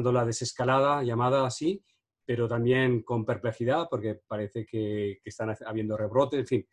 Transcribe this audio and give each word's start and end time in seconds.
la 0.00 0.24
desescalada, 0.24 1.02
llamada 1.02 1.46
así, 1.46 1.84
pero 2.24 2.48
también 2.48 3.02
con 3.02 3.24
perplejidad, 3.24 3.88
porque 3.90 4.20
parece 4.26 4.64
que, 4.64 5.20
están 5.24 5.54
habiendo 5.66 5.96
rebrotes, 5.96 6.40
en 6.40 6.46
fin, 6.46 6.68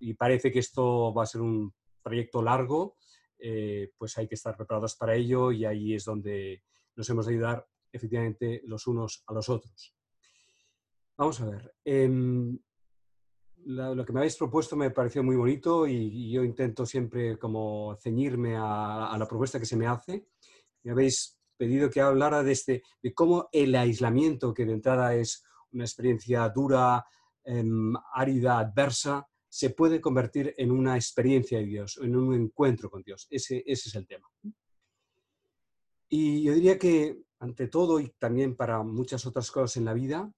y 0.00 0.14
parece 0.14 0.50
que 0.50 0.58
esto 0.58 1.12
va 1.14 1.22
a 1.22 1.26
ser 1.26 1.40
un 1.40 1.72
proyecto 2.02 2.42
largo, 2.42 2.96
eh, 3.38 3.92
pues 3.96 4.16
hay 4.18 4.28
que 4.28 4.34
estar 4.34 4.56
preparados 4.56 4.96
para 4.96 5.14
ello 5.14 5.52
y 5.52 5.64
ahí 5.64 5.94
es 5.94 6.04
donde 6.04 6.62
nos 6.96 7.08
hemos 7.08 7.26
de 7.26 7.32
ayudar 7.32 7.66
efectivamente 7.92 8.62
los 8.64 8.86
unos 8.86 9.22
a 9.26 9.32
los 9.32 9.48
otros. 9.48 9.94
Vamos 11.16 11.40
a 11.40 11.46
ver. 11.46 11.74
Em, 11.84 12.58
lo 13.66 14.04
que 14.04 14.12
me 14.12 14.20
habéis 14.20 14.36
propuesto 14.36 14.76
me 14.76 14.90
pareció 14.90 15.22
muy 15.22 15.36
bonito 15.36 15.86
y, 15.86 16.30
yo 16.30 16.42
intento 16.42 16.86
siempre 16.86 17.38
como 17.38 17.96
ceñirme 17.96 18.56
a, 18.56 19.16
la 19.18 19.26
propuesta 19.28 19.58
que 19.58 19.66
se 19.66 19.76
me 19.76 19.86
hace. 19.86 20.28
Me 20.82 20.92
habéis 20.92 21.39
pedido 21.60 21.90
que 21.90 22.00
hablara 22.00 22.42
de, 22.42 22.52
este, 22.52 22.82
de 23.02 23.12
cómo 23.12 23.50
el 23.52 23.74
aislamiento, 23.74 24.54
que 24.54 24.64
de 24.64 24.72
entrada 24.72 25.14
es 25.14 25.44
una 25.72 25.84
experiencia 25.84 26.48
dura, 26.48 27.04
em, 27.44 27.92
árida, 28.14 28.58
adversa, 28.58 29.28
se 29.46 29.68
puede 29.68 30.00
convertir 30.00 30.54
en 30.56 30.70
una 30.70 30.96
experiencia 30.96 31.58
de 31.58 31.66
Dios, 31.66 31.98
en 32.02 32.16
un 32.16 32.34
encuentro 32.34 32.88
con 32.88 33.02
Dios. 33.02 33.26
Ese, 33.28 33.62
ese 33.66 33.90
es 33.90 33.94
el 33.94 34.06
tema. 34.06 34.26
Y 36.08 36.44
yo 36.44 36.54
diría 36.54 36.78
que, 36.78 37.24
ante 37.40 37.68
todo, 37.68 38.00
y 38.00 38.08
también 38.18 38.56
para 38.56 38.82
muchas 38.82 39.26
otras 39.26 39.50
cosas 39.50 39.76
en 39.76 39.84
la 39.84 39.92
vida, 39.92 40.32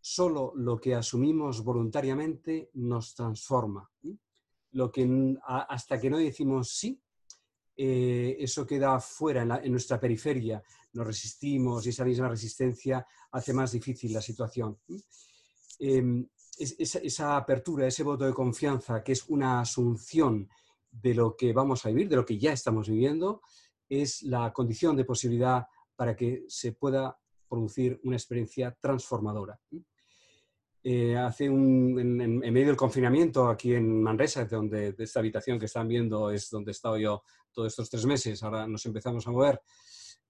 solo 0.00 0.52
lo 0.54 0.78
que 0.78 0.94
asumimos 0.94 1.64
voluntariamente 1.64 2.70
nos 2.74 3.12
transforma. 3.16 3.90
Lo 4.70 4.92
que 4.92 5.36
hasta 5.44 6.00
que 6.00 6.10
no 6.10 6.18
decimos 6.18 6.70
sí, 6.70 7.02
eh, 7.76 8.36
eso 8.38 8.66
queda 8.66 9.00
fuera, 9.00 9.42
en, 9.62 9.72
nuestra 9.72 9.98
periferia, 9.98 10.62
nos 10.92 11.06
resistimos 11.06 11.84
y 11.86 11.90
esa 11.90 12.04
misma 12.04 12.28
resistencia 12.28 13.04
hace 13.32 13.52
más 13.52 13.72
difícil 13.72 14.12
la 14.12 14.20
situación. 14.20 14.78
Em, 15.78 16.26
esa, 16.58 17.36
apertura, 17.36 17.86
ese 17.86 18.04
voto 18.04 18.24
de 18.24 18.32
confianza, 18.32 19.02
que 19.02 19.12
es 19.12 19.28
una 19.28 19.60
asunción 19.60 20.48
de 20.90 21.14
lo 21.14 21.36
que 21.36 21.52
vamos 21.52 21.84
a 21.84 21.88
vivir, 21.88 22.08
de 22.08 22.16
lo 22.16 22.24
que 22.24 22.38
ya 22.38 22.52
estamos 22.52 22.88
viviendo, 22.88 23.42
es 23.88 24.22
la 24.22 24.52
condición 24.52 24.96
de 24.96 25.04
posibilidad 25.04 25.66
para 25.96 26.14
que 26.14 26.44
se 26.46 26.72
pueda 26.72 27.18
producir 27.48 28.00
una 28.04 28.16
experiencia 28.16 28.76
transformadora. 28.80 29.60
Eh, 30.86 31.16
hace 31.16 31.48
un, 31.48 31.98
en, 31.98 32.38
medio 32.38 32.66
del 32.66 32.76
confinamiento 32.76 33.48
aquí 33.48 33.74
en 33.74 34.02
Manresa, 34.02 34.44
donde 34.44 34.92
de 34.92 35.04
esta 35.04 35.20
habitación 35.20 35.58
que 35.58 35.64
están 35.64 35.88
viendo 35.88 36.30
es 36.30 36.50
donde 36.50 36.70
he 36.70 36.72
estado 36.72 36.98
yo 36.98 37.22
todos 37.54 37.68
estos 37.68 37.88
tres 37.88 38.04
meses, 38.04 38.42
ahora 38.42 38.66
nos 38.66 38.84
empezamos 38.86 39.26
a 39.26 39.30
mover, 39.30 39.60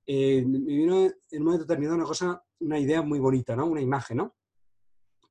eh, 0.07 0.45
me 0.47 0.59
vino 0.59 1.05
en 1.05 1.41
un 1.41 1.45
momento 1.45 1.65
determinado 1.65 1.97
una 1.97 2.05
cosa, 2.05 2.45
una 2.61 2.79
idea 2.79 3.03
muy 3.03 3.19
bonita, 3.19 3.57
¿no? 3.57 3.67
una 3.67 3.81
imagen, 3.81 4.19
¿no? 4.19 4.37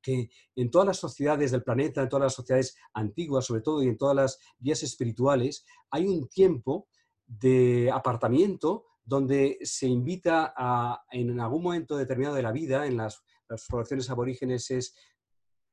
que 0.02 0.28
en 0.54 0.70
todas 0.70 0.86
las 0.86 0.98
sociedades 0.98 1.50
del 1.50 1.62
planeta, 1.62 2.02
en 2.02 2.08
todas 2.10 2.24
las 2.24 2.34
sociedades 2.34 2.76
antiguas 2.92 3.46
sobre 3.46 3.62
todo 3.62 3.82
y 3.82 3.88
en 3.88 3.96
todas 3.96 4.14
las 4.14 4.38
vías 4.58 4.82
espirituales, 4.82 5.64
hay 5.90 6.06
un 6.06 6.28
tiempo 6.28 6.88
de 7.26 7.90
apartamiento 7.90 8.84
donde 9.02 9.58
se 9.62 9.86
invita 9.86 10.52
a, 10.56 11.04
en 11.10 11.40
algún 11.40 11.62
momento 11.62 11.96
determinado 11.96 12.34
de 12.34 12.42
la 12.42 12.52
vida, 12.52 12.86
en 12.86 12.98
las, 12.98 13.22
las 13.48 13.66
poblaciones 13.66 14.10
aborígenes 14.10 14.70
es 14.70 14.94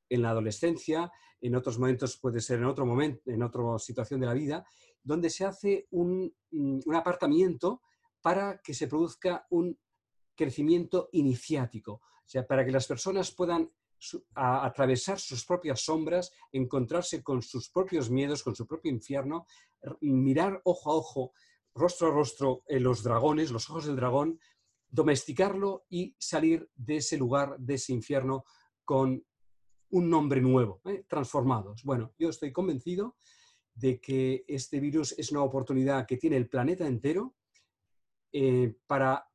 en 0.09 0.22
la 0.22 0.30
adolescencia, 0.30 1.11
en 1.42 1.55
otros 1.55 1.80
momentos 1.80 2.17
puede 2.17 2.39
ser 2.39 2.59
en 2.59 2.66
otro 2.66 2.86
momento, 2.86 3.31
en 3.31 3.44
otra 3.44 3.80
situación 3.80 4.19
de 4.19 4.27
la 4.27 4.33
vida, 4.33 4.66
donde 5.04 5.30
se 5.30 5.46
hace 5.46 5.88
un, 5.92 6.34
mm, 6.52 6.94
apartamiento 6.94 7.82
para 8.22 8.62
que 8.62 8.74
se 8.74 8.88
produzca 8.88 9.46
un 9.50 9.78
crecimiento 10.36 11.10
iniciático, 11.12 11.94
o 11.94 12.28
sea, 12.28 12.46
para 12.46 12.66
que 12.66 12.72
las 12.72 12.88
personas 12.88 13.32
puedan 13.32 13.72
atravesar 14.34 15.20
sus 15.20 15.46
propias 15.46 15.82
sombras, 15.82 16.32
encontrarse 16.52 17.22
con 17.22 17.42
sus 17.42 17.70
propios 17.70 18.10
miedos, 18.10 18.42
con 18.42 18.56
su 18.56 18.66
propio 18.66 18.92
infierno, 18.92 19.45
mirar 20.02 20.60
ojo 20.64 20.92
a 20.92 20.95
ojo, 20.95 21.34
rostro 21.76 22.08
a 22.08 22.11
rostro 22.11 22.64
en 22.67 22.84
los 22.84 23.04
dragones, 23.04 23.52
los 23.52 23.70
ojos 23.70 23.86
del 23.86 23.95
dragón, 23.95 24.40
domesticarlo 24.90 25.86
y 25.90 26.16
salir 26.20 26.70
de 26.76 26.98
ese 26.98 27.17
lugar, 27.17 27.58
de 27.60 27.76
ese 27.76 27.94
infierno, 27.94 28.44
con 28.84 29.23
un 29.92 30.10
nombre 30.10 30.42
nuevo, 30.42 30.82
¿eh? 30.86 31.06
transformados. 31.08 31.84
Bueno, 31.84 32.14
yo 32.17 32.30
estoy 32.30 32.52
convencido 32.52 33.16
de 33.81 33.99
que 33.99 34.45
este 34.47 34.80
virus 34.80 35.14
es 35.17 35.31
una 35.31 35.43
oportunidad 35.43 36.05
que 36.05 36.17
tiene 36.17 36.37
el 36.37 36.47
planeta 36.47 36.86
entero 36.86 37.36
eh, 38.31 38.75
para 38.86 39.27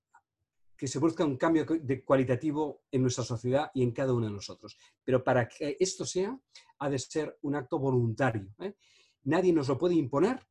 que 0.77 0.87
se 0.87 0.99
busque 1.01 1.25
un 1.25 1.37
cambio 1.37 1.65
de 1.65 2.05
cualitativo 2.05 2.85
en 2.91 3.03
nuestra 3.03 3.25
sociedad 3.25 3.71
y 3.75 3.83
en 3.83 3.91
cada 3.93 4.13
uno 4.13 4.27
de 4.27 4.33
nosotros. 4.33 4.79
Pero 5.03 5.25
para 5.25 5.49
que 5.49 5.77
esto 5.81 6.05
sea, 6.05 6.39
ha 6.79 6.91
de 6.91 6.99
ser 6.99 7.39
un 7.43 7.57
acto 7.57 7.79
voluntario. 7.79 8.55
¿eh? 8.61 8.75
Nadie 9.25 9.53
nos 9.53 9.69
lo 9.69 9.79
puede 9.79 9.95
imponer 9.95 10.47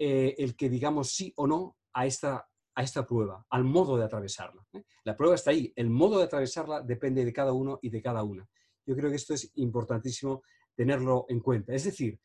el 0.00 0.54
que 0.54 0.68
digamos 0.68 1.10
sí 1.10 1.32
o 1.34 1.48
no 1.48 1.76
a 1.92 2.06
esta, 2.06 2.48
a 2.76 2.82
esta 2.84 3.04
prueba, 3.04 3.44
al 3.50 3.64
modo 3.64 3.96
de 3.96 4.04
atravesarla. 4.04 4.64
La 5.02 5.16
prueba 5.16 5.34
está 5.34 5.50
ahí, 5.50 5.72
el 5.74 5.90
modo 5.90 6.18
de 6.18 6.24
atravesarla 6.24 6.82
depende 6.82 7.24
de 7.24 7.32
cada 7.32 7.52
uno 7.52 7.80
y 7.82 7.90
de 7.90 8.00
cada 8.00 8.22
una. 8.22 8.48
Yo 8.86 8.94
creo 8.94 9.10
que 9.10 9.16
esto 9.16 9.34
es 9.34 9.50
importantísimo 9.56 10.42
tenerlo 10.76 11.26
en 11.28 11.40
cuenta. 11.40 11.74
Es 11.74 11.84
decir, 11.84 12.20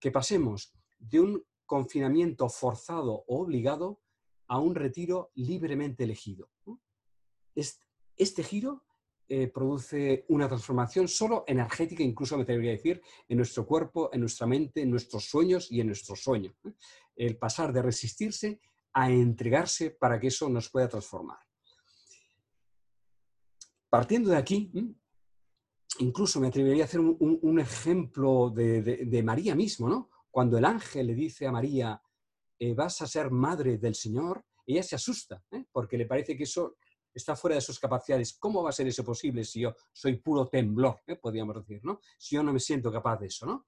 que 0.00 0.10
pasemos 0.10 0.74
de 0.98 1.20
un 1.20 1.44
confinamiento 1.66 2.48
forzado 2.48 3.24
o 3.26 3.42
obligado 3.42 4.00
a 4.48 4.58
un 4.58 4.74
retiro 4.74 5.30
libremente 5.34 6.04
elegido. 6.04 6.50
Este, 7.54 8.42
giro 8.42 8.84
eh, 9.28 9.48
produce 9.48 10.24
una 10.28 10.48
transformación 10.48 11.06
solo 11.06 11.44
energética, 11.46 12.02
incluso 12.02 12.36
me 12.36 12.44
atrevería 12.44 12.72
a 12.72 12.76
decir, 12.76 13.02
en 13.28 13.36
nuestro 13.36 13.66
cuerpo, 13.66 14.10
en 14.12 14.20
nuestra 14.20 14.46
mente, 14.46 14.80
en 14.80 14.90
nuestros 14.90 15.24
sueños 15.28 15.70
y 15.70 15.80
en 15.80 15.88
nuestro 15.88 16.16
sueño. 16.16 16.54
El 17.14 17.36
pasar 17.36 17.72
de 17.72 17.82
resistirse 17.82 18.60
a 18.92 19.10
entregarse 19.10 19.90
para 19.90 20.18
que 20.18 20.28
eso 20.28 20.48
nos 20.48 20.70
pueda 20.70 20.88
transformar. 20.88 21.38
Partiendo 23.90 24.30
de 24.30 24.36
aquí, 24.36 24.70
incluso 25.98 26.40
me 26.40 26.48
atrevería 26.48 26.84
a 26.84 26.86
hacer 26.86 27.00
un, 27.00 27.60
ejemplo 27.60 28.50
de, 28.50 29.22
María 29.24 29.54
mismo, 29.54 29.88
¿no? 29.88 30.10
Cuando 30.30 30.58
el 30.58 30.64
ángel 30.64 31.08
le 31.08 31.14
dice 31.14 31.46
a 31.46 31.52
María, 31.52 32.00
eh, 32.58 32.74
vas 32.74 33.00
a 33.02 33.06
ser 33.06 33.30
madre 33.30 33.78
del 33.78 33.94
Señor, 33.94 34.44
ella 34.66 34.82
se 34.82 34.96
asusta, 34.96 35.42
¿eh? 35.50 35.64
porque 35.72 35.96
le 35.96 36.06
parece 36.06 36.36
que 36.36 36.44
eso 36.44 36.76
está 37.14 37.34
fuera 37.34 37.56
de 37.56 37.62
sus 37.62 37.78
capacidades. 37.78 38.34
¿Cómo 38.38 38.62
va 38.62 38.70
a 38.70 38.72
ser 38.72 38.86
eso 38.86 39.02
posible 39.02 39.42
si 39.44 39.60
yo 39.60 39.74
soy 39.92 40.16
puro 40.16 40.46
temblor, 40.46 41.00
¿eh? 41.06 41.16
podríamos 41.16 41.56
decir, 41.56 41.80
¿no? 41.82 42.00
Si 42.18 42.36
yo 42.36 42.42
no 42.42 42.52
me 42.52 42.60
siento 42.60 42.92
capaz 42.92 43.18
de 43.18 43.26
eso, 43.26 43.46
¿no? 43.46 43.66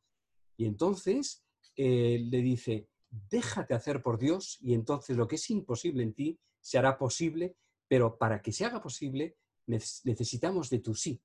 Y 0.57 0.67
entonces 0.67 1.43
le 1.77 2.43
dice, 2.43 2.91
déjate 3.09 3.73
hacer 3.73 4.03
por 4.03 4.19
Dios 4.19 4.59
y 4.61 4.75
entonces 4.75 5.17
lo 5.17 5.27
que 5.27 5.37
es 5.37 5.51
imposible 5.51 6.03
en 6.03 6.13
ti 6.13 6.39
se 6.61 6.77
hará 6.77 6.99
posible, 6.99 7.57
pero 7.89 8.19
para 8.19 8.43
que 8.43 8.53
se 8.53 8.67
haga 8.67 8.83
posible 8.83 9.39
necesitamos 9.67 10.69
de 10.69 10.81
tu 10.81 10.95
sí 10.95 11.23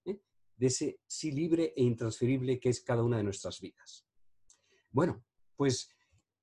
de 0.57 0.67
ese 0.67 0.99
sí 1.05 1.31
libre 1.31 1.73
e 1.75 1.83
intransferible 1.83 2.59
que 2.59 2.69
es 2.69 2.81
cada 2.81 3.03
una 3.03 3.17
de 3.17 3.23
nuestras 3.23 3.59
vidas. 3.59 4.05
Bueno, 4.91 5.23
pues, 5.55 5.89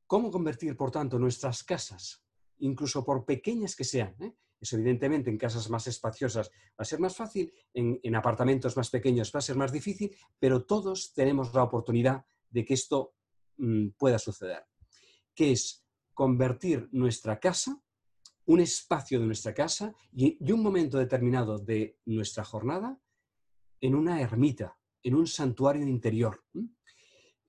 ¿cómo 0.06 0.30
convertir, 0.30 0.76
por 0.76 0.90
tanto, 0.90 1.18
nuestras 1.18 1.64
casas, 1.64 2.22
incluso 2.58 3.04
por 3.04 3.24
pequeñas 3.24 3.74
que 3.74 3.84
sean? 3.84 4.14
Eh? 4.20 4.34
Evidentemente, 4.70 5.30
en 5.30 5.38
casas 5.38 5.68
más 5.70 5.86
espaciosas 5.86 6.50
va 6.50 6.82
a 6.82 6.84
ser 6.84 7.00
más 7.00 7.16
fácil, 7.16 7.52
en, 7.74 8.14
apartamentos 8.14 8.76
más 8.76 8.90
pequeños 8.90 9.32
va 9.34 9.38
a 9.38 9.42
ser 9.42 9.56
más 9.56 9.72
difícil, 9.72 10.14
pero 10.38 10.64
todos 10.64 11.12
tenemos 11.14 11.52
la 11.52 11.64
oportunidad 11.64 12.24
de 12.50 12.64
que 12.64 12.74
esto 12.74 13.14
mm, 13.56 13.88
pueda 13.98 14.18
suceder, 14.18 14.64
que 15.34 15.52
es 15.52 15.84
convertir 16.14 16.88
nuestra 16.92 17.40
casa, 17.40 17.82
un 18.44 18.60
espacio 18.60 19.18
de 19.18 19.26
nuestra 19.26 19.54
casa 19.54 19.94
y 20.12 20.52
un 20.52 20.62
momento 20.62 20.98
determinado 20.98 21.58
de 21.58 21.98
nuestra 22.04 22.44
jornada 22.44 23.00
en 23.82 23.94
una 23.94 24.20
ermita, 24.20 24.78
en 25.02 25.14
un 25.14 25.26
santuario 25.26 25.86
interior. 25.86 26.42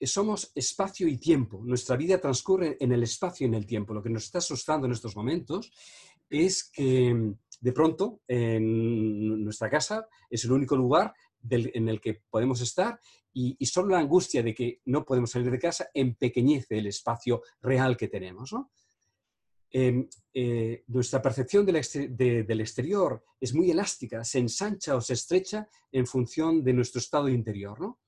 Somos 0.02 0.52
espacio 0.56 1.08
y 1.08 1.18
tiempo. 1.18 1.62
Nuestra 1.64 1.96
vida 1.96 2.20
transcurre 2.20 2.76
en 2.80 2.92
el 2.92 3.04
espacio 3.04 3.46
y 3.46 3.50
en 3.50 3.54
el 3.54 3.66
tiempo. 3.66 3.94
Lo 3.94 4.04
que 4.04 4.10
nos 4.10 4.26
está 4.26 4.40
asustando 4.40 4.86
en 4.86 4.92
estos 4.92 5.16
momentos 5.16 5.72
es 6.30 6.70
que 6.74 7.34
de 7.62 7.72
pronto 7.72 8.22
en 8.28 9.46
nuestra 9.46 9.70
casa 9.70 10.08
es 10.30 10.44
el 10.44 10.52
único 10.52 10.76
lugar 10.76 11.14
en 11.50 11.88
el 11.88 12.02
que 12.02 12.22
podemos 12.30 12.60
estar 12.62 13.00
y, 13.32 13.56
y, 13.60 13.66
solo 13.66 13.90
la 13.90 14.00
angustia 14.00 14.44
de 14.44 14.54
que 14.54 14.82
no 14.86 15.06
podemos 15.06 15.32
salir 15.32 15.50
de 15.50 15.60
casa 15.60 15.90
empequeñece 15.94 16.78
el 16.78 16.88
espacio 16.88 17.42
real 17.62 17.96
que 17.96 18.08
tenemos. 18.08 18.52
¿no? 18.54 18.72
Em, 19.76 20.08
eh, 20.36 20.84
nuestra 20.90 21.20
percepción 21.20 21.66
del, 21.66 21.78
exterior 21.78 23.24
es 23.40 23.56
muy 23.56 23.72
elástica, 23.72 24.24
se 24.24 24.38
ensancha 24.38 24.96
o 24.96 25.02
se 25.02 25.14
estrecha 25.14 25.68
en 25.92 26.06
función 26.06 26.64
de 26.64 26.74
nuestro 26.74 27.00
estado 27.00 27.28
interior. 27.28 27.82
¿no? 27.82 28.00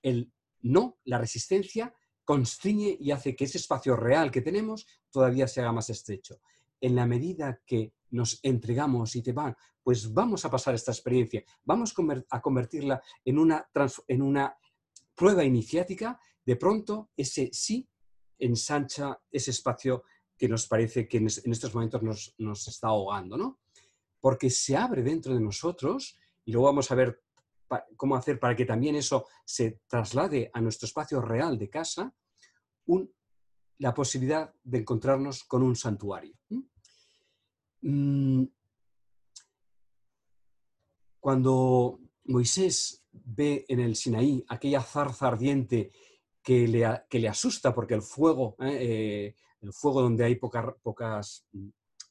El 0.00 0.32
no, 0.62 0.98
la 1.04 1.18
resistencia, 1.18 1.92
constriñe 2.24 2.96
y 3.00 3.10
hace 3.10 3.34
que 3.34 3.44
ese 3.44 3.58
espacio 3.58 3.96
real 3.96 4.30
que 4.30 4.40
tenemos 4.40 4.86
todavía 5.10 5.48
se 5.48 5.60
haga 5.60 5.72
más 5.72 5.90
estrecho. 5.90 6.40
en 6.82 6.94
la 6.94 7.06
medida 7.06 7.60
que 7.66 7.92
nos 8.10 8.40
entregamos 8.42 9.14
y 9.14 9.20
te 9.20 9.32
van, 9.32 9.54
pues 9.82 10.14
vamos 10.14 10.46
a 10.46 10.50
pasar 10.50 10.74
esta 10.74 10.92
experiencia, 10.92 11.44
vamos 11.62 11.94
a 12.30 12.40
convertirla 12.40 13.02
en 13.22 13.38
una, 13.38 13.68
en 14.08 14.22
una 14.22 14.56
prueba 15.14 15.44
iniciática, 15.44 16.18
de 16.46 16.56
pronto 16.56 17.10
ese 17.14 17.50
sí 17.52 17.86
ensancha 18.38 19.20
ese 19.30 19.50
espacio 19.50 20.04
que 20.40 20.48
nos 20.48 20.66
parece 20.66 21.06
que 21.06 21.18
en 21.18 21.26
estos 21.26 21.74
momentos 21.74 22.02
nos, 22.02 22.34
nos 22.38 22.66
está 22.66 22.88
ahogando, 22.88 23.36
¿no? 23.36 23.60
Porque 24.18 24.48
se 24.48 24.74
abre 24.74 25.02
dentro 25.02 25.34
de 25.34 25.40
nosotros, 25.40 26.16
y 26.46 26.52
luego 26.52 26.68
vamos 26.68 26.90
a 26.90 26.94
ver 26.94 27.22
cómo 27.94 28.16
hacer 28.16 28.40
para 28.40 28.56
que 28.56 28.64
también 28.64 28.96
eso 28.96 29.26
se 29.44 29.82
traslade 29.86 30.50
a 30.54 30.62
nuestro 30.62 30.86
espacio 30.86 31.20
real 31.20 31.58
de 31.58 31.68
casa, 31.68 32.14
la 33.76 33.92
posibilidad 33.92 34.50
de 34.64 34.78
encontrarnos 34.78 35.44
con 35.44 35.62
un 35.62 35.76
santuario. 35.76 36.34
Mm, 37.82 38.44
cuando 41.20 42.00
Moisés 42.24 43.04
ve 43.12 43.66
en 43.68 43.80
el 43.80 43.94
Sinaí 43.94 44.42
aquella 44.48 44.80
zarza 44.80 45.28
ardiente 45.28 45.92
que 46.42 46.66
le, 46.66 47.02
que 47.10 47.18
le 47.18 47.28
asusta 47.28 47.74
porque 47.74 47.92
el 47.92 48.02
fuego, 48.02 48.56
¿eh? 48.58 49.34
El 49.60 49.72
fuego 49.72 50.02
donde 50.02 50.24
hay 50.24 50.36
pocas, 50.36 50.74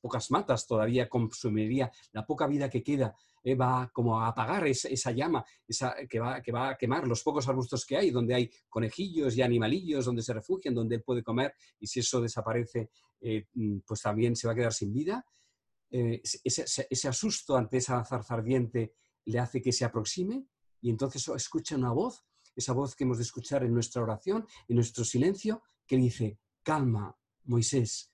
pocas 0.02 0.32
matas 0.32 0.68
todavía 0.68 1.10
consumiría 1.10 1.92
la 2.12 2.26
poca 2.26 2.48
vida 2.48 2.70
que 2.70 2.84
queda 2.84 3.16
eh, 3.44 3.56
va 3.56 3.90
como 3.94 4.20
a 4.20 4.28
apagar 4.28 4.68
esa, 4.68 5.12
llama 5.12 5.46
esa, 5.68 5.96
que, 6.10 6.20
va, 6.20 6.42
que 6.42 6.52
va 6.52 6.70
a 6.70 6.78
quemar 6.78 7.08
los 7.08 7.24
pocos 7.24 7.48
arbustos 7.48 7.86
que 7.86 7.96
hay, 7.98 8.12
donde 8.12 8.36
hay 8.36 8.52
conejillos 8.68 9.36
y 9.38 9.42
animalillos, 9.42 10.06
donde 10.06 10.22
se 10.22 10.34
refugian, 10.34 10.76
donde 10.76 10.96
él 10.96 11.04
puede 11.04 11.24
comer, 11.24 11.54
y 11.80 11.88
si 11.88 12.02
eso 12.02 12.22
desaparece, 12.22 12.90
eh, 13.22 13.48
mm, 13.54 13.80
pues 13.86 14.02
también 14.02 14.36
se 14.36 14.48
va 14.48 14.54
a 14.54 14.56
quedar 14.56 14.74
sin 14.74 14.92
vida. 14.92 15.26
Eh, 15.90 16.22
ese, 16.44 16.86
ese, 16.90 17.08
asusto 17.08 17.56
ante 17.56 17.78
esa 17.78 18.04
zarza 18.04 18.36
ardiente 18.36 18.94
le 19.26 19.40
hace 19.40 19.62
que 19.62 19.72
se 19.72 19.86
aproxime 19.86 20.46
y 20.82 20.90
entonces 20.90 21.28
escucha 21.30 21.76
una 21.76 21.92
voz, 21.92 22.26
esa 22.56 22.74
voz 22.74 22.96
que 22.96 23.06
hemos 23.06 23.18
de 23.18 23.24
escuchar 23.24 23.64
en 23.64 23.74
nuestra 23.74 24.04
oración, 24.04 24.46
en 24.68 24.76
nuestro 24.76 25.04
silencio, 25.04 25.64
que 25.88 25.98
dice, 25.98 26.40
calma, 26.62 27.18
Moisés, 27.44 28.12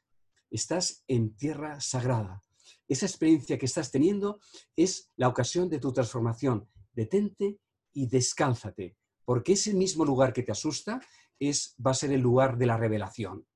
estás 0.49 1.03
en 1.07 1.35
tierra 1.35 1.79
sagrada, 1.79 2.45
esa 2.87 3.05
experiencia 3.05 3.57
que 3.57 3.65
estás 3.65 3.91
teniendo 3.91 4.39
es 4.75 5.11
la 5.15 5.27
ocasión 5.27 5.69
de 5.69 5.79
tu 5.79 5.91
transformación. 5.91 6.69
Detente 6.93 7.59
y 7.93 8.07
descálzate, 8.07 8.97
porque 9.23 9.53
ese 9.53 9.73
mismo 9.73 10.05
lugar 10.05 10.33
que 10.33 10.43
te 10.43 10.51
asusta 10.51 11.01
es, 11.39 11.75
va 11.83 11.91
a 11.91 11.95
ser 11.95 12.11
el 12.11 12.21
lugar 12.21 12.57
de 12.57 12.67
la 12.67 12.77
revelación. 12.77 13.47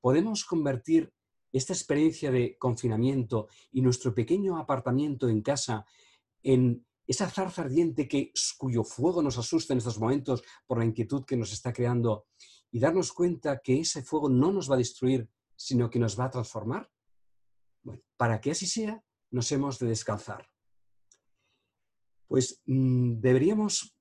Podemos 0.00 0.44
convertir 0.44 1.12
esta 1.52 1.72
experiencia 1.72 2.30
de 2.30 2.58
confinamiento 2.58 3.48
y 3.70 3.82
nuestro 3.82 4.14
pequeño 4.14 4.58
apartamiento 4.58 5.28
en 5.28 5.42
casa 5.42 5.86
en 6.42 6.84
esa 7.06 7.30
zarza 7.30 7.62
ardiente 7.62 8.08
que, 8.08 8.32
cuyo 8.58 8.82
fuego 8.82 9.22
nos 9.22 9.38
asusta 9.38 9.72
en 9.72 9.78
estos 9.78 9.98
momentos 9.98 10.42
por 10.66 10.78
la 10.78 10.84
inquietud 10.84 11.24
que 11.24 11.36
nos 11.36 11.52
está 11.52 11.72
creando 11.72 12.26
y 12.76 12.78
darnos 12.78 13.10
cuenta 13.10 13.58
que 13.64 13.80
ese 13.80 14.02
fuego 14.02 14.28
no 14.28 14.52
nos 14.52 14.70
va 14.70 14.74
a 14.74 14.84
destruir, 14.84 15.26
sino 15.56 15.88
que 15.88 15.98
nos 15.98 16.20
va 16.20 16.26
a 16.26 16.30
transformar? 16.30 16.90
para 18.18 18.38
que 18.38 18.50
así 18.50 18.66
sea, 18.66 19.02
nos 19.30 19.50
hemos 19.50 19.78
de 19.78 19.86
descalzar. 19.86 20.46
Pues 22.26 22.60
mm, 22.66 23.18
deberíamos, 23.18 23.96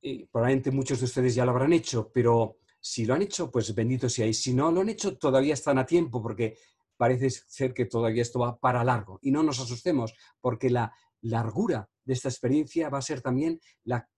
eh, 0.00 0.26
probablemente 0.32 0.70
muchos 0.70 1.00
de 1.00 1.04
ustedes 1.04 1.34
ya 1.34 1.44
lo 1.44 1.50
habrán 1.50 1.74
hecho, 1.74 2.10
pero 2.10 2.56
si 2.80 3.04
lo 3.04 3.12
han 3.12 3.20
hecho, 3.20 3.50
pues 3.50 3.74
bendito 3.74 4.08
sea. 4.08 4.26
Y 4.26 4.32
si 4.32 4.54
no 4.54 4.70
lo 4.72 4.80
han 4.80 4.88
hecho, 4.88 5.18
todavía 5.18 5.52
están 5.52 5.76
a 5.76 5.84
tiempo, 5.84 6.22
porque 6.22 6.56
parece 6.96 7.28
ser 7.28 7.74
que 7.74 7.84
todavía 7.84 8.22
esto 8.22 8.38
va 8.38 8.58
para 8.58 8.84
largo. 8.84 9.18
Y 9.20 9.32
no 9.32 9.42
nos 9.42 9.60
asustemos, 9.60 10.14
porque 10.40 10.70
la 10.70 10.94
largura 11.20 11.90
de 12.06 12.14
esta 12.14 12.30
experiencia 12.30 12.88
va 12.88 12.98
a 12.98 13.02
ser 13.02 13.20
también 13.20 13.60
la, 13.84 14.08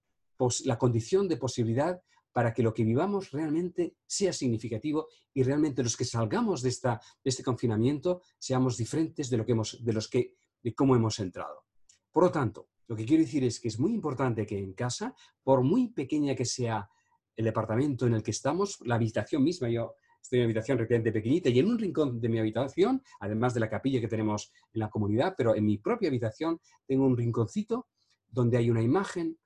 la 0.64 0.78
condición 0.78 1.26
de 1.26 1.38
posibilidad 1.38 2.00
para 2.32 2.54
que 2.54 2.62
lo 2.62 2.72
que 2.72 2.84
vivamos 2.84 3.30
realmente 3.32 3.96
sea 4.06 4.32
significativo 4.32 5.08
y 5.34 5.42
realmente 5.42 5.82
los 5.82 5.96
que 5.96 6.04
salgamos 6.04 6.62
de, 6.62 6.68
esta, 6.68 7.00
este 7.24 7.42
confinamiento 7.42 8.22
seamos 8.38 8.76
diferentes 8.76 9.30
de, 9.30 9.36
lo 9.36 9.44
que 9.44 9.52
hemos, 9.52 9.84
de, 9.84 9.92
los 9.92 10.08
que, 10.08 10.34
de 10.62 10.74
cómo 10.74 10.94
hemos 10.94 11.18
entrado. 11.18 11.64
Por 12.12 12.24
lo 12.24 12.30
tanto, 12.30 12.68
lo 12.88 12.96
que 12.96 13.04
quiero 13.04 13.22
decir 13.22 13.44
es 13.44 13.60
que 13.60 13.68
es 13.68 13.78
muy 13.78 13.92
importante 13.92 14.46
que 14.46 14.58
en 14.58 14.74
casa, 14.74 15.14
por 15.42 15.62
muy 15.62 15.88
pequeña 15.88 16.34
que 16.34 16.44
sea 16.44 16.88
el 17.36 17.44
departamento 17.44 18.06
en 18.06 18.14
el 18.14 18.22
que 18.22 18.32
estamos, 18.32 18.78
la 18.84 18.96
habitación 18.96 19.42
misma, 19.42 19.68
yo 19.68 19.94
estoy 20.20 20.38
en 20.38 20.42
una 20.42 20.46
habitación 20.48 20.78
relativamente 20.78 21.12
pequeñita 21.12 21.48
y 21.48 21.58
en 21.58 21.66
un 21.66 21.78
rincón 21.78 22.20
de 22.20 22.28
mi 22.28 22.38
habitación, 22.38 23.02
además 23.20 23.54
de 23.54 23.60
la 23.60 23.70
capilla 23.70 24.00
que 24.00 24.08
tenemos 24.08 24.52
en 24.72 24.80
la 24.80 24.90
comunidad, 24.90 25.34
pero 25.36 25.54
en 25.54 25.64
mi 25.64 25.78
propia 25.78 26.08
habitación 26.08 26.60
tengo 26.86 27.06
un 27.06 27.16
rinconcito 27.16 27.88
donde 28.28 28.58
hay 28.58 28.70
una 28.70 28.82
imagen, 28.82 29.38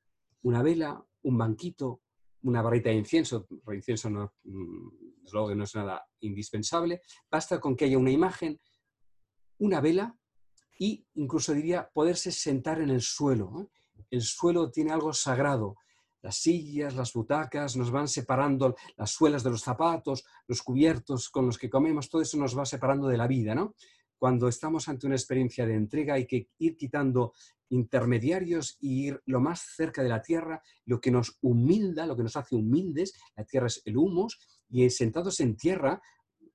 una 0.43 0.63
vela, 0.63 1.05
un 1.23 1.39
banquito, 1.39 2.01
una 2.45 2.63
barrita 2.63 2.91
de 2.91 2.97
incienso, 2.97 3.47
incienso 3.73 4.11
no, 4.11 4.35
mm, 4.45 5.49
que 5.49 5.55
no 5.55 5.65
es 5.65 5.75
nada 5.75 6.07
indispensable, 6.21 7.03
basta 7.31 7.59
con 7.59 7.75
que 7.75 7.87
haya 7.87 7.99
una 7.99 8.11
imagen, 8.11 8.61
una 9.59 9.81
vela 9.81 10.17
e 10.79 11.05
incluso 11.15 11.53
diría 11.53 11.89
poderse 11.93 12.31
sentar 12.31 12.81
en 12.81 12.91
el 12.91 13.01
suelo. 13.01 13.71
El 14.11 14.23
suelo 14.23 14.71
tiene 14.71 14.93
algo 14.93 15.13
sagrado. 15.13 15.77
Las 16.21 16.37
sillas, 16.37 16.95
las 16.95 17.13
butacas, 17.13 17.77
nos 17.77 17.91
van 17.91 18.09
separando 18.09 18.75
las 18.97 19.11
suelas 19.11 19.43
de 19.43 19.51
los 19.51 19.63
zapatos, 19.63 20.25
los 20.47 20.63
cubiertos 20.63 21.29
con 21.29 21.47
los 21.47 21.59
que 21.59 21.71
comemos, 21.71 22.09
todo 22.09 22.23
eso 22.23 22.39
nos 22.39 22.57
va 22.57 22.65
separando 22.65 23.09
de 23.09 23.19
la 23.19 23.27
vida, 23.27 23.55
¿no? 23.55 23.75
Cuando 24.17 24.49
estamos 24.49 24.89
ante 24.89 25.07
una 25.07 25.17
experiencia 25.17 25.67
de 25.67 25.75
entrega 25.75 26.15
hay 26.15 26.27
que 26.27 26.49
ir 26.59 26.77
quitando 26.77 27.35
intermediarios 27.75 28.77
y 28.81 29.09
ir 29.09 29.21
lo 29.27 29.41
más 29.41 29.61
cerca 29.77 30.03
de 30.03 30.09
la 30.09 30.23
tierra, 30.23 30.63
lo 30.87 31.01
que 31.01 31.11
nos 31.11 31.39
humilda, 31.43 32.07
lo 32.07 32.17
que 32.17 32.23
nos 32.23 32.37
hace 32.37 32.55
humildes, 32.55 33.15
la 33.37 33.45
tierra 33.45 33.67
es 33.67 33.83
el 33.85 33.97
humus, 33.97 34.39
y 34.69 34.89
sentados 34.91 35.41
en 35.41 35.57
tierra, 35.57 36.01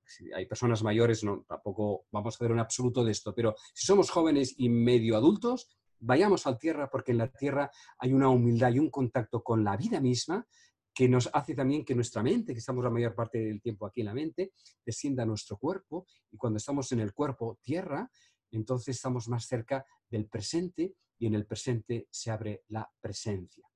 si 0.06 0.32
hay 0.34 0.46
personas 0.48 0.82
mayores, 0.82 1.24
no, 1.24 1.46
tampoco 1.48 2.06
vamos 2.12 2.34
a 2.34 2.38
hacer 2.38 2.52
un 2.52 2.60
absoluto 2.60 3.04
de 3.04 3.12
esto, 3.12 3.34
pero 3.36 3.56
si 3.74 3.86
somos 3.86 4.10
jóvenes 4.10 4.56
y 4.58 4.70
medio 4.70 5.16
adultos, 5.16 5.70
vayamos 6.00 6.48
a 6.48 6.52
la 6.52 6.58
tierra 6.58 6.90
porque 6.90 7.12
en 7.12 7.20
la 7.20 7.28
tierra 7.28 7.70
hay 8.00 8.14
una 8.14 8.30
humildad 8.30 8.74
y 8.74 8.80
un 8.80 8.90
contacto 8.90 9.44
con 9.44 9.64
la 9.64 9.78
vida 9.78 10.00
misma 10.00 10.48
que 10.94 11.08
nos 11.08 11.30
hace 11.34 11.54
también 11.54 11.86
que 11.86 11.96
nuestra 11.96 12.24
mente, 12.24 12.54
que 12.54 12.60
estamos 12.60 12.84
la 12.84 12.90
mayor 12.90 13.16
parte 13.16 13.38
del 13.38 13.62
tiempo 13.62 13.86
aquí 13.86 14.02
en 14.02 14.08
la 14.08 14.14
mente, 14.14 14.52
descienda 14.86 15.24
a 15.24 15.26
nuestro 15.26 15.58
cuerpo. 15.58 16.06
Y 16.32 16.38
cuando 16.38 16.58
estamos 16.58 16.92
en 16.92 17.00
el 17.00 17.14
cuerpo 17.14 17.58
tierra, 17.62 18.10
entonces 18.52 18.98
estamos 18.98 19.30
más 19.30 19.46
cerca 19.46 19.86
del 20.10 20.28
presente 20.28 20.96
y 21.20 21.28
en 21.28 21.36
el 21.36 21.46
presente 21.46 22.08
se 22.10 22.32
abre 22.32 22.64
la 22.70 22.90
presencia. 23.00 23.70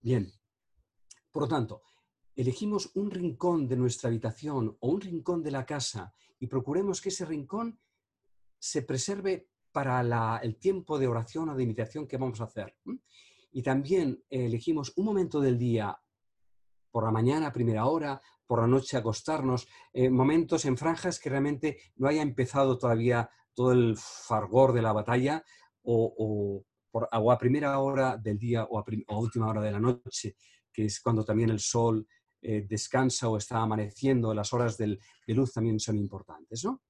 Bien, 0.00 0.32
por 1.30 1.42
lo 1.42 1.48
tanto, 1.48 1.82
elegimos 2.34 2.90
un 2.94 3.10
rincón 3.10 3.68
de 3.68 3.76
nuestra 3.76 4.08
habitación 4.08 4.76
o 4.80 4.88
un 4.88 5.00
rincón 5.00 5.42
de 5.42 5.50
la 5.50 5.66
casa 5.66 6.14
y 6.38 6.46
procuremos 6.46 7.00
que 7.00 7.10
ese 7.10 7.26
rincón 7.26 7.78
se 8.58 8.82
preserve 8.82 9.48
para 9.72 10.38
el 10.38 10.56
tiempo 10.56 10.98
de 10.98 11.08
oración 11.08 11.48
o 11.48 11.56
de 11.56 11.64
meditación 11.64 12.06
que 12.06 12.16
vamos 12.16 12.40
a 12.40 12.44
hacer. 12.44 12.76
Y 13.50 13.62
también 13.62 14.22
elegimos 14.30 14.92
un 14.96 15.06
momento 15.06 15.40
del 15.40 15.58
día, 15.58 15.98
por 16.90 17.04
la 17.04 17.10
mañana, 17.10 17.52
primera 17.52 17.86
hora, 17.86 18.20
por 18.46 18.60
la 18.60 18.66
noche 18.66 18.96
acostarnos, 18.96 19.66
eh, 19.92 20.10
momentos 20.10 20.64
en 20.66 20.76
franjas 20.76 21.18
que 21.18 21.30
realmente 21.30 21.78
no 21.96 22.08
haya 22.08 22.22
empezado 22.22 22.76
todavía 22.76 23.30
todo 23.54 23.72
el 23.72 23.96
fargor 23.96 24.72
de 24.72 24.82
la 24.82 24.92
batalla 24.92 25.42
o, 25.84 26.64
por, 26.90 27.08
a 27.10 27.38
primera 27.38 27.78
hora 27.78 28.16
del 28.16 28.38
día 28.38 28.64
o 28.64 28.78
a, 28.78 29.18
última 29.18 29.48
hora 29.48 29.62
de 29.62 29.72
la 29.72 29.80
noche, 29.80 30.36
que 30.72 30.86
es 30.86 31.00
cuando 31.00 31.24
también 31.24 31.50
el 31.50 31.60
sol 31.60 32.06
eh, 32.40 32.66
descansa 32.68 33.28
o 33.28 33.36
está 33.36 33.58
amaneciendo, 33.58 34.34
las 34.34 34.52
horas 34.52 34.76
de 34.76 34.98
luz 35.28 35.52
también 35.52 35.78
son 35.80 35.96
importantes, 35.96 36.64
¿no? 36.64 36.82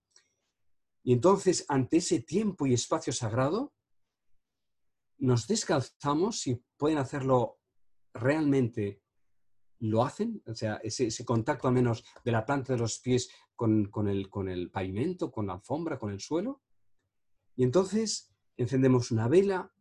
Y 1.05 1.13
entonces, 1.13 1.65
ante 1.69 1.97
ese 1.97 2.21
tiempo 2.21 2.67
y 2.67 2.75
espacio 2.75 3.13
sagrado, 3.13 3.73
nos 5.19 5.47
descalzamos, 5.47 6.41
si 6.41 6.63
pueden 6.77 6.99
hacerlo 6.99 7.59
realmente, 8.13 9.03
lo 9.81 10.05
hacen, 10.05 10.43
o 10.47 10.55
sea, 10.55 10.77
ese, 10.77 11.25
contacto 11.25 11.67
al 11.67 11.75
menos 11.75 12.05
de 12.25 12.33
la 12.33 12.45
planta 12.45 12.73
de 12.73 12.79
los 12.79 13.01
pies 13.01 13.31
con, 13.57 13.89
el, 14.09 14.31
con 14.31 14.49
el 14.49 14.71
pavimento, 14.71 15.31
con 15.31 15.49
la 15.49 15.55
alfombra, 15.55 15.99
con 15.99 16.13
el 16.13 16.21
suelo. 16.21 16.63
Y 17.57 17.65
entonces 17.65 18.32
encendemos 18.57 19.11
una 19.11 19.29
vela, 19.29 19.73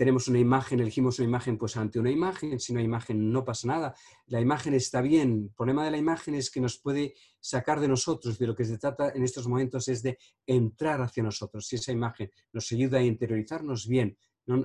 tenemos 0.00 0.28
una 0.28 0.38
imagen, 0.38 0.80
elegimos 0.80 1.18
una 1.18 1.28
imagen 1.28 1.58
pues 1.58 1.76
ante 1.76 1.98
una 1.98 2.10
imagen, 2.10 2.58
si 2.58 2.72
no 2.72 2.78
hay 2.78 2.86
imagen 2.86 3.30
no 3.30 3.44
pasa 3.44 3.68
nada, 3.68 3.94
la 4.28 4.40
imagen 4.40 4.72
está 4.72 5.02
bien, 5.02 5.42
el 5.44 5.54
problema 5.54 5.84
de 5.84 5.90
la 5.90 5.98
imagen 5.98 6.34
es 6.34 6.50
que 6.50 6.58
nos 6.58 6.78
puede 6.78 7.14
sacar 7.38 7.80
de 7.80 7.88
nosotros, 7.88 8.38
de 8.38 8.46
lo 8.46 8.54
que 8.54 8.64
se 8.64 8.78
trata 8.78 9.10
en 9.10 9.22
estos 9.22 9.46
momentos 9.46 9.88
es 9.88 10.02
de 10.02 10.16
entrar 10.46 11.02
hacia 11.02 11.22
nosotros, 11.22 11.66
si 11.66 11.76
esa 11.76 11.92
imagen 11.92 12.30
nos 12.50 12.72
ayuda 12.72 12.98
a 12.98 13.02
interiorizarnos 13.02 13.86
bien, 13.86 14.16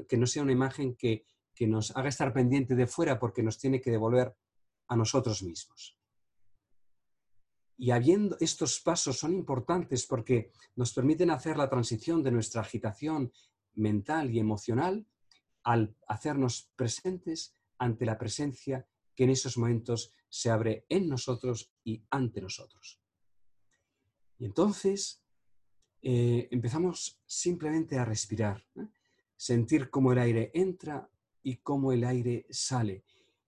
que 0.08 0.16
no 0.16 0.26
sea 0.26 0.44
una 0.44 0.54
imagen 0.54 0.96
que, 0.96 1.26
que 1.54 1.68
nos 1.68 1.94
haga 1.98 2.08
estar 2.08 2.32
pendiente 2.32 2.74
de 2.74 2.88
fuera 2.88 3.20
porque 3.20 3.44
nos 3.44 3.60
tiene 3.60 3.82
que 3.82 3.92
devolver 3.92 4.34
a 4.88 4.96
nosotros 4.96 5.44
mismos. 5.44 5.98
Y 7.78 7.92
habiendo 7.92 8.38
estos 8.40 8.80
pasos 8.80 9.18
son 9.18 9.34
importantes 9.34 10.06
porque 10.06 10.52
nos 10.76 10.94
permiten 10.94 11.30
hacer 11.30 11.58
la 11.58 11.70
transición 11.70 12.24
de 12.24 12.32
nuestra 12.32 12.62
agitación 12.62 13.32
mental 13.74 14.32
y 14.34 14.40
emocional 14.40 15.06
al 15.64 15.96
hacernos 16.08 16.72
presentes 16.76 17.56
ante 17.78 18.06
la 18.06 18.18
presencia 18.18 18.88
que 19.16 19.24
en 19.24 19.32
esos 19.32 19.58
momentos 19.58 20.12
se 20.30 20.50
abre 20.50 20.86
en 20.90 21.08
nosotros 21.10 21.74
y 21.84 22.04
ante 22.10 22.42
nosotros. 22.42 23.02
Y 24.38 24.46
entonces 24.46 25.24
eh, 26.02 26.48
empezamos 26.52 27.20
simplemente 27.26 27.98
a 27.98 28.06
respirar, 28.06 28.64
sentir 29.36 29.90
cómo 29.90 30.12
el 30.12 30.20
aire 30.20 30.52
entra 30.54 31.10
y 31.42 31.58
cómo 31.58 31.92
el 31.92 32.04
aire 32.04 32.46
sale, 32.50 33.04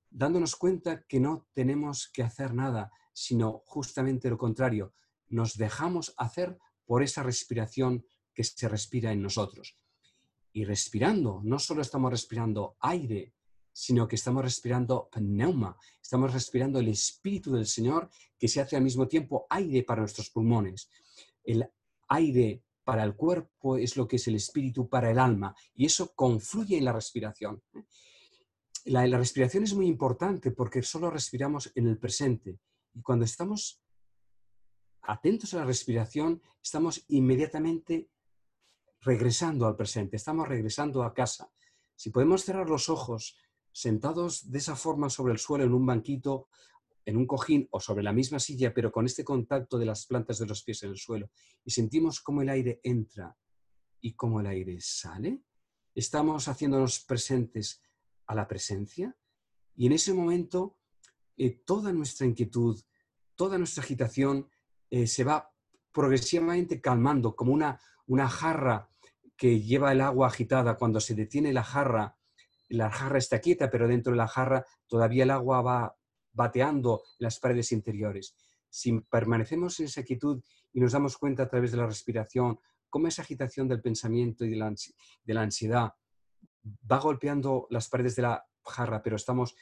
dándonos 0.10 0.56
cuenta 0.56 1.04
que 1.04 1.20
no 1.20 1.48
tenemos 1.54 2.10
que 2.12 2.24
hacer 2.24 2.54
nada, 2.54 2.92
sino 3.20 3.64
justamente 3.66 4.30
lo 4.30 4.38
contrario, 4.38 4.94
nos 5.30 5.58
dejamos 5.58 6.14
hacer 6.18 6.56
por 6.86 7.02
esa 7.02 7.24
respiración 7.24 8.06
que 8.32 8.44
se 8.44 8.70
respira 8.70 9.12
en 9.12 9.24
nosotros. 9.24 9.76
Y 10.54 10.66
respirando, 10.66 11.42
no 11.44 11.58
solo 11.58 11.82
estamos 11.82 12.12
respirando 12.12 12.78
aire, 12.80 13.34
sino 13.74 14.08
que 14.08 14.18
estamos 14.18 14.44
respirando 14.44 15.10
pneuma, 15.12 15.76
estamos 16.00 16.32
respirando 16.32 16.80
el 16.80 16.90
Espíritu 16.90 17.54
del 17.54 17.66
Señor 17.66 18.12
que 18.38 18.48
se 18.48 18.62
hace 18.62 18.76
al 18.76 18.84
mismo 18.84 19.08
tiempo 19.08 19.48
aire 19.50 19.82
para 19.82 20.02
nuestros 20.02 20.30
pulmones. 20.30 20.88
El 21.44 21.68
aire 22.10 22.66
para 22.84 23.04
el 23.04 23.16
cuerpo 23.16 23.78
es 23.78 23.98
lo 23.98 24.08
que 24.08 24.18
es 24.18 24.28
el 24.28 24.36
Espíritu 24.36 24.88
para 24.90 25.10
el 25.10 25.18
alma 25.18 25.56
y 25.74 25.88
eso 25.88 26.14
confluye 26.14 26.78
en 26.78 26.86
la 26.86 26.94
respiración. 26.94 27.64
La, 28.86 29.08
la 29.08 29.18
respiración 29.18 29.64
es 29.64 29.74
muy 29.74 29.88
importante 29.88 30.52
porque 30.52 30.84
solo 30.84 31.10
respiramos 31.10 31.72
en 31.74 31.88
el 31.88 31.98
presente 31.98 32.60
y 32.98 33.04
cuando 33.04 33.26
estamos 33.26 33.80
atentos 35.04 35.54
a 35.54 35.58
la 35.58 35.66
respiración, 35.66 36.42
estamos 36.62 37.06
inmediatamente 37.10 38.10
regresando 39.02 39.68
al 39.68 39.76
presente, 39.76 40.16
estamos 40.16 40.48
regresando 40.48 41.04
a 41.04 41.14
casa. 41.14 41.52
Si 41.96 42.10
podemos 42.10 42.44
cerrar 42.44 42.68
los 42.68 42.90
ojos 42.90 43.38
sentados 43.72 44.50
de 44.50 44.58
esa 44.58 44.76
forma 44.76 45.12
sobre 45.12 45.34
el 45.34 45.38
suelo 45.38 45.64
en 45.64 45.74
un 45.74 45.86
banquito, 45.86 46.50
en 47.06 47.18
un 47.18 47.28
cojín 47.28 47.68
o 47.70 47.80
sobre 47.80 48.02
la 48.02 48.14
misma 48.14 48.40
silla, 48.40 48.74
pero 48.74 48.92
con 48.92 49.06
este 49.06 49.24
contacto 49.24 49.78
de 49.78 49.86
las 49.86 50.08
plantas 50.08 50.40
de 50.40 50.48
los 50.48 50.64
pies 50.64 50.82
en 50.82 50.90
el 50.90 50.98
suelo, 50.98 51.30
y 51.64 51.70
sentimos 51.70 52.20
cómo 52.20 52.42
el 52.42 52.50
aire 52.50 52.82
entra 52.84 53.38
y 54.02 54.14
cómo 54.14 54.40
el 54.40 54.48
aire 54.48 54.82
sale, 54.82 55.44
estamos 55.94 56.48
haciéndonos 56.48 57.00
presentes 57.02 57.80
a 58.26 58.34
la 58.34 58.48
presencia 58.48 59.16
y 59.76 59.86
en 59.86 59.94
ese 59.94 60.14
momento 60.16 60.80
eh, 61.38 61.62
toda 61.66 61.94
nuestra 61.94 62.26
inquietud, 62.26 62.82
toda 63.36 63.58
nuestra 63.58 63.84
agitación 63.84 64.50
eh, 64.90 65.08
se 65.08 65.24
va 65.24 65.52
progresivamente 65.92 66.82
calmando, 66.82 67.36
como 67.36 67.54
una, 67.54 67.80
una 68.08 68.28
jarra 68.28 68.90
que 69.36 69.62
lleva 69.62 69.92
el 69.92 70.02
agua 70.02 70.28
agitada. 70.28 70.78
Cuando 70.78 71.00
se 71.00 71.16
detiene 71.16 71.54
la 71.54 71.64
jarra, 71.64 72.18
la 72.70 72.90
jarra 72.90 73.20
está 73.20 73.40
quieta, 73.40 73.70
pero 73.70 73.88
dentro 73.88 74.12
de 74.12 74.18
la 74.18 74.28
jarra 74.28 74.66
todavía 74.88 75.24
el 75.24 75.32
agua 75.32 75.62
va 75.62 75.96
bateando 76.34 77.04
las 77.20 77.40
paredes 77.40 77.72
interiores. 77.72 78.36
Si 78.70 79.00
permanecemos 79.00 79.80
en 79.80 79.86
esa 79.86 80.04
quietud 80.04 80.44
y 80.74 80.80
nos 80.80 80.92
damos 80.92 81.18
cuenta 81.18 81.44
a 81.44 81.48
través 81.48 81.72
de 81.72 81.78
la 81.78 81.86
respiración 81.86 82.60
cómo 82.90 83.08
esa 83.08 83.22
agitación 83.22 83.68
del 83.68 83.82
pensamiento 83.82 84.46
y 84.46 84.50
de 84.50 85.34
la 85.34 85.42
ansiedad 85.42 85.94
va 86.92 87.00
golpeando 87.00 87.68
las 87.70 87.90
paredes 87.90 88.16
de 88.16 88.24
la 88.24 88.46
jarra, 88.64 89.02
pero 89.02 89.16
estamos 89.16 89.56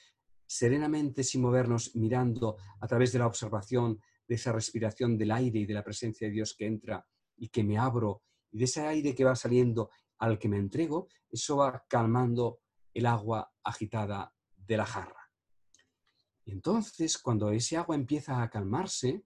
serenamente, 0.46 1.24
sin 1.24 1.42
movernos, 1.42 1.96
mirando 1.96 2.58
a 2.80 2.88
través 2.88 3.12
de 3.12 3.20
la 3.20 3.28
observación 3.28 4.00
de 4.28 4.36
esa 4.36 4.52
respiración 4.52 5.18
del 5.18 5.32
aire 5.32 5.60
y 5.60 5.66
de 5.66 5.74
la 5.74 5.84
presencia 5.84 6.28
de 6.28 6.34
Dios 6.34 6.56
que 6.58 6.66
entra 6.66 7.06
y 7.38 7.50
que 7.50 7.64
me 7.64 7.78
abro, 7.78 8.24
y 8.52 8.60
de 8.60 8.66
ese 8.66 8.82
aire 8.86 9.14
que 9.14 9.24
va 9.24 9.36
saliendo 9.36 9.90
al 10.20 10.40
que 10.40 10.48
me 10.48 10.58
entrego, 10.58 11.08
eso 11.30 11.58
va 11.58 11.86
calmando 11.88 12.60
el 12.94 13.06
agua 13.06 13.52
agitada 13.64 14.34
de 14.56 14.78
la 14.78 14.86
jarra. 14.86 15.30
Y 16.46 16.52
entonces, 16.52 17.18
cuando 17.18 17.52
ese 17.52 17.76
agua 17.76 17.96
empieza 17.96 18.42
a 18.42 18.50
calmarse, 18.50 19.26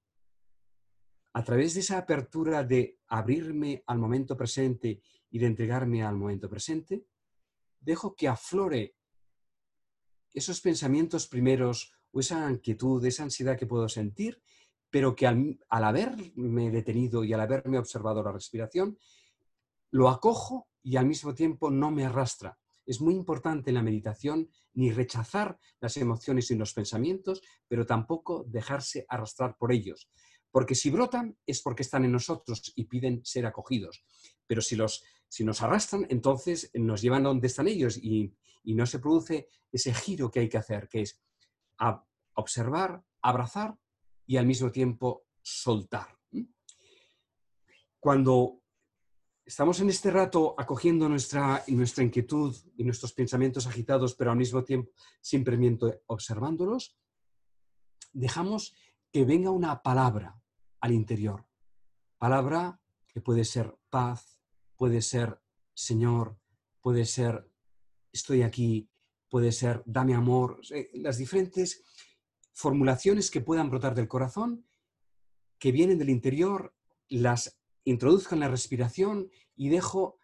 a 1.34 1.44
través 1.44 1.76
de 1.76 1.82
esa 1.82 2.00
apertura 2.00 2.64
de 2.64 3.00
abrirme 3.08 3.84
al 3.86 4.00
momento 4.00 4.36
presente 4.36 5.02
y 5.30 5.40
de 5.40 5.46
entregarme 5.46 6.04
al 6.04 6.16
momento 6.16 6.50
presente, 6.50 7.06
dejo 7.80 8.16
que 8.16 8.28
aflore 8.28 8.96
esos 10.34 10.62
pensamientos 10.62 11.28
primeros 11.28 11.94
o 12.12 12.20
esa 12.20 12.50
inquietud, 12.50 13.04
esa 13.06 13.24
ansiedad 13.24 13.58
que 13.58 13.68
puedo 13.68 13.88
sentir, 13.90 14.42
pero 14.90 15.16
que 15.16 15.28
al, 15.28 15.60
al, 15.70 15.84
haberme 15.84 16.72
detenido 16.72 17.24
y 17.24 17.34
al 17.34 17.42
haberme 17.42 17.78
observado 17.78 18.24
la 18.24 18.32
respiración, 18.32 18.98
lo 19.92 20.10
acojo 20.10 20.68
y 20.82 20.98
al 20.98 21.06
mismo 21.06 21.36
tiempo 21.36 21.70
no 21.70 21.92
me 21.92 22.06
arrastra, 22.06 22.58
es 22.90 23.02
muy 23.02 23.14
importante 23.14 23.70
en 23.70 23.76
la 23.76 23.84
meditación 23.84 24.50
ni 24.74 24.92
rechazar 24.92 25.60
las 25.80 25.96
emociones 25.98 26.50
y 26.50 26.56
los 26.56 26.74
pensamientos, 26.74 27.40
pero 27.68 27.86
tampoco 27.86 28.44
dejarse 28.48 29.06
arrastrar 29.08 29.56
por 29.60 29.72
ellos. 29.72 30.10
Porque 30.50 30.74
si 30.74 30.90
brotan 30.90 31.38
es 31.46 31.62
porque 31.62 31.84
están 31.84 32.04
en 32.06 32.12
nosotros 32.12 32.74
y 32.76 32.86
piden 32.86 33.24
ser 33.24 33.46
acogidos. 33.46 34.04
Pero 34.48 34.64
si, 34.64 34.76
los, 34.76 35.04
si 35.28 35.44
nos 35.44 35.62
arrastran, 35.62 36.08
entonces 36.10 36.72
nos 36.74 37.04
llevan 37.04 37.28
a 37.28 37.30
donde 37.30 37.46
están 37.46 37.68
ellos 37.68 37.96
y, 37.96 38.34
y 38.70 38.76
no 38.76 38.86
se 38.86 39.00
produce 39.00 39.48
ese 39.72 39.92
giro 39.96 40.30
que 40.30 40.42
hay 40.42 40.48
que 40.48 40.60
hacer, 40.60 40.88
que 40.88 41.02
es 41.02 41.20
observar, 42.36 43.04
abrazar 43.20 43.76
y 44.28 44.38
al 44.38 44.46
mismo 44.46 44.72
tiempo 44.72 45.26
soltar. 45.42 46.16
Cuando 48.00 48.62
estamos 49.44 49.80
en 49.80 49.90
este 49.90 50.12
rato 50.12 50.54
acogiendo 50.56 51.10
nuestra, 51.10 51.64
nuestra 51.70 52.04
inquietud 52.04 52.56
y 52.78 52.84
nuestros 52.84 53.12
pensamientos 53.12 53.66
agitados, 53.66 54.14
pero 54.14 54.30
al 54.30 54.38
mismo 54.38 54.64
tiempo 54.64 54.92
simplemente 55.20 56.04
observándolos, 56.06 56.96
dejamos 58.14 58.76
que 59.12 59.26
venga 59.26 59.50
una 59.50 59.82
palabra 59.82 60.40
al 60.80 60.92
interior. 60.92 61.48
Palabra 62.20 62.80
que 63.08 63.20
puede 63.20 63.46
ser 63.46 63.76
paz, 63.90 64.38
puede 64.76 65.02
ser 65.02 65.42
Señor, 65.74 66.38
puede 66.82 67.06
ser 67.06 67.49
estoy 68.12 68.42
aquí, 68.42 68.90
puede 69.30 69.52
ser 69.52 69.84
dame 69.86 70.16
amor, 70.16 70.60
las 70.94 71.18
diferentes 71.18 71.84
formulaciones 72.54 73.32
que 73.32 73.42
puedan 73.42 73.70
brotar 73.70 73.96
del 73.96 74.08
corazón, 74.08 74.66
que 75.60 75.72
vienen 75.72 75.98
del 75.98 76.10
interior, 76.10 76.74
las 77.10 77.60
introduzco 77.84 78.36
en 78.36 78.42
la 78.42 78.48
respiración 78.48 79.30
y 79.56 79.70
dejo 79.70 80.20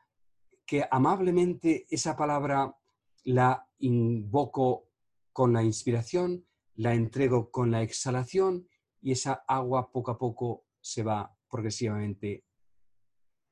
que 0.65 0.85
amablemente 0.89 1.85
esa 1.89 2.15
palabra 2.15 2.75
la 3.23 3.67
invoco 3.79 4.89
con 5.31 5.53
la 5.53 5.63
inspiración, 5.63 6.45
la 6.75 6.93
entrego 6.93 7.51
con 7.51 7.71
la 7.71 7.81
exhalación 7.81 8.67
y 9.01 9.11
esa 9.11 9.43
agua 9.47 9.91
poco 9.91 10.11
a 10.11 10.17
poco 10.17 10.65
se 10.81 11.03
va 11.03 11.35
progresivamente 11.49 12.45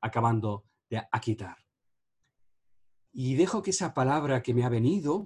acabando 0.02 0.66
de 0.90 1.02
aquitar. 1.12 1.63
Y 3.14 3.36
dejo 3.36 3.62
que 3.62 3.70
esa 3.70 3.94
palabra 3.94 4.42
que 4.42 4.54
me 4.54 4.66
ha 4.66 4.70
venido 4.70 5.26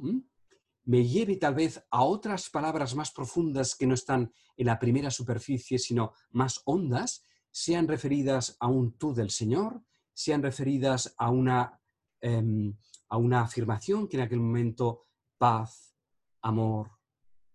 me 0.84 1.08
lleve 1.08 1.38
tal 1.38 1.56
vez 1.56 1.84
a 1.90 2.04
otras 2.04 2.50
palabras 2.50 2.96
más 2.96 3.12
profundas 3.12 3.76
que 3.76 3.88
no 3.88 3.94
están 3.94 4.32
en 4.58 4.66
la 4.66 4.78
primera 4.78 5.10
superficie, 5.10 5.80
sino 5.80 6.12
más 6.32 6.62
hondas, 6.66 7.24
sean 7.50 7.88
referidas 7.88 8.58
a 8.60 8.68
un 8.68 8.98
tú 8.98 9.14
del 9.14 9.30
Señor, 9.30 9.82
sean 10.14 10.44
referidas 10.44 11.14
a 11.18 11.30
una, 11.30 11.82
em, 12.20 12.76
a 13.10 13.18
una 13.18 13.42
afirmación 13.42 14.08
que 14.08 14.18
en 14.18 14.24
aquel 14.24 14.40
momento 14.40 15.04
paz, 15.38 15.96
amor, 16.42 16.92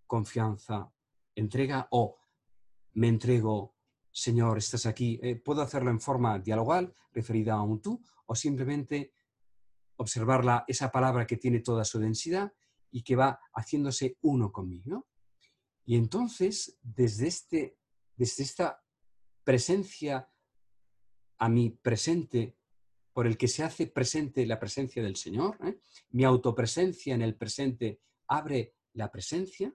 confianza, 0.07 0.93
entrega 1.35 1.89
o 1.91 2.19
me 2.95 3.09
entrego, 3.09 3.77
Señor, 4.11 4.59
estás 4.59 4.87
aquí. 4.87 5.19
Eh, 5.23 5.37
puedo 5.37 5.63
hacerlo 5.63 5.91
en 5.91 6.01
forma 6.01 6.39
dialogal, 6.39 6.95
referida 7.13 7.55
a 7.55 7.63
un 7.63 7.81
tú, 7.81 8.03
o 8.27 8.35
simplemente 8.35 9.13
observar 10.03 10.65
esa 10.69 10.91
palabra 10.91 11.27
que 11.27 11.37
tiene 11.37 11.61
toda 11.61 11.85
su 11.85 11.99
densidad 11.99 12.53
y 12.91 13.03
que 13.03 13.17
va 13.17 13.41
haciéndose 13.55 14.19
uno 14.21 14.53
conmigo. 14.53 15.09
Y 15.85 15.97
entonces, 15.97 16.79
desde, 16.83 17.27
este, 17.27 17.79
desde 18.17 18.45
esta 18.45 18.83
presencia 19.43 20.29
a 21.39 21.49
mi 21.49 21.71
presente 21.71 22.57
por 23.13 23.27
el 23.27 23.37
que 23.37 23.49
se 23.49 23.65
hace 23.65 23.87
presente 23.87 24.47
la 24.47 24.61
presencia 24.61 25.03
del 25.03 25.17
Señor, 25.17 25.59
¿eh? 25.67 25.81
mi 26.11 26.25
autopresencia 26.25 27.15
en 27.15 27.23
el 27.23 27.35
presente 27.37 28.01
abre 28.29 28.75
la 28.95 29.11
presencia, 29.11 29.75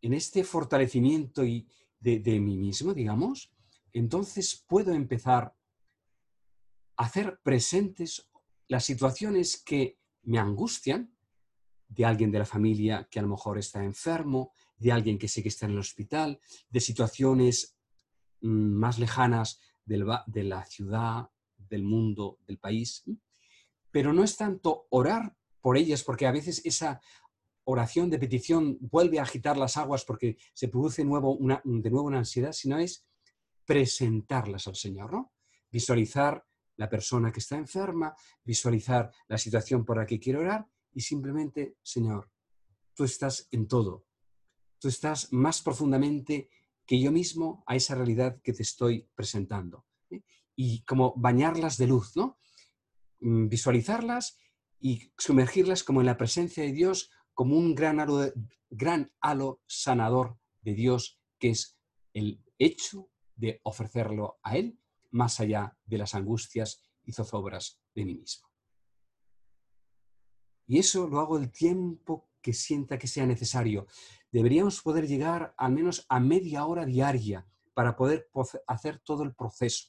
en 0.00 0.14
este 0.14 0.42
fortalecimiento 0.42 1.44
y 1.44 1.68
de, 2.00 2.18
de 2.18 2.40
mí 2.40 2.56
mismo, 2.56 2.92
digamos, 2.92 3.52
entonces 3.92 4.64
puedo 4.66 4.92
empezar 4.92 5.54
a 6.96 7.04
hacer 7.04 7.38
presentes 7.42 8.28
las 8.68 8.84
situaciones 8.84 9.62
que 9.62 9.98
me 10.22 10.38
angustian, 10.38 11.14
de 11.88 12.04
alguien 12.04 12.30
de 12.30 12.38
la 12.38 12.46
familia 12.46 13.06
que 13.10 13.18
a 13.18 13.22
lo 13.22 13.28
mejor 13.28 13.58
está 13.58 13.84
enfermo, 13.84 14.52
de 14.78 14.92
alguien 14.92 15.18
que 15.18 15.28
sé 15.28 15.42
que 15.42 15.50
está 15.50 15.66
en 15.66 15.72
el 15.72 15.78
hospital, 15.78 16.40
de 16.70 16.80
situaciones 16.80 17.76
mm, 18.40 18.48
más 18.48 18.98
lejanas 18.98 19.60
de 19.84 20.44
la 20.44 20.64
ciudad, 20.64 21.28
del 21.72 21.82
mundo, 21.82 22.38
del 22.46 22.58
país. 22.58 23.04
Pero 23.90 24.12
no 24.12 24.22
es 24.22 24.36
tanto 24.36 24.86
orar 24.90 25.36
por 25.60 25.76
ellas, 25.76 26.02
porque 26.02 26.26
a 26.26 26.32
veces 26.32 26.60
esa 26.64 27.00
oración 27.64 28.10
de 28.10 28.18
petición 28.18 28.78
vuelve 28.80 29.18
a 29.18 29.22
agitar 29.22 29.56
las 29.56 29.76
aguas 29.76 30.04
porque 30.04 30.36
se 30.52 30.68
produce 30.68 31.02
de 31.02 31.08
nuevo 31.08 31.34
una, 31.34 31.62
ansiedad, 32.18 32.52
sino 32.52 32.78
es 32.78 33.06
presentarlas 33.64 34.66
al 34.66 34.76
Señor, 34.76 35.12
¿no? 35.12 35.32
Visualizar 35.70 36.44
la 36.76 36.88
persona 36.88 37.32
que 37.32 37.40
está 37.40 37.56
enferma, 37.56 38.14
visualizar 38.44 39.10
la 39.28 39.38
situación 39.38 39.84
por 39.84 39.98
la 39.98 40.06
que 40.06 40.18
quiero 40.18 40.40
orar 40.40 40.66
y 40.92 41.00
simplemente, 41.00 41.76
Señor, 41.82 42.30
tú 42.94 43.04
estás 43.04 43.48
en 43.50 43.68
todo. 43.68 44.06
Tú 44.78 44.88
estás 44.88 45.32
más 45.32 45.62
profundamente 45.62 46.50
que 46.86 47.00
yo 47.00 47.12
mismo 47.12 47.62
a 47.66 47.76
esa 47.76 47.94
realidad 47.94 48.40
que 48.42 48.52
te 48.52 48.62
estoy 48.62 49.08
presentando. 49.14 49.86
¿eh? 50.10 50.22
Y 50.56 50.82
como 50.84 51.14
bañarlas 51.16 51.78
de 51.78 51.86
luz, 51.86 52.16
¿no? 52.16 52.38
Mm, 53.20 53.48
visualizarlas 53.48 54.38
y 54.80 55.12
sumergirlas 55.16 55.84
como 55.84 56.00
en 56.00 56.06
la 56.06 56.16
presencia 56.16 56.64
de 56.64 56.72
Dios, 56.72 57.10
como 57.34 57.56
un 57.56 57.74
gran 57.74 57.98
gran 58.68 59.12
halo 59.20 59.62
sanador 59.66 60.38
de 60.62 60.74
Dios, 60.74 61.20
que 61.38 61.50
es 61.50 61.78
el 62.12 62.42
hecho 62.58 63.10
de 63.36 63.60
ofrecerlo 63.62 64.38
a 64.42 64.56
Él 64.56 64.81
más 65.12 65.38
allá 65.40 65.76
de 65.86 65.98
las 65.98 66.14
angustias 66.14 66.82
y 67.04 67.12
zozobras 67.12 67.80
de 67.94 68.04
mí 68.04 68.14
mismo. 68.14 68.48
Y 70.66 70.78
eso 70.78 71.06
lo 71.06 71.20
hago 71.20 71.38
el 71.38 71.50
tiempo 71.50 72.30
que 72.40 72.52
sienta 72.52 72.98
que 72.98 73.06
sea 73.06 73.26
necesario. 73.26 73.86
Deberíamos 74.30 74.80
poder 74.82 75.06
llegar 75.06 75.54
al 75.56 75.72
menos 75.72 76.06
a 76.08 76.18
media 76.18 76.64
hora 76.66 76.84
diaria 76.84 77.46
para 77.74 77.96
poder 77.96 78.28
hacer 78.66 79.00
todo 79.04 79.22
el 79.22 79.34
proceso. 79.34 79.88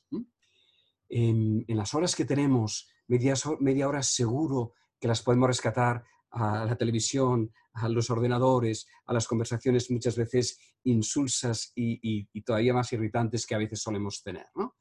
En, 1.10 1.66
las 1.68 1.94
horas 1.94 2.16
que 2.16 2.26
tenemos, 2.26 2.90
media, 3.08 3.88
hora 3.88 4.04
seguro 4.04 4.74
que 5.00 5.08
las 5.08 5.22
podemos 5.22 5.48
rescatar 5.48 6.04
a 6.32 6.66
la 6.66 6.76
televisión, 6.76 7.54
a 7.74 7.90
los 7.90 8.10
ordenadores, 8.10 8.88
a 9.06 9.14
las 9.14 9.28
conversaciones 9.28 9.92
muchas 9.92 10.16
veces 10.16 10.58
insulsas 10.84 11.72
y, 11.76 12.28
y, 12.32 12.42
todavía 12.42 12.74
más 12.74 12.92
irritantes 12.94 13.46
que 13.46 13.56
a 13.56 13.60
veces 13.60 13.82
solemos 13.82 14.24
tener. 14.24 14.48
¿no? 14.56 14.73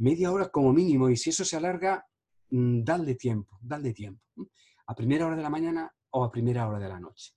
Media 0.00 0.32
hora 0.32 0.50
como 0.50 0.72
mínimo 0.72 1.10
y 1.10 1.16
si 1.16 1.30
eso 1.30 1.44
se 1.44 1.56
alarga, 1.56 2.06
mm, 2.50 2.82
dale 2.82 3.14
tiempo, 3.14 3.58
dale 3.60 3.92
tiempo. 3.92 4.24
A 4.86 4.94
primera 4.94 5.26
hora 5.26 5.36
de 5.36 5.42
la 5.42 5.50
mañana 5.50 5.92
o 6.10 6.24
a 6.24 6.32
primera 6.32 6.66
hora 6.66 6.78
de 6.78 6.88
la 6.88 6.98
noche. 6.98 7.34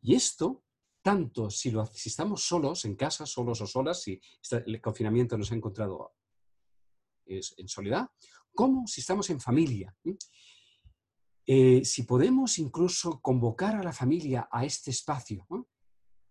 Y 0.00 0.14
esto, 0.14 0.64
tanto 1.02 1.50
si, 1.50 1.70
lo, 1.70 1.84
si 1.86 2.08
estamos 2.08 2.42
solos 2.42 2.84
en 2.84 2.96
casa, 2.96 3.26
solos 3.26 3.60
o 3.60 3.66
solas, 3.66 4.02
si 4.02 4.20
el 4.50 4.80
confinamiento 4.80 5.36
nos 5.36 5.52
ha 5.52 5.54
encontrado 5.54 6.14
en 7.26 7.68
soledad, 7.68 8.08
como 8.54 8.86
si 8.86 9.00
estamos 9.02 9.28
en 9.30 9.40
familia. 9.40 9.94
Eh, 11.46 11.84
si 11.84 12.02
podemos 12.04 12.58
incluso 12.58 13.20
convocar 13.20 13.76
a 13.76 13.82
la 13.82 13.92
familia 13.92 14.48
a 14.50 14.64
este 14.64 14.90
espacio, 14.90 15.46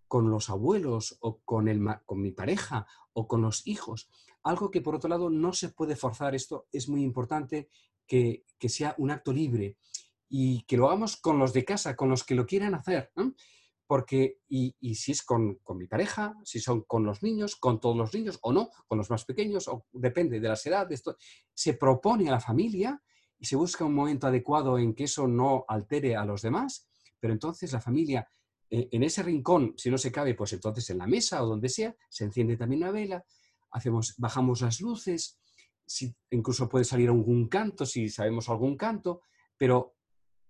con 0.07 0.29
los 0.29 0.49
abuelos 0.49 1.17
o 1.21 1.41
con, 1.41 1.67
el, 1.67 1.83
con 2.05 2.21
mi 2.21 2.31
pareja 2.31 2.87
o 3.13 3.27
con 3.27 3.41
los 3.41 3.65
hijos, 3.67 4.09
algo 4.43 4.69
que 4.69 4.81
por 4.81 4.95
otro 4.95 5.09
lado 5.09 5.29
no 5.29 5.53
se 5.53 5.69
puede 5.69 5.95
forzar, 5.95 6.35
esto 6.35 6.67
es 6.71 6.87
muy 6.87 7.03
importante 7.03 7.69
que, 8.07 8.43
sea 8.67 8.95
un 8.97 9.11
acto 9.11 9.33
libre 9.33 9.77
y 10.29 10.63
que 10.65 10.77
lo 10.77 10.87
hagamos 10.87 11.17
con 11.17 11.39
los 11.39 11.53
de 11.53 11.65
casa, 11.65 11.95
con 11.95 12.09
los 12.09 12.23
que 12.23 12.35
lo 12.35 12.45
quieran 12.45 12.75
hacer. 12.75 13.11
Porque, 13.87 14.39
y, 14.47 14.73
si 14.95 15.11
es 15.11 15.23
con, 15.23 15.59
mi 15.75 15.87
pareja, 15.87 16.35
si 16.43 16.59
son 16.59 16.81
con 16.83 17.05
los 17.05 17.21
niños, 17.21 17.55
con 17.55 17.79
todos 17.79 17.95
los 17.95 18.13
niños 18.13 18.39
o 18.41 18.51
no, 18.51 18.69
con 18.87 18.97
los 18.97 19.09
más 19.09 19.25
pequeños, 19.25 19.67
o 19.67 19.85
depende 19.91 20.39
de 20.39 20.49
las 20.49 20.65
edades, 20.65 21.03
se 21.53 21.73
propone 21.73 22.27
a 22.27 22.31
la 22.31 22.39
familia 22.39 23.01
y 23.37 23.45
se 23.45 23.55
busca 23.55 23.85
un 23.85 23.93
momento 23.93 24.27
adecuado 24.27 24.77
en 24.77 24.95
que 24.95 25.03
eso 25.03 25.27
no 25.27 25.65
altere 25.67 26.15
a 26.15 26.25
los 26.25 26.41
demás, 26.41 26.87
pero 27.19 27.33
entonces 27.33 27.71
la 27.73 27.81
familia 27.81 28.27
en 28.91 29.03
ese 29.03 29.23
rincón, 29.23 29.73
si 29.77 29.89
no 29.89 29.97
se 29.97 30.11
cabe, 30.11 30.33
pues 30.35 30.53
entonces 30.53 30.89
en 30.89 30.97
la 30.97 31.07
mesa 31.07 31.43
o 31.43 31.47
donde 31.47 31.69
sea, 31.69 31.95
se 32.09 32.25
enciende 32.25 32.57
también 32.57 32.83
una 32.83 32.91
vela, 32.91 33.25
hacemos, 33.71 34.15
bajamos 34.17 34.61
las 34.61 34.81
luces, 34.81 35.39
si, 35.85 36.15
incluso 36.31 36.67
puede 36.67 36.85
salir 36.85 37.09
algún 37.09 37.47
canto, 37.47 37.85
si 37.85 38.09
sabemos 38.09 38.49
algún 38.49 38.75
canto, 38.75 39.21
pero 39.57 39.95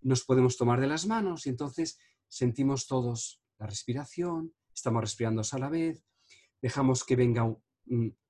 nos 0.01 0.23
podemos 0.23 0.57
tomar 0.57 0.79
de 0.79 0.87
las 0.87 1.05
manos 1.05 1.45
y 1.45 1.49
entonces 1.49 1.99
sentimos 2.27 2.87
todos 2.87 3.41
la 3.57 3.67
respiración, 3.67 4.53
estamos 4.73 5.01
respirando 5.01 5.41
a 5.49 5.59
la 5.59 5.69
vez, 5.69 6.03
dejamos 6.61 7.03
que 7.03 7.15
venga, 7.15 7.55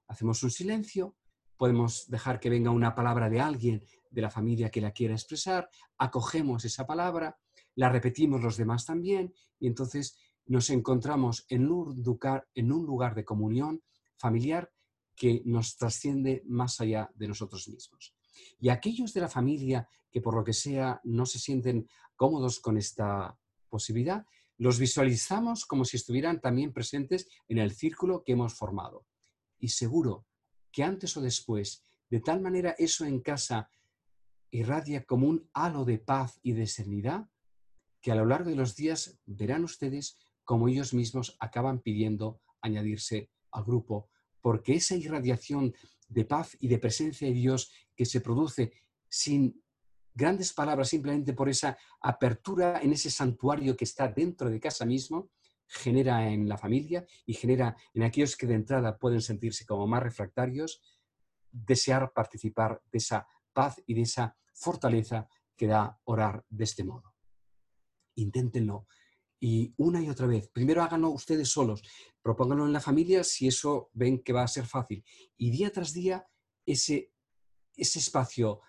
hacemos 0.07 0.43
un 0.43 0.51
silencio, 0.51 1.15
podemos 1.57 2.09
dejar 2.09 2.39
que 2.39 2.49
venga 2.49 2.71
una 2.71 2.95
palabra 2.95 3.29
de 3.29 3.39
alguien 3.39 3.83
de 4.09 4.21
la 4.21 4.29
familia 4.29 4.69
que 4.69 4.81
la 4.81 4.91
quiera 4.91 5.13
expresar, 5.13 5.69
acogemos 5.97 6.65
esa 6.65 6.85
palabra, 6.85 7.37
la 7.75 7.89
repetimos 7.89 8.41
los 8.41 8.57
demás 8.57 8.85
también 8.85 9.33
y 9.59 9.67
entonces 9.67 10.17
nos 10.47 10.69
encontramos 10.69 11.45
en 11.49 11.69
un 11.71 12.01
lugar, 12.03 12.47
en 12.53 12.71
un 12.71 12.85
lugar 12.85 13.15
de 13.15 13.25
comunión 13.25 13.83
familiar 14.17 14.71
que 15.15 15.41
nos 15.45 15.77
trasciende 15.77 16.43
más 16.45 16.81
allá 16.81 17.09
de 17.15 17.27
nosotros 17.27 17.67
mismos. 17.67 18.13
Y 18.59 18.69
aquellos 18.69 19.13
de 19.13 19.21
la 19.21 19.29
familia 19.29 19.87
que 20.11 20.21
por 20.21 20.35
lo 20.35 20.43
que 20.43 20.53
sea 20.53 21.01
no 21.03 21.25
se 21.25 21.39
sienten 21.39 21.87
cómodos 22.15 22.59
con 22.59 22.77
esta 22.77 23.37
posibilidad, 23.69 24.25
los 24.57 24.79
visualizamos 24.79 25.65
como 25.65 25.83
si 25.83 25.97
estuvieran 25.97 26.39
también 26.39 26.71
presentes 26.71 27.27
en 27.47 27.57
el 27.57 27.71
círculo 27.71 28.23
que 28.23 28.33
hemos 28.33 28.53
formado. 28.53 29.05
Y 29.59 29.69
seguro 29.69 30.25
que 30.71 30.83
antes 30.83 31.15
o 31.17 31.21
después, 31.21 31.83
de 32.09 32.19
tal 32.21 32.41
manera 32.41 32.75
eso 32.77 33.05
en 33.05 33.19
casa 33.21 33.69
irradia 34.51 35.03
como 35.03 35.27
un 35.27 35.49
halo 35.53 35.83
de 35.83 35.97
paz 35.97 36.39
y 36.43 36.53
de 36.53 36.67
serenidad 36.67 37.29
que 38.05 38.11
a 38.11 38.15
lo 38.15 38.27
largo 38.27 38.51
de 38.51 38.55
los 38.55 38.75
días 38.75 39.19
verán 39.25 39.63
ustedes 39.63 40.19
como 40.43 40.67
ellos 40.67 40.93
mismos 40.93 41.35
acaban 41.39 41.79
pidiendo 41.79 42.39
añadirse 42.61 43.31
al 43.49 43.63
grupo, 43.63 44.11
porque 44.41 44.75
esa 44.75 44.95
irradiación 44.95 45.73
de 46.07 46.23
paz 46.23 46.55
y 46.59 46.67
de 46.67 46.77
presencia 46.77 47.27
de 47.27 47.33
Dios 47.33 47.71
que 47.95 48.05
se 48.05 48.21
produce 48.21 48.73
sin 49.09 49.59
grandes 50.13 50.53
palabras, 50.53 50.89
simplemente 50.89 51.33
por 51.33 51.49
esa 51.49 51.79
apertura 51.99 52.79
en 52.79 52.93
ese 52.93 53.09
santuario 53.09 53.75
que 53.75 53.85
está 53.85 54.07
dentro 54.07 54.51
de 54.51 54.59
casa 54.59 54.85
mismo, 54.85 55.31
genera 55.67 56.29
en 56.29 56.47
la 56.47 56.59
familia 56.59 57.07
y 57.25 57.33
genera 57.33 57.75
en 57.95 58.03
aquellos 58.03 58.37
que 58.37 58.45
de 58.45 58.53
entrada 58.53 58.99
pueden 58.99 59.21
sentirse 59.21 59.65
como 59.65 59.87
más 59.87 60.03
refractarios, 60.03 60.79
desear 61.51 62.13
participar 62.13 62.83
de 62.91 62.99
esa 62.99 63.27
paz 63.51 63.81
y 63.87 63.95
de 63.95 64.01
esa 64.01 64.37
fortaleza 64.53 65.27
que 65.57 65.65
da 65.65 65.99
orar 66.03 66.45
de 66.49 66.65
este 66.65 66.83
modo. 66.83 67.14
Inténtenlo. 68.15 68.87
Y 69.39 69.73
una 69.77 70.01
y 70.01 70.09
otra 70.09 70.27
vez, 70.27 70.47
primero 70.49 70.81
háganlo 70.81 71.09
ustedes 71.09 71.49
solos, 71.49 71.83
propónganlo 72.21 72.65
en 72.65 72.73
la 72.73 72.79
familia 72.79 73.23
si 73.23 73.47
eso 73.47 73.89
ven 73.93 74.23
que 74.23 74.33
va 74.33 74.43
a 74.43 74.47
ser 74.47 74.65
fácil. 74.65 75.03
Y 75.37 75.51
día 75.51 75.71
tras 75.71 75.93
día, 75.93 76.25
ese, 76.65 77.11
ese 77.75 77.99
espacio, 77.99 78.61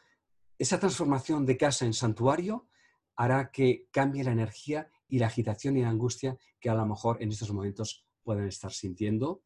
esa 0.59 0.79
transformación 0.79 1.47
de 1.47 1.57
casa 1.57 1.87
en 1.87 1.95
santuario 1.95 2.69
hará 3.15 3.51
que 3.51 3.89
cambie 3.91 4.25
la 4.25 4.33
energía 4.33 4.91
y 5.09 5.19
la 5.19 5.29
agitación 5.29 5.77
y 5.77 5.83
la 5.83 5.89
angustia 5.89 6.37
que 6.61 6.69
a 6.69 6.75
lo 6.75 6.85
mejor 6.85 7.23
en 7.23 7.31
estos 7.31 7.51
momentos 7.53 8.07
pueden 8.23 8.47
estar 8.49 8.73
sintiendo. 8.73 9.43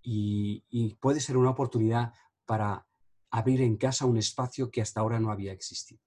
Y, 0.00 0.64
y 0.68 0.94
puede 0.94 1.20
ser 1.20 1.36
una 1.36 1.50
oportunidad 1.50 2.12
para 2.46 2.86
abrir 3.30 3.62
en 3.62 3.76
casa 3.76 4.06
un 4.06 4.16
espacio 4.16 4.70
que 4.70 4.80
hasta 4.80 5.00
ahora 5.00 5.20
no 5.20 5.30
había 5.30 5.52
existido. 5.52 6.02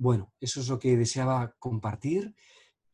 Bueno, 0.00 0.32
eso 0.40 0.60
es 0.60 0.68
lo 0.70 0.78
que 0.78 0.96
deseaba 0.96 1.54
compartir 1.58 2.34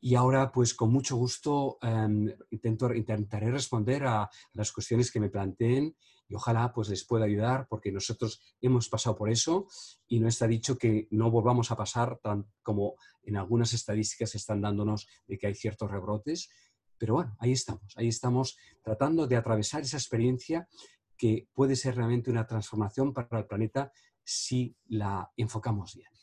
y 0.01 0.16
ahora 0.16 0.51
pues 0.51 0.75
con 0.75 0.90
mucho 0.90 1.14
gusto 1.14 1.79
em, 1.81 2.35
intento, 2.51 2.92
intentaré 2.92 3.49
responder 3.53 4.05
a 4.09 4.29
las 4.55 4.73
cuestiones 4.73 5.12
que 5.12 5.21
me 5.21 5.31
planteen 5.31 5.97
y 6.27 6.35
ojalá 6.35 6.73
pues 6.73 6.88
les 6.88 7.05
pueda 7.05 7.27
ayudar 7.27 7.69
porque 7.71 7.92
nosotros 7.92 8.42
hemos 8.61 8.88
pasado 8.88 9.14
por 9.14 9.31
eso 9.31 9.69
y 10.09 10.19
no 10.19 10.27
está 10.27 10.49
dicho 10.49 10.77
que 10.77 11.07
no 11.12 11.31
volvamos 11.31 11.71
a 11.71 11.77
pasar 11.77 12.19
tan 12.19 12.45
como 12.64 12.97
en 13.23 13.37
algunas 13.37 13.73
estadísticas 13.73 14.35
están 14.35 14.61
dándonos 14.61 15.07
de 15.29 15.38
que 15.38 15.47
hay 15.47 15.55
ciertos 15.55 15.88
rebrotes, 15.88 16.51
pero 16.99 17.14
bueno, 17.14 17.37
ahí 17.38 17.53
estamos, 17.53 17.95
ahí 17.97 18.09
estamos 18.09 18.59
tratando 18.83 19.29
de 19.29 19.37
atravesar 19.37 19.83
esa 19.83 19.97
experiencia 19.97 20.69
que 21.16 21.47
puede 21.55 21.77
ser 21.77 21.95
realmente 21.95 22.33
una 22.33 22.49
transformación 22.49 23.14
para 23.14 23.38
el 23.38 23.47
planeta 23.47 23.92
si 24.25 24.75
la 24.88 25.31
enfocamos 25.37 25.95
bien. 25.95 26.15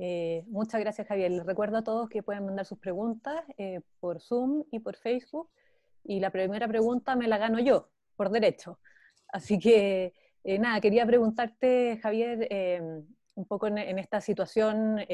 Eh, 0.00 0.44
muchas 0.46 0.80
gracias, 0.80 1.08
Javier. 1.08 1.32
Les 1.32 1.44
recuerdo 1.44 1.78
a 1.78 1.82
todos 1.82 2.08
que 2.08 2.22
pueden 2.22 2.46
mandar 2.46 2.64
sus 2.64 2.78
preguntas 2.78 3.42
eh, 3.58 3.80
por 3.98 4.20
Zoom 4.20 4.64
y 4.70 4.78
por 4.78 4.96
Facebook. 4.96 5.50
Y 6.04 6.20
la 6.20 6.30
primera 6.30 6.68
pregunta 6.68 7.16
me 7.16 7.26
la 7.26 7.36
gano 7.36 7.58
yo, 7.58 7.90
por 8.16 8.30
derecho. 8.30 8.78
Así 9.32 9.58
que, 9.58 10.14
eh, 10.44 10.58
nada, 10.58 10.80
quería 10.80 11.04
preguntarte, 11.04 11.98
Javier, 12.00 12.48
un 13.34 13.44
poco 13.46 13.66
en, 13.66 13.98
esta 13.98 14.20
situación 14.20 15.04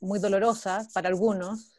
muy 0.00 0.18
dolorosa 0.18 0.88
para 0.94 1.08
algunos, 1.08 1.78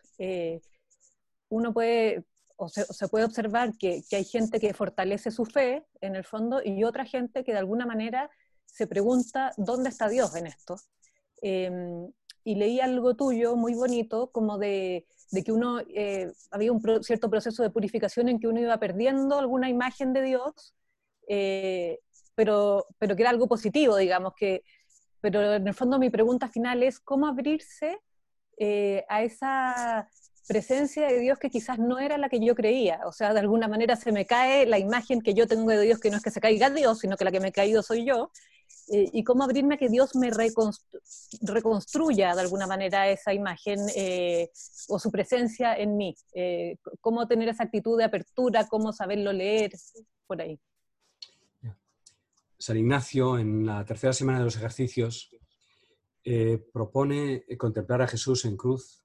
uno 1.49 1.73
puede, 1.73 2.23
o 2.55 2.69
se, 2.69 3.07
puede 3.09 3.25
observar 3.25 3.75
que, 3.77 4.03
hay 4.11 4.23
gente 4.23 4.59
que 4.59 4.73
fortalece 4.73 5.31
su 5.31 5.45
fe 5.45 5.85
en 6.01 6.15
el 6.15 6.23
fondo 6.23 6.61
y 6.63 6.83
otra 6.83 7.05
gente 7.05 7.43
que 7.43 7.51
de 7.51 7.57
alguna 7.57 7.85
manera 7.85 8.29
se 8.65 8.87
pregunta 8.87 9.51
dónde 9.57 9.89
está 9.89 10.07
Dios 10.07 10.35
en 10.35 10.47
esto. 10.47 10.77
Em, 11.41 12.11
y 12.43 12.55
leí 12.55 12.79
algo 12.79 13.15
tuyo 13.15 13.55
muy 13.55 13.73
bonito, 13.75 14.31
como 14.31 14.57
de, 14.57 15.05
que 15.45 15.51
uno, 15.51 15.79
eh, 15.93 16.31
había 16.51 16.71
un 16.71 16.81
cierto 17.03 17.29
proceso 17.29 17.63
de 17.63 17.69
purificación 17.69 18.29
en 18.29 18.39
que 18.39 18.47
uno 18.47 18.59
iba 18.59 18.77
perdiendo 18.77 19.37
alguna 19.37 19.69
imagen 19.69 20.13
de 20.13 20.23
Dios, 20.23 20.73
eh, 21.27 21.99
pero, 22.35 22.87
pero 22.97 23.15
que 23.15 23.23
era 23.23 23.29
algo 23.29 23.47
positivo, 23.47 23.97
digamos, 23.97 24.33
que, 24.35 24.63
pero 25.21 25.55
en 25.55 25.67
el 25.67 25.73
fondo 25.73 25.99
mi 25.99 26.09
pregunta 26.09 26.47
final 26.47 26.81
es 26.83 26.99
cómo 26.99 27.27
abrirse 27.27 27.99
eh, 28.57 29.05
a 29.09 29.23
esa 29.23 30.09
presencia 30.47 31.07
de 31.07 31.19
Dios 31.19 31.37
que 31.37 31.49
quizás 31.49 31.77
no 31.77 31.99
era 31.99 32.17
la 32.17 32.27
que 32.27 32.43
yo 32.43 32.55
creía. 32.55 33.01
O 33.05 33.11
sea, 33.11 33.33
de 33.33 33.39
alguna 33.39 33.67
manera 33.67 33.95
se 33.95 34.11
me 34.11 34.25
cae 34.25 34.65
la 34.65 34.79
imagen 34.79 35.21
que 35.21 35.33
yo 35.33 35.47
tengo 35.47 35.69
de 35.69 35.81
Dios, 35.81 35.99
que 35.99 36.09
no 36.09 36.17
es 36.17 36.23
que 36.23 36.31
se 36.31 36.41
caiga 36.41 36.69
Dios, 36.69 36.99
sino 36.99 37.17
que 37.17 37.23
la 37.23 37.31
que 37.31 37.39
me 37.39 37.49
he 37.49 37.51
caído 37.51 37.83
soy 37.83 38.05
yo. 38.05 38.31
Eh, 38.91 39.09
y 39.13 39.23
cómo 39.23 39.43
abrirme 39.43 39.75
a 39.75 39.77
que 39.77 39.89
Dios 39.89 40.15
me 40.15 40.31
reconstruya 41.41 42.33
de 42.33 42.41
alguna 42.41 42.67
manera 42.67 43.09
esa 43.09 43.33
imagen 43.33 43.79
eh, 43.95 44.49
o 44.87 44.97
su 44.99 45.11
presencia 45.11 45.75
en 45.75 45.95
mí. 45.97 46.15
cómo 47.01 47.27
tener 47.27 47.49
esa 47.49 47.63
actitud 47.63 47.97
de 47.97 48.05
apertura, 48.05 48.67
cómo 48.67 48.91
saberlo 48.93 49.31
leer, 49.31 49.71
por 50.25 50.41
ahí. 50.41 50.59
San 52.57 52.77
Ignacio, 52.77 53.37
en 53.37 53.65
la 53.65 53.85
tercera 53.85 54.11
semana 54.11 54.39
de 54.39 54.45
los 54.45 54.57
ejercicios, 54.57 55.29
eh, 56.25 56.61
propone 56.73 57.45
contemplar 57.57 58.01
a 58.01 58.07
Jesús 58.07 58.43
en 58.43 58.57
cruz 58.57 59.01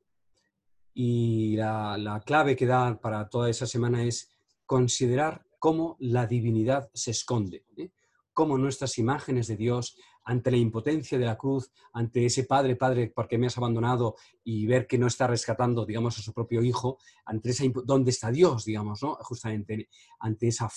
y 0.92 1.56
la, 1.56 2.20
clave 2.26 2.56
que 2.56 2.66
da 2.66 3.00
para 3.00 3.28
toda 3.28 3.48
esa 3.48 3.66
semana 3.66 4.02
es 4.02 4.30
considerar 4.66 5.46
cómo 5.60 5.96
la 6.00 6.26
divinidad 6.26 6.90
se 6.92 7.12
esconde, 7.12 7.64
¿eh? 7.76 7.90
Cómo 8.34 8.58
nuestras 8.58 8.98
imágenes 8.98 9.46
de 9.46 9.56
Dios 9.56 9.96
ante 10.24 10.50
la 10.50 10.56
impotencia 10.56 11.18
de 11.18 11.24
la 11.24 11.38
cruz, 11.38 11.70
ante 11.92 12.26
ese 12.26 12.44
Padre, 12.44 12.76
Padre, 12.76 13.12
porque 13.14 13.38
me 13.38 13.46
has 13.46 13.56
abandonado 13.56 14.16
y 14.42 14.66
ver 14.66 14.86
que 14.86 14.98
no 14.98 15.06
está 15.06 15.26
rescatando, 15.26 15.86
digamos, 15.86 16.18
a 16.18 16.22
su 16.22 16.32
propio 16.32 16.62
hijo, 16.62 16.98
ante 17.24 17.50
esa, 17.50 17.64
¿dónde 17.84 18.10
está 18.10 18.30
Dios, 18.30 18.64
digamos, 18.64 19.02
¿no? 19.02 19.14
Justamente 19.20 19.88
ante 20.18 20.48
esa, 20.48 20.70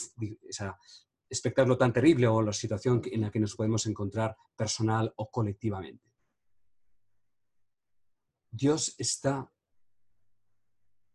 esa 0.47 0.77
espectáculo 1.29 1.77
tan 1.77 1.91
terrible 1.91 2.27
o 2.27 2.41
la 2.41 2.53
situación 2.53 3.01
en 3.05 3.21
la 3.21 3.31
que 3.31 3.39
nos 3.39 3.55
podemos 3.55 3.85
encontrar 3.85 4.37
personal 4.55 5.13
o 5.17 5.29
colectivamente. 5.29 6.05
Dios 8.49 8.95
está 8.97 9.51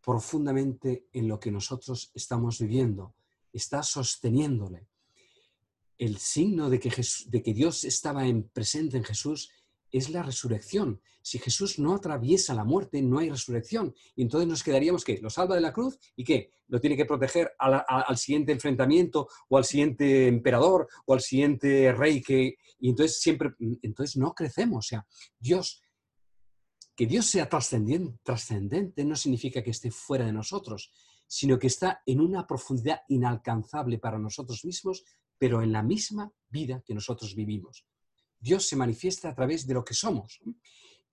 profundamente 0.03 1.09
en 1.13 1.29
lo 1.29 1.39
que 1.39 1.51
nosotros 1.51 2.11
estamos 2.15 2.59
viviendo, 2.59 3.15
está 3.53 3.83
sosteniéndole. 3.83 4.89
El 5.99 6.19
signo 6.19 6.71
de 6.71 6.81
que, 6.81 6.91
de 7.27 7.43
que 7.43 7.55
Dios 7.55 7.85
estaba 7.85 8.27
en 8.27 8.49
presente 8.49 8.97
en 8.97 9.05
Jesús 9.05 9.51
es 9.93 10.09
la 10.09 10.23
resurrección. 10.23 11.01
Si 11.21 11.39
Jesús 11.39 11.79
no 11.79 11.95
atraviesa 11.95 12.55
la 12.55 12.65
muerte, 12.65 13.01
no 13.03 13.19
hay 13.19 13.31
resurrección. 13.31 13.95
Y 14.17 14.23
entonces 14.23 14.49
nos 14.49 14.63
quedaríamos 14.63 15.05
que 15.05 15.19
lo 15.19 15.31
salva 15.31 15.55
de 15.55 15.61
la 15.61 15.73
cruz 15.73 15.99
y 16.17 16.25
qué? 16.25 16.51
Lo 16.69 16.81
tiene 16.81 16.97
que 16.97 17.05
proteger 17.05 17.53
al 17.59 18.17
siguiente 18.17 18.53
enfrentamiento 18.53 19.29
o 19.49 19.59
al 19.59 19.65
siguiente 19.65 20.27
emperador 20.27 20.89
o 21.05 21.15
al 21.15 21.21
siguiente 21.21 21.93
rey 21.93 22.23
que... 22.23 22.57
Y 22.81 22.89
entonces 22.89 23.21
siempre, 23.21 23.51
entonces 23.83 24.17
no 24.17 24.35
crecemos. 24.35 24.87
O 24.87 24.89
sea, 24.89 25.07
Dios, 25.39 25.83
que 26.97 27.07
Dios 27.07 27.27
sea 27.27 27.49
trascendente 27.49 29.05
no 29.05 29.15
significa 29.15 29.63
que 29.63 29.71
esté 29.71 29.91
fuera 29.91 30.25
de 30.25 30.33
nosotros, 30.33 30.91
sino 31.27 31.59
que 31.59 31.67
está 31.67 32.03
en 32.07 32.21
una 32.21 32.47
profundidad 32.47 33.03
inalcanzable 33.09 33.99
para 33.99 34.19
nosotros 34.19 34.65
mismos, 34.65 35.05
pero 35.43 35.61
en 35.61 35.73
la 35.73 35.83
misma 35.83 36.33
vida 36.51 36.85
que 36.87 36.95
nosotros 36.95 37.35
vivimos. 37.35 37.85
Dios 38.39 38.65
se 38.65 38.77
manifiesta 38.77 39.29
a 39.29 39.35
través 39.35 39.67
de 39.67 39.75
lo 39.75 39.85
que 39.85 39.93
somos. 39.93 40.41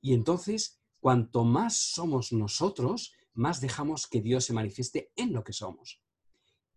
Y 0.02 0.13
entonces, 0.13 0.80
cuanto 1.00 1.44
más 1.44 1.76
somos 1.76 2.32
nosotros, 2.32 3.12
más 3.34 3.60
dejamos 3.60 4.06
que 4.06 4.22
Dios 4.22 4.46
se 4.46 4.54
manifieste 4.54 5.12
en 5.15 5.34
lo 5.34 5.44
que 5.44 5.52
somos. 5.52 6.00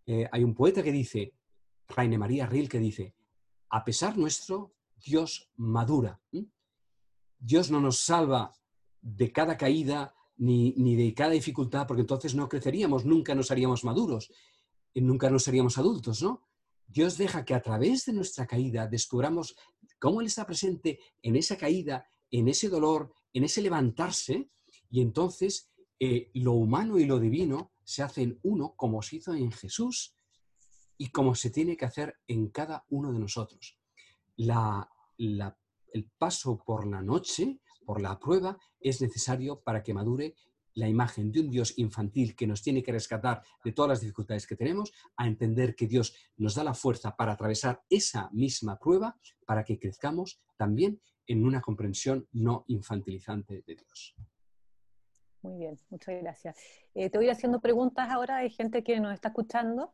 Eh, 0.06 0.26
hay 0.32 0.44
un 0.44 0.54
poeta 0.54 0.82
que 0.82 0.92
dice, 0.92 1.34
Raine 1.88 2.16
María 2.16 2.46
Ril, 2.46 2.70
que 2.70 2.78
dice, 2.78 3.14
a 3.68 3.84
pesar 3.84 4.16
nuestro, 4.16 4.74
Dios 4.96 5.50
madura. 5.56 6.22
Dios 7.38 7.70
no 7.70 7.82
nos 7.82 7.98
salva 7.98 8.50
de 9.02 9.30
cada 9.30 9.58
caída 9.58 10.14
ni, 10.38 10.72
ni, 10.78 10.96
de 10.96 11.12
cada 11.12 11.32
dificultad, 11.32 11.86
porque 11.86 12.00
entonces 12.00 12.34
no 12.34 12.48
creceríamos, 12.48 13.04
nunca 13.04 13.34
nos 13.34 13.50
haríamos 13.50 13.84
maduros, 13.84 14.32
nunca 14.94 15.28
nos 15.28 15.42
seríamos 15.42 15.76
adultos, 15.76 16.22
¿no? 16.22 16.48
Dios 16.92 17.16
deja 17.16 17.44
que 17.44 17.54
a 17.54 17.62
través 17.62 18.04
de 18.04 18.12
nuestra 18.12 18.46
caída 18.46 18.86
descubramos 18.86 19.56
cómo 19.98 20.20
Él 20.20 20.26
está 20.26 20.44
presente 20.44 20.98
en 21.22 21.36
esa 21.36 21.56
caída, 21.56 22.06
en 22.30 22.48
ese 22.48 22.68
dolor, 22.68 23.14
en 23.32 23.44
ese 23.44 23.62
levantarse, 23.62 24.50
y 24.90 25.00
entonces 25.00 25.72
eh, 25.98 26.30
lo 26.34 26.52
humano 26.52 26.98
y 26.98 27.06
lo 27.06 27.18
divino 27.18 27.72
se 27.82 28.02
hacen 28.02 28.38
uno 28.42 28.74
como 28.76 29.00
se 29.00 29.16
hizo 29.16 29.34
en 29.34 29.50
Jesús 29.52 30.16
y 30.98 31.08
como 31.10 31.34
se 31.34 31.50
tiene 31.50 31.76
que 31.78 31.86
hacer 31.86 32.14
en 32.26 32.48
cada 32.48 32.84
uno 32.90 33.10
de 33.10 33.18
nosotros. 33.18 33.78
el 35.16 36.10
paso 36.18 36.62
por 36.64 36.86
la 36.86 37.00
noche, 37.00 37.60
por 37.86 38.02
la 38.02 38.18
prueba, 38.18 38.58
es 38.80 39.00
necesario 39.00 39.62
para 39.62 39.82
que 39.82 39.94
madure 39.94 40.34
la 40.74 40.88
imagen 40.88 41.30
de 41.30 41.40
un 41.40 41.50
Dios 41.50 41.74
infantil 41.78 42.34
que 42.34 42.46
nos 42.46 42.62
tiene 42.62 42.82
que 42.82 42.92
rescatar 42.92 43.42
de 43.64 43.72
todas 43.72 43.90
las 43.90 44.00
dificultades 44.00 44.46
que 44.46 44.56
tenemos, 44.56 44.92
a 45.16 45.26
entender 45.26 45.74
que 45.74 45.86
Dios 45.86 46.14
nos 46.36 46.54
da 46.54 46.64
la 46.64 46.74
fuerza 46.74 47.16
para 47.16 47.32
atravesar 47.32 47.82
esa 47.88 48.30
misma 48.32 48.78
prueba 48.78 49.16
para 49.46 49.64
que 49.64 49.78
crezcamos 49.78 50.40
también 50.56 51.00
en 51.26 51.44
una 51.44 51.60
comprensión 51.60 52.26
no 52.32 52.64
infantilizante 52.68 53.62
de 53.66 53.74
Dios. 53.74 54.14
Muy 55.42 55.58
bien, 55.58 55.78
muchas 55.90 56.20
gracias. 56.22 56.56
Eh, 56.94 57.10
te 57.10 57.18
voy 57.18 57.28
haciendo 57.28 57.60
preguntas 57.60 58.08
ahora, 58.10 58.38
hay 58.38 58.50
gente 58.50 58.84
que 58.84 59.00
nos 59.00 59.12
está 59.12 59.28
escuchando. 59.28 59.92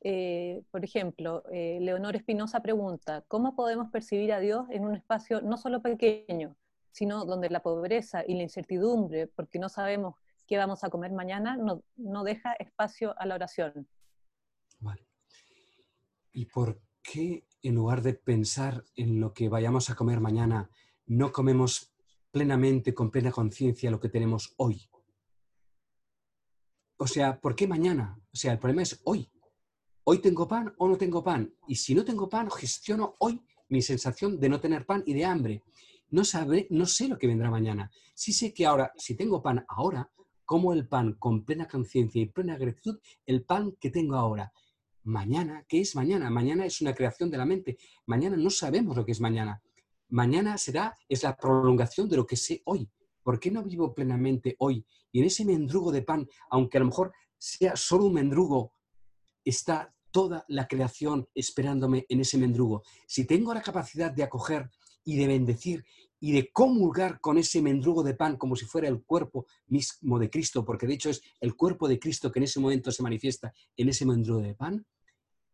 Eh, 0.00 0.62
por 0.70 0.84
ejemplo, 0.84 1.44
eh, 1.50 1.78
Leonor 1.80 2.16
Espinosa 2.16 2.60
pregunta, 2.60 3.24
¿cómo 3.28 3.56
podemos 3.56 3.90
percibir 3.90 4.32
a 4.32 4.40
Dios 4.40 4.66
en 4.70 4.84
un 4.84 4.94
espacio 4.96 5.40
no 5.40 5.56
solo 5.56 5.82
pequeño, 5.82 6.56
sino 6.92 7.24
donde 7.24 7.50
la 7.50 7.62
pobreza 7.62 8.24
y 8.26 8.34
la 8.34 8.42
incertidumbre, 8.42 9.26
porque 9.28 9.58
no 9.58 9.68
sabemos 9.68 10.14
qué 10.46 10.56
vamos 10.56 10.82
a 10.82 10.90
comer 10.90 11.12
mañana, 11.12 11.56
no, 11.56 12.24
deja 12.24 12.54
espacio 12.54 13.14
a 13.18 13.26
la 13.26 13.34
oración. 13.34 13.86
Vale. 14.80 15.06
¿Y 16.32 16.46
por 16.46 16.80
qué 17.02 17.46
en 17.62 17.74
lugar 17.74 18.02
de 18.02 18.14
pensar 18.14 18.84
en 18.96 19.20
lo 19.20 19.32
que 19.34 19.48
vayamos 19.48 19.90
a 19.90 19.94
comer 19.94 20.20
mañana, 20.20 20.70
no 21.06 21.32
comemos 21.32 21.92
plenamente, 22.30 22.94
con 22.94 23.10
plena 23.10 23.30
conciencia, 23.30 23.90
lo 23.90 24.00
que 24.00 24.08
tenemos 24.08 24.54
hoy? 24.56 24.88
O 26.96 27.06
sea, 27.06 27.40
¿por 27.40 27.54
qué 27.54 27.68
mañana? 27.68 28.18
O 28.32 28.36
sea, 28.36 28.52
el 28.52 28.58
problema 28.58 28.82
es 28.82 29.00
hoy. 29.04 29.30
Hoy 30.04 30.20
tengo 30.20 30.48
pan 30.48 30.74
o 30.78 30.88
no 30.88 30.96
tengo 30.96 31.22
pan. 31.22 31.54
Y 31.66 31.76
si 31.76 31.94
no 31.94 32.04
tengo 32.04 32.28
pan, 32.28 32.50
gestiono 32.50 33.16
hoy 33.18 33.42
mi 33.68 33.82
sensación 33.82 34.40
de 34.40 34.48
no 34.48 34.60
tener 34.60 34.86
pan 34.86 35.02
y 35.04 35.12
de 35.12 35.24
hambre 35.26 35.62
no, 36.10 36.24
sabe, 36.24 36.66
no 36.70 36.86
sé 36.86 37.08
lo 37.08 37.18
que 37.18 37.26
vendrá 37.26 37.50
mañana. 37.50 37.90
Sí 38.14 38.32
sé 38.32 38.52
que 38.52 38.66
ahora, 38.66 38.92
si 38.96 39.14
tengo 39.14 39.42
pan 39.42 39.64
ahora, 39.68 40.10
como 40.44 40.72
el 40.72 40.88
pan 40.88 41.14
con 41.18 41.44
plena 41.44 41.68
conciencia 41.68 42.22
y 42.22 42.26
plena 42.26 42.56
gratitud, 42.56 42.98
el 43.26 43.44
pan 43.44 43.76
que 43.78 43.90
tengo 43.90 44.16
ahora. 44.16 44.50
Mañana, 45.04 45.64
¿qué 45.68 45.80
es 45.80 45.94
mañana? 45.94 46.30
Mañana 46.30 46.64
es 46.64 46.80
una 46.80 46.94
creación 46.94 47.30
de 47.30 47.38
la 47.38 47.44
mente. 47.44 47.78
Mañana 48.06 48.36
no 48.36 48.50
sabemos 48.50 48.96
lo 48.96 49.04
que 49.04 49.12
es 49.12 49.20
mañana. 49.20 49.62
Mañana 50.08 50.56
será, 50.56 50.96
es 51.08 51.22
la 51.22 51.36
prolongación 51.36 52.08
de 52.08 52.16
lo 52.16 52.26
que 52.26 52.36
sé 52.36 52.62
hoy. 52.64 52.88
¿Por 53.22 53.38
qué 53.38 53.50
no 53.50 53.62
vivo 53.62 53.94
plenamente 53.94 54.56
hoy? 54.58 54.86
Y 55.12 55.20
en 55.20 55.26
ese 55.26 55.44
mendrugo 55.44 55.92
de 55.92 56.02
pan, 56.02 56.26
aunque 56.50 56.78
a 56.78 56.80
lo 56.80 56.86
mejor 56.86 57.12
sea 57.36 57.76
solo 57.76 58.06
un 58.06 58.14
mendrugo, 58.14 58.72
está 59.44 59.94
toda 60.10 60.44
la 60.48 60.66
creación 60.66 61.28
esperándome 61.34 62.06
en 62.08 62.20
ese 62.20 62.38
mendrugo. 62.38 62.82
Si 63.06 63.26
tengo 63.26 63.52
la 63.52 63.62
capacidad 63.62 64.10
de 64.10 64.22
acoger 64.22 64.70
y 65.08 65.16
de 65.16 65.26
bendecir 65.26 65.86
y 66.20 66.32
de 66.32 66.52
comulgar 66.52 67.18
con 67.18 67.38
ese 67.38 67.62
mendrugo 67.62 68.02
de 68.02 68.12
pan 68.12 68.36
como 68.36 68.56
si 68.56 68.66
fuera 68.66 68.88
el 68.88 69.02
cuerpo 69.04 69.46
mismo 69.68 70.18
de 70.18 70.28
Cristo, 70.28 70.66
porque 70.66 70.86
de 70.86 70.92
hecho 70.92 71.08
es 71.08 71.22
el 71.40 71.56
cuerpo 71.56 71.88
de 71.88 71.98
Cristo 71.98 72.30
que 72.30 72.40
en 72.40 72.42
ese 72.42 72.60
momento 72.60 72.92
se 72.92 73.02
manifiesta 73.02 73.54
en 73.74 73.88
ese 73.88 74.04
mendrugo 74.04 74.42
de 74.42 74.54
pan, 74.54 74.84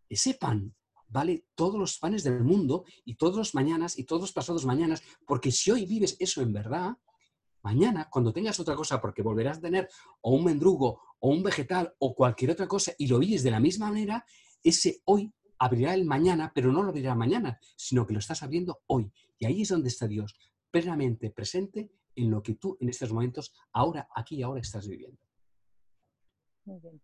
ese 0.08 0.34
pan 0.34 0.74
vale 1.06 1.44
todos 1.54 1.78
los 1.78 2.00
panes 2.00 2.24
del 2.24 2.42
mundo 2.42 2.84
y 3.04 3.14
todos 3.14 3.36
los 3.36 3.54
mañanas 3.54 3.96
y 3.96 4.02
todos 4.02 4.22
los 4.22 4.32
pasados 4.32 4.66
mañanas, 4.66 5.04
porque 5.24 5.52
si 5.52 5.70
hoy 5.70 5.86
vives 5.86 6.16
eso 6.18 6.42
en 6.42 6.52
verdad, 6.52 6.96
mañana 7.62 8.08
cuando 8.10 8.32
tengas 8.32 8.58
otra 8.58 8.74
cosa, 8.74 9.00
porque 9.00 9.22
volverás 9.22 9.58
a 9.58 9.60
tener 9.60 9.88
o 10.20 10.34
un 10.34 10.42
mendrugo 10.42 11.00
o 11.20 11.28
un 11.28 11.44
vegetal 11.44 11.94
o 12.00 12.12
cualquier 12.12 12.50
otra 12.50 12.66
cosa 12.66 12.92
y 12.98 13.06
lo 13.06 13.20
vives 13.20 13.44
de 13.44 13.52
la 13.52 13.60
misma 13.60 13.90
manera, 13.90 14.26
ese 14.64 15.00
hoy 15.04 15.32
abrirá 15.58 15.94
el 15.94 16.04
mañana, 16.04 16.52
pero 16.54 16.72
no 16.72 16.82
lo 16.82 16.90
abrirá 16.90 17.14
mañana, 17.14 17.58
sino 17.76 18.06
que 18.06 18.12
lo 18.12 18.18
estás 18.18 18.42
abriendo 18.42 18.82
hoy. 18.86 19.10
Y 19.38 19.46
ahí 19.46 19.62
es 19.62 19.68
donde 19.68 19.88
está 19.88 20.06
Dios, 20.06 20.34
plenamente 20.70 21.30
presente 21.30 21.90
en 22.16 22.30
lo 22.30 22.42
que 22.42 22.54
tú 22.54 22.76
en 22.80 22.88
estos 22.88 23.12
momentos, 23.12 23.52
ahora, 23.72 24.08
aquí 24.14 24.36
y 24.36 24.42
ahora 24.42 24.60
estás 24.60 24.86
viviendo. 24.86 25.18
Muy 26.64 26.80
bien. 26.80 27.00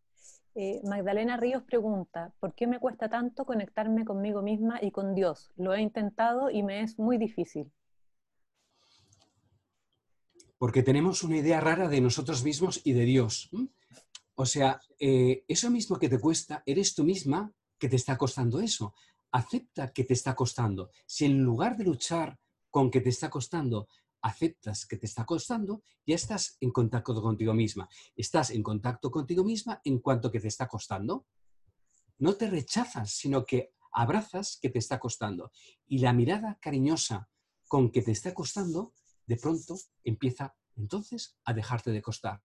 Eh, 0.54 0.80
Magdalena 0.84 1.36
Ríos 1.36 1.62
pregunta, 1.62 2.32
¿por 2.40 2.54
qué 2.54 2.66
me 2.66 2.80
cuesta 2.80 3.08
tanto 3.08 3.44
conectarme 3.44 4.04
conmigo 4.04 4.42
misma 4.42 4.80
y 4.82 4.90
con 4.90 5.14
Dios? 5.14 5.52
Lo 5.56 5.72
he 5.74 5.80
intentado 5.80 6.50
y 6.50 6.62
me 6.62 6.82
es 6.82 6.98
muy 6.98 7.18
difícil. 7.18 7.70
Porque 10.58 10.82
tenemos 10.82 11.22
una 11.22 11.36
idea 11.36 11.60
rara 11.60 11.88
de 11.88 12.00
nosotros 12.00 12.44
mismos 12.44 12.80
y 12.84 12.92
de 12.92 13.04
Dios. 13.04 13.50
O 14.34 14.44
sea, 14.44 14.80
eh, 14.98 15.44
eso 15.46 15.70
mismo 15.70 15.98
que 15.98 16.08
te 16.08 16.18
cuesta, 16.18 16.62
eres 16.66 16.94
tú 16.94 17.04
misma 17.04 17.52
que 17.78 17.88
te 17.88 17.96
está 17.96 18.18
costando 18.18 18.60
eso. 18.60 18.92
Acepta 19.32 19.92
que 19.92 20.04
te 20.04 20.14
está 20.14 20.34
costando. 20.34 20.90
Si 21.06 21.24
en 21.24 21.42
lugar 21.42 21.76
de 21.76 21.84
luchar 21.84 22.38
con 22.70 22.90
que 22.90 23.00
te 23.00 23.10
está 23.10 23.30
costando, 23.30 23.88
aceptas 24.22 24.86
que 24.86 24.96
te 24.96 25.06
está 25.06 25.24
costando, 25.24 25.82
ya 26.06 26.14
estás 26.14 26.56
en 26.60 26.70
contacto 26.70 27.20
contigo 27.20 27.54
misma. 27.54 27.88
Estás 28.16 28.50
en 28.50 28.62
contacto 28.62 29.10
contigo 29.10 29.44
misma 29.44 29.80
en 29.84 30.00
cuanto 30.00 30.30
que 30.30 30.40
te 30.40 30.48
está 30.48 30.66
costando. 30.68 31.26
No 32.18 32.34
te 32.34 32.50
rechazas, 32.50 33.12
sino 33.12 33.44
que 33.46 33.72
abrazas 33.92 34.58
que 34.60 34.68
te 34.68 34.78
está 34.78 34.98
costando. 34.98 35.52
Y 35.86 35.98
la 35.98 36.12
mirada 36.12 36.58
cariñosa 36.60 37.28
con 37.68 37.90
que 37.90 38.02
te 38.02 38.12
está 38.12 38.34
costando, 38.34 38.94
de 39.26 39.36
pronto 39.36 39.76
empieza 40.04 40.56
entonces 40.76 41.38
a 41.44 41.52
dejarte 41.52 41.92
de 41.92 42.02
costar. 42.02 42.42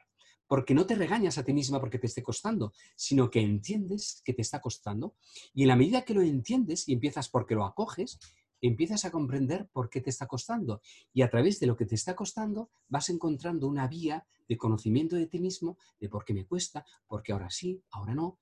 Porque 0.50 0.74
no 0.74 0.84
te 0.84 0.96
regañas 0.96 1.38
a 1.38 1.44
ti 1.44 1.52
misma 1.52 1.78
porque 1.78 2.00
te 2.00 2.08
esté 2.08 2.24
costando, 2.24 2.72
sino 2.96 3.30
que 3.30 3.40
entiendes 3.40 4.20
que 4.24 4.32
te 4.32 4.42
está 4.42 4.60
costando. 4.60 5.14
Y 5.54 5.62
en 5.62 5.68
la 5.68 5.76
medida 5.76 6.02
que 6.04 6.12
lo 6.12 6.22
entiendes 6.22 6.88
y 6.88 6.94
empiezas 6.94 7.28
porque 7.28 7.54
lo 7.54 7.64
acoges, 7.64 8.18
empiezas 8.60 9.04
a 9.04 9.12
comprender 9.12 9.68
por 9.72 9.88
qué 9.88 10.00
te 10.00 10.10
está 10.10 10.26
costando. 10.26 10.82
Y 11.12 11.22
a 11.22 11.30
través 11.30 11.60
de 11.60 11.68
lo 11.68 11.76
que 11.76 11.86
te 11.86 11.94
está 11.94 12.16
costando 12.16 12.68
vas 12.88 13.10
encontrando 13.10 13.68
una 13.68 13.86
vía 13.86 14.26
de 14.48 14.56
conocimiento 14.56 15.14
de 15.14 15.28
ti 15.28 15.38
mismo, 15.38 15.78
de 16.00 16.08
por 16.08 16.24
qué 16.24 16.34
me 16.34 16.44
cuesta, 16.44 16.84
porque 17.06 17.30
ahora 17.30 17.50
sí, 17.50 17.84
ahora 17.92 18.16
no. 18.16 18.40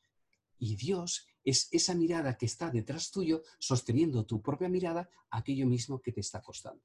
Y 0.58 0.76
Dios 0.76 1.26
es 1.44 1.68
esa 1.72 1.94
mirada 1.94 2.38
que 2.38 2.46
está 2.46 2.70
detrás 2.70 3.10
tuyo, 3.10 3.42
sosteniendo 3.58 4.24
tu 4.24 4.40
propia 4.40 4.70
mirada 4.70 5.10
aquello 5.30 5.66
mismo 5.66 6.00
que 6.00 6.12
te 6.12 6.20
está 6.20 6.40
costando. 6.40 6.82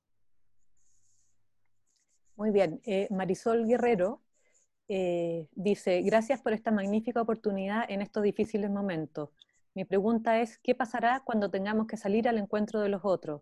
Muy 2.35 2.51
bien. 2.51 2.81
Eh, 2.83 3.07
Marisol 3.09 3.65
Guerrero 3.65 4.21
eh, 4.87 5.47
dice, 5.55 6.01
gracias 6.01 6.41
por 6.41 6.53
esta 6.53 6.71
magnífica 6.71 7.21
oportunidad 7.21 7.89
en 7.89 8.01
estos 8.01 8.23
difíciles 8.23 8.69
momentos. 8.69 9.29
Mi 9.75 9.85
pregunta 9.85 10.39
es, 10.41 10.59
¿qué 10.59 10.75
pasará 10.75 11.23
cuando 11.25 11.49
tengamos 11.49 11.87
que 11.87 11.97
salir 11.97 12.27
al 12.27 12.37
encuentro 12.37 12.79
de 12.81 12.89
los 12.89 13.01
otros? 13.03 13.41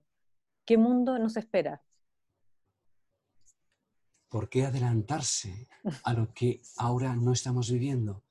¿Qué 0.66 0.78
mundo 0.78 1.20
nos 1.20 1.36
espera? 1.38 1.84
¿Por 4.30 4.48
qué 4.48 4.66
adelantarse 4.66 5.68
a 6.04 6.14
lo 6.14 6.34
que 6.34 6.62
ahora 6.78 7.16
no 7.16 7.34
estamos 7.34 7.70
viviendo? 7.70 8.24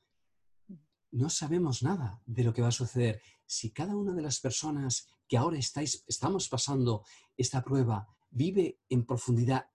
No 1.11 1.29
sabemos 1.29 1.83
nada 1.83 2.23
de 2.25 2.45
lo 2.45 2.55
que 2.55 2.63
va 2.63 2.69
a 2.69 2.73
suceder. 2.73 3.21
Si 3.45 3.71
cada 3.71 3.95
una 3.95 4.15
de 4.15 4.23
las 4.23 4.41
personas 4.41 5.09
que 5.29 5.37
ahora 5.37 5.59
estáis, 5.59 6.05
estamos 6.07 6.49
pasando 6.49 7.05
esta 7.37 7.63
prueba 7.63 8.09
vive 8.31 8.79
en 8.89 9.05
profundidad 9.05 9.67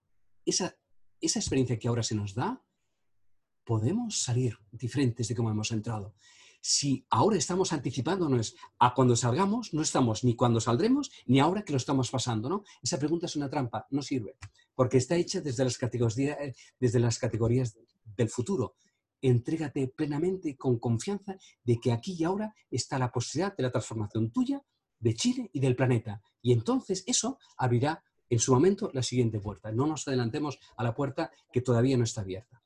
esa, 0.44 0.76
esa 1.20 1.38
experiencia 1.38 1.78
que 1.78 1.88
ahora 1.88 2.02
se 2.02 2.14
nos 2.14 2.34
da, 2.34 2.65
podemos 3.66 4.22
salir 4.22 4.56
diferentes 4.72 5.28
de 5.28 5.34
cómo 5.34 5.50
hemos 5.50 5.72
entrado 5.72 6.14
si 6.68 7.06
ahora 7.10 7.36
estamos 7.36 7.72
anticipándonos 7.72 8.56
a 8.80 8.92
cuando 8.92 9.14
salgamos, 9.14 9.72
no 9.72 9.82
estamos 9.82 10.24
ni 10.24 10.34
cuando 10.34 10.58
saldremos, 10.58 11.12
ni 11.26 11.38
ahora 11.38 11.62
que 11.62 11.72
lo 11.72 11.76
estamos 11.76 12.10
pasando, 12.10 12.48
¿no? 12.48 12.64
Esa 12.82 12.98
pregunta 12.98 13.26
es 13.26 13.36
una 13.36 13.48
trampa, 13.48 13.86
no 13.90 14.02
sirve, 14.02 14.36
porque 14.74 14.96
está 14.96 15.14
hecha 15.14 15.40
desde 15.40 15.62
las 15.62 15.78
categorías, 15.78 16.36
desde 16.80 16.98
las 16.98 17.20
categorías 17.20 17.78
del 18.16 18.28
futuro. 18.30 18.74
Entrégate 19.22 19.86
plenamente 19.86 20.56
con 20.56 20.80
confianza 20.80 21.36
de 21.62 21.78
que 21.78 21.92
aquí 21.92 22.16
y 22.18 22.24
ahora 22.24 22.52
está 22.68 22.98
la 22.98 23.12
posibilidad 23.12 23.56
de 23.56 23.62
la 23.62 23.70
transformación 23.70 24.32
tuya, 24.32 24.60
de 24.98 25.14
Chile 25.14 25.50
y 25.52 25.60
del 25.60 25.76
planeta. 25.76 26.20
Y 26.42 26.52
entonces 26.52 27.04
eso 27.06 27.38
abrirá 27.56 28.02
en 28.28 28.40
su 28.40 28.52
momento 28.52 28.90
la 28.92 29.04
siguiente 29.04 29.38
puerta. 29.38 29.70
No 29.70 29.86
nos 29.86 30.08
adelantemos 30.08 30.58
a 30.76 30.82
la 30.82 30.96
puerta 30.96 31.30
que 31.52 31.60
todavía 31.60 31.96
no 31.96 32.02
está 32.02 32.22
abierta. 32.22 32.60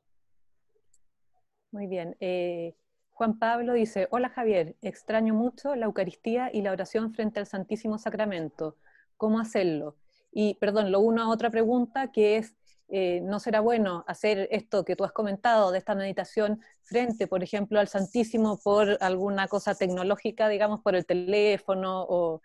Muy 1.72 1.86
bien. 1.86 2.16
Eh, 2.20 2.74
Juan 3.10 3.38
Pablo 3.38 3.74
dice, 3.74 4.08
hola 4.10 4.30
Javier, 4.30 4.76
extraño 4.82 5.34
mucho 5.34 5.76
la 5.76 5.86
Eucaristía 5.86 6.50
y 6.52 6.62
la 6.62 6.72
oración 6.72 7.12
frente 7.12 7.38
al 7.38 7.46
Santísimo 7.46 7.98
Sacramento. 7.98 8.76
¿Cómo 9.16 9.38
hacerlo? 9.38 9.96
Y, 10.32 10.54
perdón, 10.54 10.90
lo 10.90 11.00
uno 11.00 11.22
a 11.22 11.28
otra 11.28 11.50
pregunta 11.50 12.10
que 12.10 12.38
es, 12.38 12.56
eh, 12.88 13.20
¿no 13.22 13.38
será 13.38 13.60
bueno 13.60 14.04
hacer 14.08 14.48
esto 14.50 14.84
que 14.84 14.96
tú 14.96 15.04
has 15.04 15.12
comentado 15.12 15.70
de 15.70 15.78
esta 15.78 15.94
meditación 15.94 16.60
frente, 16.82 17.28
por 17.28 17.42
ejemplo, 17.42 17.78
al 17.78 17.88
Santísimo 17.88 18.58
por 18.58 18.98
alguna 19.00 19.46
cosa 19.46 19.74
tecnológica, 19.74 20.48
digamos, 20.48 20.80
por 20.80 20.96
el 20.96 21.06
teléfono 21.06 22.04
o 22.08 22.42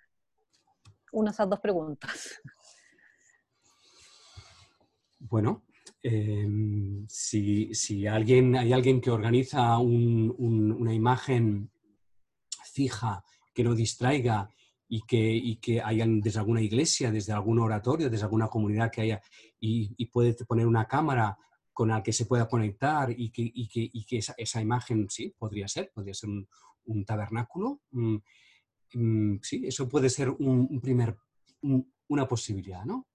una 1.11 1.31
de 1.31 1.33
esas 1.33 1.49
dos 1.49 1.61
preguntas? 1.61 2.41
Bueno, 5.19 5.63
Em, 6.07 7.07
si, 7.09 8.05
alguien, 8.05 8.55
hay 8.55 8.71
alguien 8.73 9.01
que 9.01 9.09
organiza 9.09 9.79
una 9.79 10.93
imagen 10.93 11.71
fija 12.63 13.23
que 13.51 13.63
no 13.63 13.73
distraiga 13.73 14.47
y 14.87 15.01
que, 15.01 15.57
que 15.59 15.81
hayan 15.81 16.21
desde 16.21 16.37
alguna 16.37 16.61
iglesia, 16.61 17.11
desde 17.11 17.33
algún 17.33 17.57
oratorio, 17.57 18.07
desde 18.07 18.25
alguna 18.25 18.49
comunidad 18.49 18.91
que 18.91 19.01
haya, 19.01 19.21
y, 19.59 20.05
puede 20.05 20.35
poner 20.45 20.67
una 20.67 20.85
cámara 20.85 21.39
con 21.73 21.87
la 21.87 22.03
que 22.03 22.13
se 22.13 22.27
pueda 22.27 22.47
conectar 22.47 23.09
y 23.09 23.31
que, 23.31 23.51
que, 24.07 24.19
esa, 24.37 24.61
imagen, 24.61 25.09
sí, 25.09 25.33
podría 25.35 25.67
ser, 25.67 25.91
podría 25.91 26.13
ser 26.13 26.29
un, 26.29 27.03
tabernáculo. 27.03 27.81
Mm, 27.89 28.17
mm, 28.93 29.39
sí, 29.41 29.63
eso 29.65 29.89
puede 29.89 30.11
ser 30.11 30.29
un, 30.29 30.79
primer, 30.81 31.17
una 32.07 32.27
posibilidad, 32.27 32.85
¿no? 32.85 33.07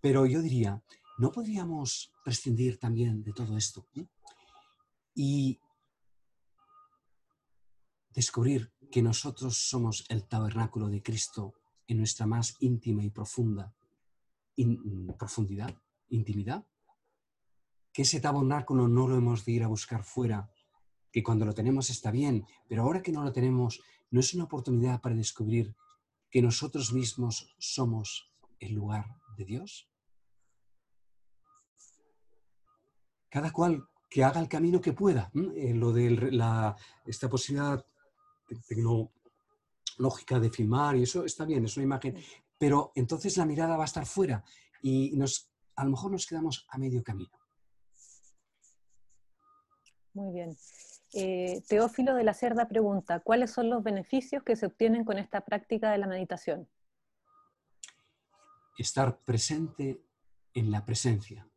Pero 0.00 0.26
yo 0.26 0.40
diría, 0.40 0.80
¿no 1.20 1.30
podríamos 1.30 2.12
prescindir 2.24 2.78
también 2.78 3.22
de 3.22 3.32
todo 3.32 3.56
esto? 3.56 3.86
Y 5.14 5.60
descubrir 8.14 8.72
que 8.90 9.02
nosotros 9.02 9.56
somos 9.68 10.04
el 10.08 10.26
tabernáculo 10.26 10.88
de 10.88 11.02
Cristo 11.02 11.54
en 11.86 11.98
nuestra 11.98 12.26
más 12.26 12.56
íntima 12.60 13.04
y 13.04 13.10
profunda 13.10 13.74
profundidad, 15.18 15.74
intimidad. 16.08 16.66
Que 17.92 18.02
ese 18.02 18.20
tabernáculo 18.20 18.88
no 18.88 19.08
lo 19.08 19.16
hemos 19.16 19.44
de 19.44 19.52
ir 19.52 19.64
a 19.64 19.68
buscar 19.68 20.04
fuera, 20.04 20.50
que 21.12 21.22
cuando 21.22 21.44
lo 21.44 21.54
tenemos 21.54 21.90
está 21.90 22.10
bien, 22.10 22.46
pero 22.68 22.82
ahora 22.82 23.02
que 23.02 23.12
no 23.12 23.22
lo 23.22 23.32
tenemos, 23.32 23.80
no 24.10 24.20
es 24.20 24.34
una 24.34 24.44
oportunidad 24.44 25.00
para 25.00 25.14
descubrir 25.14 25.74
que 26.30 26.42
nosotros 26.42 26.92
mismos 26.92 27.54
somos 27.58 28.32
el 28.60 28.74
lugar 28.74 29.06
de 29.36 29.44
Dios. 29.44 29.89
Cada 33.30 33.52
cual 33.52 33.88
que 34.10 34.24
haga 34.24 34.40
el 34.40 34.48
camino 34.48 34.80
que 34.80 34.92
pueda. 34.92 35.30
Eh, 35.56 35.72
lo 35.72 35.92
de 35.92 36.10
la, 36.32 36.76
esta 37.06 37.28
posibilidad 37.30 37.82
tecnológica 38.66 40.40
de 40.40 40.50
filmar 40.50 40.96
y 40.96 41.04
eso 41.04 41.24
está 41.24 41.44
bien, 41.44 41.64
es 41.64 41.76
una 41.76 41.84
imagen, 41.84 42.16
pero 42.58 42.90
entonces 42.96 43.36
la 43.36 43.46
mirada 43.46 43.76
va 43.76 43.84
a 43.84 43.86
estar 43.86 44.04
fuera 44.04 44.44
y 44.82 45.16
nos, 45.16 45.48
a 45.76 45.84
lo 45.84 45.90
mejor 45.90 46.10
nos 46.10 46.26
quedamos 46.26 46.66
a 46.68 46.78
medio 46.78 47.02
camino. 47.04 47.38
Muy 50.12 50.32
bien. 50.34 50.56
Eh, 51.12 51.62
Teófilo 51.68 52.14
de 52.14 52.24
la 52.24 52.34
Cerda 52.34 52.68
pregunta, 52.68 53.20
¿cuáles 53.20 53.52
son 53.52 53.70
los 53.70 53.82
beneficios 53.82 54.42
que 54.42 54.56
se 54.56 54.66
obtienen 54.66 55.04
con 55.04 55.18
esta 55.18 55.40
práctica 55.40 55.92
de 55.92 55.98
la 55.98 56.08
meditación? 56.08 56.68
Estar 58.76 59.18
presente 59.20 60.02
en 60.54 60.70
la 60.70 60.84
presencia 60.84 61.49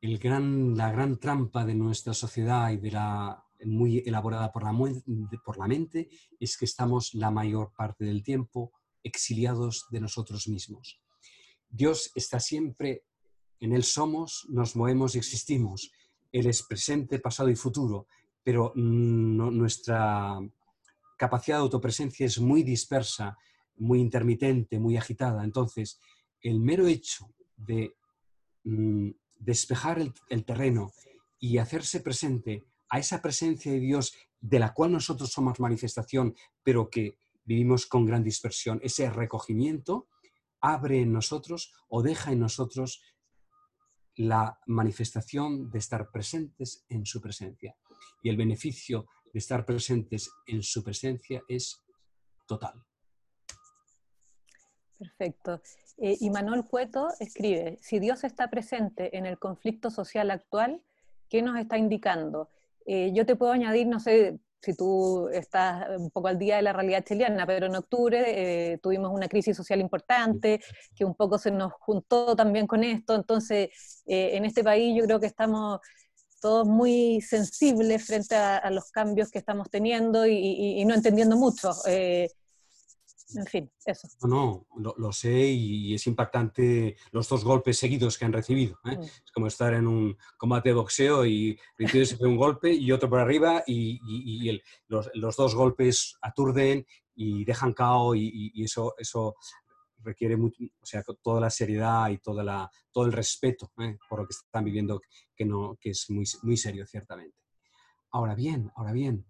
el 0.00 0.18
gran, 0.18 0.76
la 0.76 0.90
gran 0.92 1.18
trampa 1.18 1.64
de 1.64 1.74
nuestra 1.74 2.14
sociedad 2.14 2.70
y 2.70 2.76
de 2.76 2.90
la 2.92 3.44
muy 3.64 3.98
elaborada 4.06 4.52
por 4.52 4.62
la, 4.62 4.72
por 5.44 5.58
la 5.58 5.66
mente 5.66 6.08
es 6.38 6.56
que 6.56 6.64
estamos 6.64 7.14
la 7.14 7.30
mayor 7.30 7.72
parte 7.76 8.04
del 8.04 8.22
tiempo 8.22 8.72
exiliados 9.02 9.86
de 9.90 10.00
nosotros 10.00 10.48
mismos. 10.48 11.00
Dios 11.68 12.12
está 12.14 12.40
siempre, 12.40 13.04
en 13.60 13.72
Él 13.72 13.82
somos, 13.82 14.46
nos 14.48 14.76
movemos 14.76 15.14
y 15.14 15.18
existimos. 15.18 15.90
Él 16.30 16.46
es 16.46 16.62
presente, 16.62 17.18
pasado 17.18 17.50
y 17.50 17.56
futuro, 17.56 18.06
pero 18.42 18.72
nuestra 18.76 20.38
capacidad 21.16 21.56
de 21.56 21.62
autopresencia 21.62 22.26
es 22.26 22.38
muy 22.38 22.62
dispersa, 22.62 23.36
muy 23.76 24.00
intermitente, 24.00 24.78
muy 24.78 24.96
agitada. 24.96 25.44
Entonces, 25.44 26.00
el 26.40 26.60
mero 26.60 26.86
hecho 26.86 27.34
de 27.56 27.96
mm, 28.64 29.10
despejar 29.38 29.98
el, 29.98 30.44
terreno 30.44 30.92
y 31.38 31.58
hacerse 31.58 32.00
presente 32.00 32.64
a 32.88 32.98
esa 32.98 33.22
presencia 33.22 33.72
de 33.72 33.80
Dios 33.80 34.14
de 34.40 34.58
la 34.58 34.72
cual 34.72 34.92
nosotros 34.92 35.30
somos 35.30 35.60
manifestación, 35.60 36.34
pero 36.62 36.90
que 36.90 37.18
vivimos 37.44 37.86
con 37.86 38.06
gran 38.06 38.22
dispersión, 38.22 38.80
ese 38.82 39.10
recogimiento 39.10 40.08
abre 40.60 41.00
en 41.00 41.12
nosotros 41.12 41.72
o 41.88 42.02
deja 42.02 42.32
en 42.32 42.40
nosotros 42.40 43.02
la 44.16 44.58
manifestación 44.66 45.70
de 45.70 45.78
estar 45.78 46.10
presentes 46.10 46.84
en 46.88 47.06
su 47.06 47.20
presencia. 47.20 47.76
y 48.22 48.28
el 48.28 48.36
beneficio 48.36 49.06
de 49.32 49.38
estar 49.38 49.64
presentes 49.64 50.30
en 50.46 50.62
su 50.62 50.82
presencia 50.82 51.42
es 51.48 51.84
total. 52.46 52.87
Perfecto. 54.98 55.60
Eh, 55.98 56.16
y 56.20 56.30
Manuel 56.30 56.64
Cueto 56.64 57.08
escribe, 57.20 57.78
si 57.80 57.98
Dios 57.98 58.24
está 58.24 58.48
presente 58.50 59.16
en 59.16 59.26
el 59.26 59.38
conflicto 59.38 59.90
social 59.90 60.30
actual, 60.30 60.80
¿qué 61.28 61.42
nos 61.42 61.58
está 61.58 61.78
indicando? 61.78 62.48
Eh, 62.86 63.12
yo 63.14 63.24
te 63.24 63.36
puedo 63.36 63.52
añadir, 63.52 63.86
no 63.86 64.00
sé 64.00 64.38
si 64.60 64.74
tú 64.74 65.28
estás 65.28 65.88
un 65.98 66.10
poco 66.10 66.26
al 66.26 66.38
día 66.38 66.56
de 66.56 66.62
la 66.62 66.72
realidad 66.72 67.04
chilena, 67.04 67.46
pero 67.46 67.66
en 67.66 67.76
octubre 67.76 68.24
eh, 68.72 68.78
tuvimos 68.78 69.12
una 69.12 69.28
crisis 69.28 69.56
social 69.56 69.80
importante 69.80 70.60
que 70.96 71.04
un 71.04 71.14
poco 71.14 71.38
se 71.38 71.52
nos 71.52 71.72
juntó 71.74 72.34
también 72.34 72.66
con 72.66 72.82
esto, 72.82 73.14
entonces 73.14 73.70
en 74.04 74.44
este 74.44 74.64
país 74.64 74.96
yo 74.98 75.04
creo 75.04 75.20
que 75.20 75.26
estamos 75.26 75.80
todos 76.40 76.66
muy 76.66 77.20
sensibles 77.20 78.04
frente 78.04 78.34
a, 78.34 78.68
los 78.70 78.90
cambios 78.90 79.30
que 79.30 79.38
estamos 79.38 79.70
teniendo 79.70 80.26
y, 80.26 80.84
no 80.86 80.94
entendiendo 80.94 81.36
mucho 81.36 81.70
en 83.34 83.46
fin, 83.46 83.70
eso. 83.84 84.08
No, 84.26 84.66
lo, 84.96 85.12
sé 85.12 85.48
y 85.48 85.94
es 85.94 86.06
impactante 86.06 86.96
los 87.10 87.28
dos 87.28 87.44
golpes 87.44 87.78
seguidos 87.78 88.16
que 88.16 88.24
han 88.24 88.32
recibido. 88.32 88.78
¿eh? 88.84 88.96
Mm. 88.96 89.02
Es 89.02 89.32
como 89.32 89.46
estar 89.46 89.74
en 89.74 89.86
un 89.86 90.16
combate 90.36 90.70
de 90.70 90.74
boxeo 90.74 91.26
y 91.26 91.58
recibes 91.76 92.18
un 92.20 92.36
golpe 92.36 92.72
y 92.72 92.90
otro 92.90 93.10
por 93.10 93.20
arriba 93.20 93.62
y, 93.66 94.60
los, 94.88 95.36
dos 95.36 95.54
golpes 95.54 96.16
aturden 96.22 96.86
y 97.14 97.44
dejan 97.44 97.74
cao 97.74 98.14
y, 98.14 98.52
eso, 98.62 98.94
eso 98.96 99.36
requiere 99.98 100.36
mucho, 100.36 100.62
o 100.80 100.86
sea, 100.86 101.02
toda 101.22 101.40
la 101.40 101.50
seriedad 101.50 102.08
y 102.08 102.18
toda 102.18 102.42
la, 102.42 102.70
todo 102.92 103.04
el 103.04 103.12
respeto 103.12 103.72
¿eh? 103.80 103.98
por 104.08 104.20
lo 104.20 104.26
que 104.26 104.32
están 104.32 104.64
viviendo, 104.64 105.00
que, 105.36 105.44
no, 105.44 105.76
que 105.80 105.90
es 105.90 106.08
muy, 106.08 106.24
muy 106.42 106.56
serio, 106.56 106.86
ciertamente. 106.86 107.36
Ahora 108.10 108.34
bien, 108.34 108.70
ahora 108.76 108.92
bien, 108.92 109.26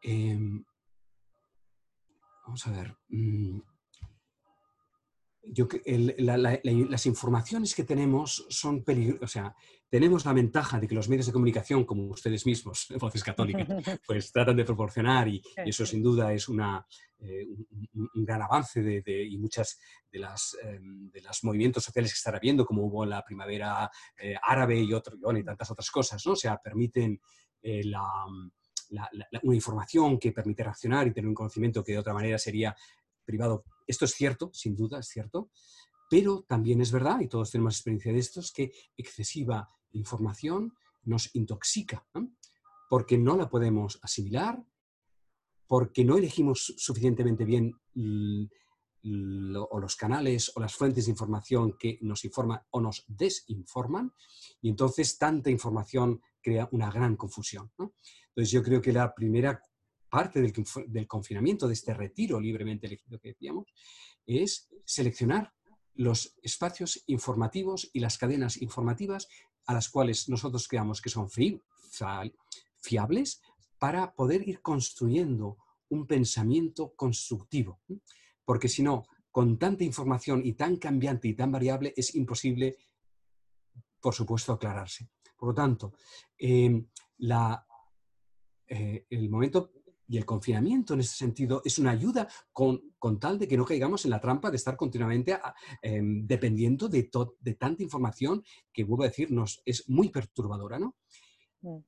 em, 0.00 0.64
Vamos 2.48 2.66
a 2.66 2.70
ver. 2.70 2.96
Mm, 3.10 3.60
yo, 5.42 5.68
las 5.84 7.04
informaciones 7.04 7.74
que 7.74 7.84
tenemos 7.84 8.46
son 8.48 8.84
peligrosas. 8.84 9.22
O 9.22 9.26
sea, 9.26 9.54
tenemos 9.90 10.24
la 10.24 10.32
ventaja 10.32 10.80
de 10.80 10.88
que 10.88 10.94
los 10.94 11.10
medios 11.10 11.26
de 11.26 11.32
comunicación, 11.34 11.84
como 11.84 12.04
ustedes 12.04 12.46
mismos, 12.46 12.86
Voces 12.98 13.22
Católicas, 13.22 13.68
pues 14.06 14.32
tratan 14.32 14.56
de 14.56 14.64
proporcionar 14.64 15.28
y, 15.28 15.42
eso 15.58 15.84
sin 15.84 16.02
duda 16.02 16.32
es 16.32 16.48
una, 16.48 16.86
eh, 17.18 17.46
un, 18.14 18.24
gran 18.24 18.40
avance 18.40 18.80
de, 18.80 19.24
y 19.24 19.36
muchas 19.36 19.78
de 20.10 20.18
las, 20.18 20.56
em, 20.62 21.10
de 21.10 21.20
los 21.20 21.44
movimientos 21.44 21.84
sociales 21.84 22.12
que 22.12 22.16
están 22.16 22.36
habiendo, 22.36 22.64
como 22.64 22.84
hubo 22.84 23.04
en 23.04 23.10
la 23.10 23.22
primavera 23.22 23.90
eh, 24.16 24.36
árabe 24.42 24.80
y, 24.80 24.94
otro, 24.94 25.18
y 25.36 25.44
tantas 25.44 25.70
otras 25.70 25.90
cosas, 25.90 26.24
¿no? 26.24 26.32
O 26.32 26.36
sea, 26.36 26.56
permiten 26.56 27.20
eh, 27.60 27.82
una 29.42 29.54
información 29.54 30.18
que 30.18 30.32
permite 30.32 30.64
reaccionar 30.64 31.06
y 31.06 31.12
tener 31.12 31.28
un 31.28 31.34
conocimiento 31.34 31.84
que 31.84 31.92
de 31.92 31.98
otra 31.98 32.14
manera 32.14 32.38
sería 32.38 32.76
privado. 33.24 33.64
Esto 33.86 34.04
es 34.04 34.12
cierto, 34.12 34.50
sin 34.52 34.74
duda, 34.74 35.00
es 35.00 35.08
cierto, 35.08 35.50
pero 36.10 36.44
también 36.48 36.80
es 36.80 36.90
verdad, 36.90 37.20
y 37.20 37.28
todos 37.28 37.50
tenemos 37.50 37.74
experiencia 37.74 38.12
de 38.12 38.18
esto, 38.18 38.40
es 38.40 38.50
que 38.52 38.72
excesiva 38.96 39.68
información 39.92 40.72
nos 41.04 41.34
intoxica, 41.34 42.06
porque 42.88 43.18
no 43.18 43.36
la 43.36 43.48
podemos 43.48 43.98
asimilar, 44.02 44.64
porque 45.66 46.04
no 46.04 46.16
elegimos 46.16 46.74
suficientemente 46.78 47.44
bien 47.44 47.74
o 49.70 49.80
los 49.80 49.96
canales 49.96 50.50
o 50.54 50.60
las 50.60 50.74
fuentes 50.74 51.04
de 51.04 51.10
información 51.12 51.76
que 51.78 51.98
nos 52.00 52.24
informan 52.24 52.60
o 52.70 52.80
nos 52.80 53.04
desinforman, 53.06 54.12
y 54.62 54.70
entonces 54.70 55.18
tanta 55.18 55.50
información 55.50 56.22
crea 56.40 56.68
una 56.72 56.90
gran 56.90 57.16
confusión. 57.16 57.70
Entonces 58.38 58.52
yo 58.52 58.62
creo 58.62 58.80
que 58.80 58.92
la 58.92 59.12
primera 59.12 59.60
parte 60.08 60.40
del, 60.40 61.08
confinamiento, 61.08 61.66
de 61.66 61.74
este 61.74 61.92
retiro 61.92 62.38
libremente 62.38 62.86
elegido 62.86 63.18
que 63.18 63.30
decíamos, 63.30 63.66
es 64.26 64.68
seleccionar 64.84 65.52
los 65.94 66.36
espacios 66.40 67.02
informativos 67.08 67.90
y 67.92 67.98
las 67.98 68.16
cadenas 68.16 68.62
informativas 68.62 69.26
a 69.66 69.74
las 69.74 69.88
cuales 69.88 70.28
nosotros 70.28 70.68
creamos 70.68 71.02
que 71.02 71.10
son 71.10 71.28
fiables 72.78 73.42
para 73.76 74.14
poder 74.14 74.48
ir 74.48 74.62
construyendo 74.62 75.56
un 75.88 76.06
pensamiento 76.06 76.92
constructivo. 76.94 77.80
Porque 78.44 78.68
si 78.68 78.84
no, 78.84 79.02
con 79.32 79.58
tanta 79.58 79.82
información 79.82 80.42
y 80.44 80.52
tan 80.52 80.76
cambiante 80.76 81.26
y 81.26 81.34
tan 81.34 81.50
variable, 81.50 81.92
es 81.96 82.14
imposible, 82.14 82.76
por 84.00 84.14
supuesto, 84.14 84.52
aclararse. 84.52 85.10
Por 85.36 85.48
lo 85.48 85.54
tanto, 85.56 85.94
eh, 86.38 86.84
la 87.16 87.64
eh, 88.68 89.06
el 89.10 89.28
momento 89.30 89.72
y 90.08 90.16
el 90.16 90.24
confinamiento 90.24 90.94
en 90.94 91.00
ese 91.00 91.16
sentido 91.16 91.60
es 91.64 91.78
una 91.78 91.90
ayuda 91.90 92.26
con, 92.52 92.80
tal 93.20 93.38
de 93.38 93.46
que 93.46 93.56
no 93.56 93.64
caigamos 93.64 94.04
en 94.04 94.10
la 94.10 94.20
trampa 94.20 94.50
de 94.50 94.56
estar 94.56 94.76
continuamente 94.76 95.34
ah, 95.34 95.54
em, 95.82 96.26
dependiendo 96.26 96.88
de, 96.88 97.10
de, 97.40 97.54
tanta 97.54 97.82
información 97.82 98.42
que, 98.72 98.84
vuelvo 98.84 99.04
a 99.04 99.08
decir, 99.08 99.30
nos 99.30 99.62
es 99.66 99.88
muy 99.88 100.08
perturbadora, 100.08 100.78
¿no? 100.78 100.96
Mm, 101.60 101.78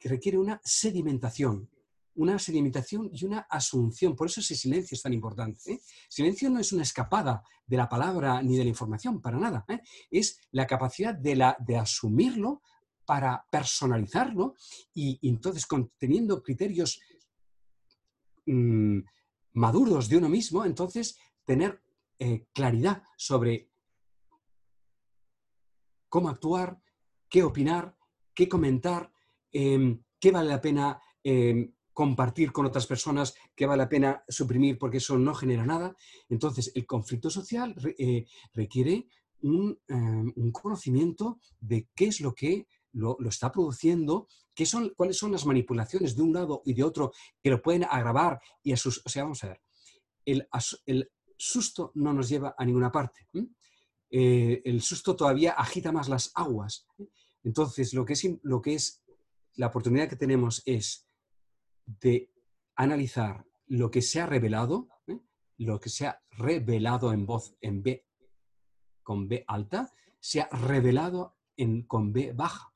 requiere 0.00 0.38
una 0.38 0.60
sedimentación, 0.62 1.68
una 2.16 2.38
sedimentación 2.38 3.10
y 3.12 3.24
una 3.24 3.40
asunción. 3.50 4.14
Por 4.14 4.28
eso 4.28 4.40
ese 4.40 4.54
silencio 4.54 4.94
es 4.94 5.02
tan 5.02 5.12
importante. 5.12 5.72
¿eh? 5.72 5.80
Silencio 6.08 6.50
no 6.50 6.60
es 6.60 6.72
una 6.72 6.82
escapada 6.82 7.42
de 7.66 7.76
la 7.76 7.88
palabra 7.88 8.42
ni 8.42 8.56
de 8.56 8.64
la 8.64 8.68
información, 8.68 9.20
para 9.20 9.38
nada. 9.38 9.64
¿eh? 9.68 9.80
Es 10.10 10.40
la 10.52 10.66
capacidad 10.66 11.14
de, 11.14 11.36
la, 11.36 11.56
de 11.58 11.76
asumirlo, 11.76 12.62
para 13.04 13.46
personalizarlo 13.50 14.54
y, 14.94 15.18
entonces 15.28 15.66
teniendo 15.98 16.42
criterios 16.42 17.00
mm, 18.46 19.00
maduros 19.52 20.08
de 20.08 20.16
uno 20.16 20.28
mismo, 20.28 20.64
entonces 20.64 21.18
tener 21.44 21.82
eh, 22.18 22.46
claridad 22.52 23.02
sobre 23.16 23.70
cómo 26.08 26.28
actuar, 26.28 26.80
qué 27.28 27.42
opinar, 27.42 27.96
qué 28.34 28.48
comentar, 28.48 29.10
em, 29.50 30.00
qué 30.20 30.30
vale 30.30 30.48
la 30.48 30.60
pena 30.60 31.00
em, 31.24 31.74
compartir 31.92 32.52
con 32.52 32.66
otras 32.66 32.86
personas, 32.86 33.34
qué 33.54 33.66
vale 33.66 33.82
la 33.82 33.88
pena 33.88 34.24
suprimir 34.28 34.78
porque 34.78 34.98
eso 34.98 35.18
no 35.18 35.34
genera 35.34 35.64
nada. 35.64 35.96
Entonces, 36.28 36.70
el 36.74 36.86
conflicto 36.86 37.30
social 37.30 37.74
eh, 37.98 38.26
requiere 38.52 39.08
em, 39.42 40.32
un, 40.36 40.52
conocimiento 40.52 41.40
de 41.60 41.88
qué 41.94 42.06
es 42.06 42.20
lo 42.20 42.34
que 42.34 42.66
lo, 42.94 43.16
está 43.28 43.52
produciendo, 43.52 44.26
¿qué 44.54 44.64
son, 44.66 44.92
cuáles 44.96 45.18
son 45.18 45.32
las 45.32 45.46
manipulaciones 45.46 46.16
de 46.16 46.22
un 46.22 46.32
lado 46.32 46.62
y 46.64 46.74
de 46.74 46.82
otro 46.82 47.12
que 47.42 47.50
lo 47.50 47.60
pueden 47.60 47.84
agravar 47.84 48.40
y 48.62 48.72
o 48.72 48.76
sea, 48.76 49.24
vamos 49.24 49.44
a 49.44 49.48
ver, 49.48 49.60
el, 50.24 50.48
el 50.86 51.10
susto 51.36 51.92
no 51.94 52.12
nos 52.12 52.28
lleva 52.28 52.54
a 52.56 52.64
ninguna 52.64 52.90
parte. 52.90 53.28
Eh, 54.10 54.62
el 54.64 54.80
susto 54.80 55.16
todavía 55.16 55.52
agita 55.52 55.92
más 55.92 56.08
las 56.08 56.30
aguas. 56.34 56.86
Entonces, 57.42 57.92
lo 57.92 58.04
que, 58.04 58.14
es, 58.14 58.24
lo 58.42 58.62
que 58.62 58.74
es 58.74 59.02
la 59.56 59.66
oportunidad 59.66 60.08
que 60.08 60.16
tenemos 60.16 60.62
es 60.64 61.06
de 61.86 62.32
analizar 62.76 63.44
lo 63.66 63.90
que 63.90 64.02
se 64.02 64.20
ha 64.20 64.26
revelado, 64.26 64.88
lo 65.58 65.80
que 65.80 65.90
se 65.90 66.06
ha 66.06 66.22
revelado 66.30 67.12
en 67.12 67.26
voz 67.26 67.56
en 67.60 67.82
B 67.82 68.06
con 69.02 69.28
B 69.28 69.44
alta, 69.46 69.92
se 70.18 70.40
ha 70.40 70.48
revelado 70.48 71.33
con 71.86 72.12
B 72.12 72.32
baja. 72.32 72.70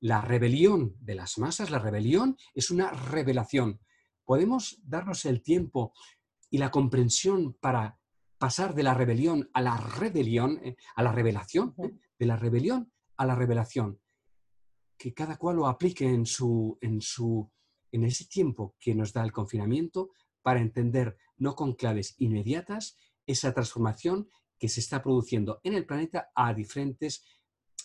La 0.00 0.20
rebelión 0.20 0.94
de 1.00 1.14
las 1.14 1.38
masas, 1.38 1.70
la 1.70 1.78
rebelión 1.78 2.36
es 2.54 2.70
una 2.70 2.90
revelación. 2.90 3.80
Podemos 4.24 4.80
darnos 4.84 5.24
el 5.24 5.42
tiempo 5.42 5.92
y 6.50 6.58
la 6.58 6.70
comprensión 6.70 7.54
para 7.54 7.98
pasar 8.38 8.74
de 8.74 8.84
la 8.84 8.94
rebelión 8.94 9.50
a 9.52 9.60
la 9.60 9.76
rebelión, 9.76 10.60
eh, 10.62 10.76
a 10.94 11.02
la 11.02 11.12
revelación, 11.12 11.74
¿eh? 11.78 11.90
de 12.18 12.26
la 12.26 12.36
rebelión 12.36 12.92
a 13.16 13.26
la 13.26 13.34
revelación. 13.34 14.00
Que 14.96 15.12
cada 15.12 15.36
cual 15.36 15.56
lo 15.56 15.66
aplique 15.66 16.06
en, 16.06 16.24
su, 16.24 16.78
en, 16.80 17.00
su, 17.00 17.50
en 17.90 18.04
ese 18.04 18.26
tiempo 18.26 18.76
que 18.78 18.94
nos 18.94 19.12
da 19.12 19.24
el 19.24 19.32
confinamiento 19.32 20.10
para 20.42 20.60
entender, 20.60 21.16
no 21.36 21.54
con 21.54 21.74
claves 21.74 22.14
inmediatas, 22.18 22.96
esa 23.26 23.52
transformación 23.52 24.28
que 24.58 24.68
se 24.68 24.80
está 24.80 25.02
produciendo 25.02 25.60
en 25.62 25.74
el 25.74 25.86
planeta 25.86 26.30
a 26.34 26.54
diferentes 26.54 27.24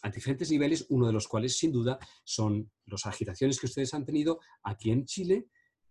a 0.03 0.09
diferentes 0.09 0.51
niveles, 0.51 0.85
uno 0.89 1.07
de 1.07 1.13
los 1.13 1.27
cuales 1.27 1.57
sin 1.57 1.71
duda 1.71 1.97
son 2.23 2.69
las 2.85 3.05
agitaciones 3.05 3.59
que 3.59 3.65
ustedes 3.65 3.93
han 3.93 4.05
tenido 4.05 4.39
aquí 4.61 4.91
en 4.91 5.05
Chile, 5.05 5.47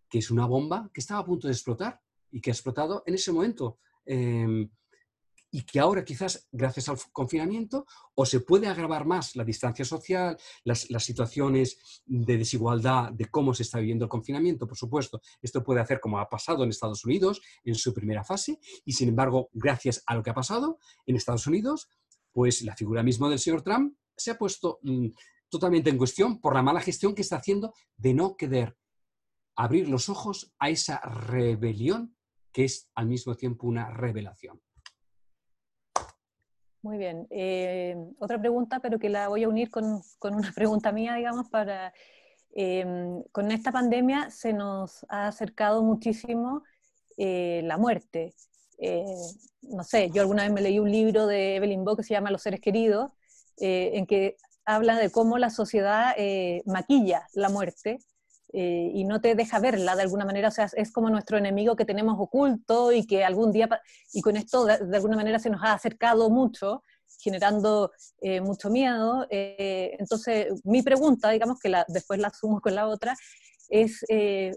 que 0.08 0.18
es 0.18 0.30
una 0.30 0.46
bomba 0.46 0.90
que 0.92 1.00
estaba 1.00 1.20
a 1.20 1.24
punto 1.24 1.48
de 1.48 1.54
explotar 1.54 2.00
y 2.30 2.40
que 2.40 2.50
ha 2.50 2.52
explotado 2.52 3.02
en 3.06 3.14
ese 3.14 3.32
momento. 3.32 3.78
Em, 4.04 4.70
y 5.54 5.62
que 5.62 5.78
ahora 5.80 6.02
quizás 6.02 6.48
gracias 6.50 6.88
al 6.88 6.96
confinamiento 7.12 7.84
o 8.14 8.24
se 8.24 8.40
puede 8.40 8.68
agravar 8.68 9.04
más 9.04 9.36
la 9.36 9.44
distancia 9.44 9.84
social, 9.84 10.36
las, 10.64 10.90
las, 10.90 11.04
situaciones 11.04 12.02
de 12.06 12.38
desigualdad 12.38 13.12
de 13.12 13.26
cómo 13.26 13.52
se 13.52 13.62
está 13.62 13.78
viviendo 13.78 14.06
el 14.06 14.08
confinamiento, 14.08 14.66
por 14.66 14.78
supuesto. 14.78 15.20
Esto 15.42 15.62
puede 15.62 15.80
hacer 15.80 16.00
como 16.00 16.18
ha 16.18 16.28
pasado 16.28 16.64
en 16.64 16.70
Estados 16.70 17.04
Unidos 17.04 17.42
en 17.64 17.74
su 17.74 17.92
primera 17.92 18.24
fase 18.24 18.58
y 18.86 18.94
sin 18.94 19.10
embargo, 19.10 19.50
gracias 19.52 20.02
a 20.06 20.14
lo 20.14 20.22
que 20.22 20.30
ha 20.30 20.34
pasado 20.34 20.78
en 21.04 21.16
Estados 21.16 21.46
Unidos, 21.46 21.90
pues 22.32 22.62
la 22.62 22.74
figura 22.74 23.02
misma 23.02 23.28
del 23.28 23.38
señor 23.38 23.62
Trump 23.62 23.96
se 24.16 24.30
ha 24.30 24.38
puesto 24.38 24.78
mm, 24.82 25.08
totalmente 25.48 25.90
en 25.90 25.98
cuestión 25.98 26.40
por 26.40 26.54
la 26.54 26.62
mala 26.62 26.80
gestión 26.80 27.14
que 27.14 27.22
está 27.22 27.36
haciendo 27.36 27.74
de 27.96 28.14
no 28.14 28.36
querer 28.36 28.76
abrir 29.56 29.88
los 29.88 30.08
ojos 30.08 30.52
a 30.58 30.70
esa 30.70 30.98
rebelión 31.00 32.16
que 32.52 32.64
es 32.64 32.90
al 32.94 33.06
mismo 33.06 33.34
tiempo 33.34 33.66
una 33.66 33.90
revelación. 33.90 34.60
Muy 36.82 36.98
bien. 36.98 37.26
Eh, 37.30 37.96
otra 38.18 38.40
pregunta, 38.40 38.80
pero 38.80 38.98
que 38.98 39.08
la 39.08 39.28
voy 39.28 39.44
a 39.44 39.48
unir 39.48 39.70
con, 39.70 40.02
una 40.22 40.52
pregunta 40.54 40.92
mía, 40.92 41.14
digamos, 41.14 41.48
para... 41.48 41.92
Em, 42.54 43.22
con 43.32 43.50
esta 43.50 43.72
pandemia 43.72 44.28
se 44.28 44.52
nos 44.52 45.06
ha 45.08 45.28
acercado 45.28 45.82
muchísimo 45.82 46.62
eh, 47.16 47.62
la 47.64 47.78
muerte. 47.78 48.34
Eh, 48.82 49.04
no 49.62 49.84
sé, 49.84 50.10
yo 50.10 50.20
alguna 50.22 50.42
vez 50.42 50.52
me 50.52 50.60
leí 50.60 50.78
un 50.78 50.90
libro 50.90 51.26
de 51.26 51.56
Evelyn 51.56 51.84
Bock 51.84 51.98
que 51.98 52.04
se 52.04 52.14
llama 52.14 52.30
Los 52.30 52.42
seres 52.42 52.60
queridos, 52.60 53.10
en 53.58 54.06
que 54.06 54.36
habla 54.64 54.96
de 54.98 55.10
cómo 55.10 55.38
la 55.38 55.50
sociedad 55.50 56.14
maquilla 56.66 57.28
la 57.34 57.48
muerte 57.48 58.00
eh, 58.54 58.90
y 58.92 59.04
no 59.04 59.20
te 59.20 59.34
deja 59.34 59.58
verla 59.60 59.96
de 59.96 60.02
alguna 60.02 60.26
manera, 60.26 60.48
o 60.48 60.50
sea, 60.50 60.68
es 60.76 60.92
como 60.92 61.08
nuestro 61.08 61.38
enemigo 61.38 61.74
que 61.74 61.86
tenemos 61.86 62.16
oculto 62.18 62.92
y 62.92 63.06
que 63.06 63.24
algún 63.24 63.50
día, 63.50 63.68
y 64.12 64.20
con 64.20 64.36
esto 64.36 64.66
de, 64.66 64.74
alguna 64.94 65.16
manera 65.16 65.38
se 65.38 65.48
nos 65.48 65.62
ha 65.62 65.72
acercado 65.72 66.28
mucho, 66.28 66.82
generando 67.18 67.92
eh, 68.20 68.42
mucho 68.42 68.68
miedo. 68.68 69.26
Eh, 69.30 69.96
entonces, 69.98 70.48
mi 70.64 70.82
pregunta, 70.82 71.30
digamos 71.30 71.58
que 71.60 71.70
la, 71.70 71.86
después 71.88 72.20
la 72.20 72.28
asumo 72.28 72.60
con 72.60 72.74
la 72.74 72.88
otra, 72.88 73.16
es 73.72 74.04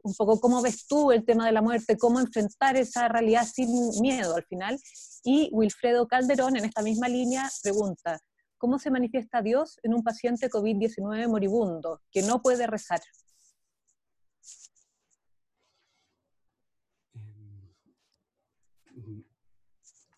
un 0.03 0.13
poco 0.13 0.41
cómo 0.41 0.61
ves 0.61 0.85
tú 0.87 1.11
el 1.11 1.23
tema 1.23 1.45
de 1.45 1.53
la 1.53 1.61
muerte, 1.61 1.97
cómo 1.97 2.19
enfrentar 2.19 2.75
esa 2.75 3.07
realidad 3.07 3.47
sin 3.51 3.69
miedo 4.01 4.35
al 4.35 4.43
final. 4.43 4.77
Y 5.23 5.49
Wilfredo 5.53 6.05
Calderón, 6.05 6.57
en 6.57 6.65
esta 6.65 6.81
misma 6.81 7.07
línea, 7.07 7.49
pregunta, 7.63 8.19
¿cómo 8.57 8.77
se 8.77 8.91
manifiesta 8.91 9.41
Dios 9.41 9.79
en 9.83 9.93
un 9.93 10.03
paciente 10.03 10.49
COVID-19 10.49 11.29
moribundo 11.29 12.01
que 12.11 12.23
no 12.23 12.41
puede 12.41 12.67
rezar? 12.67 12.99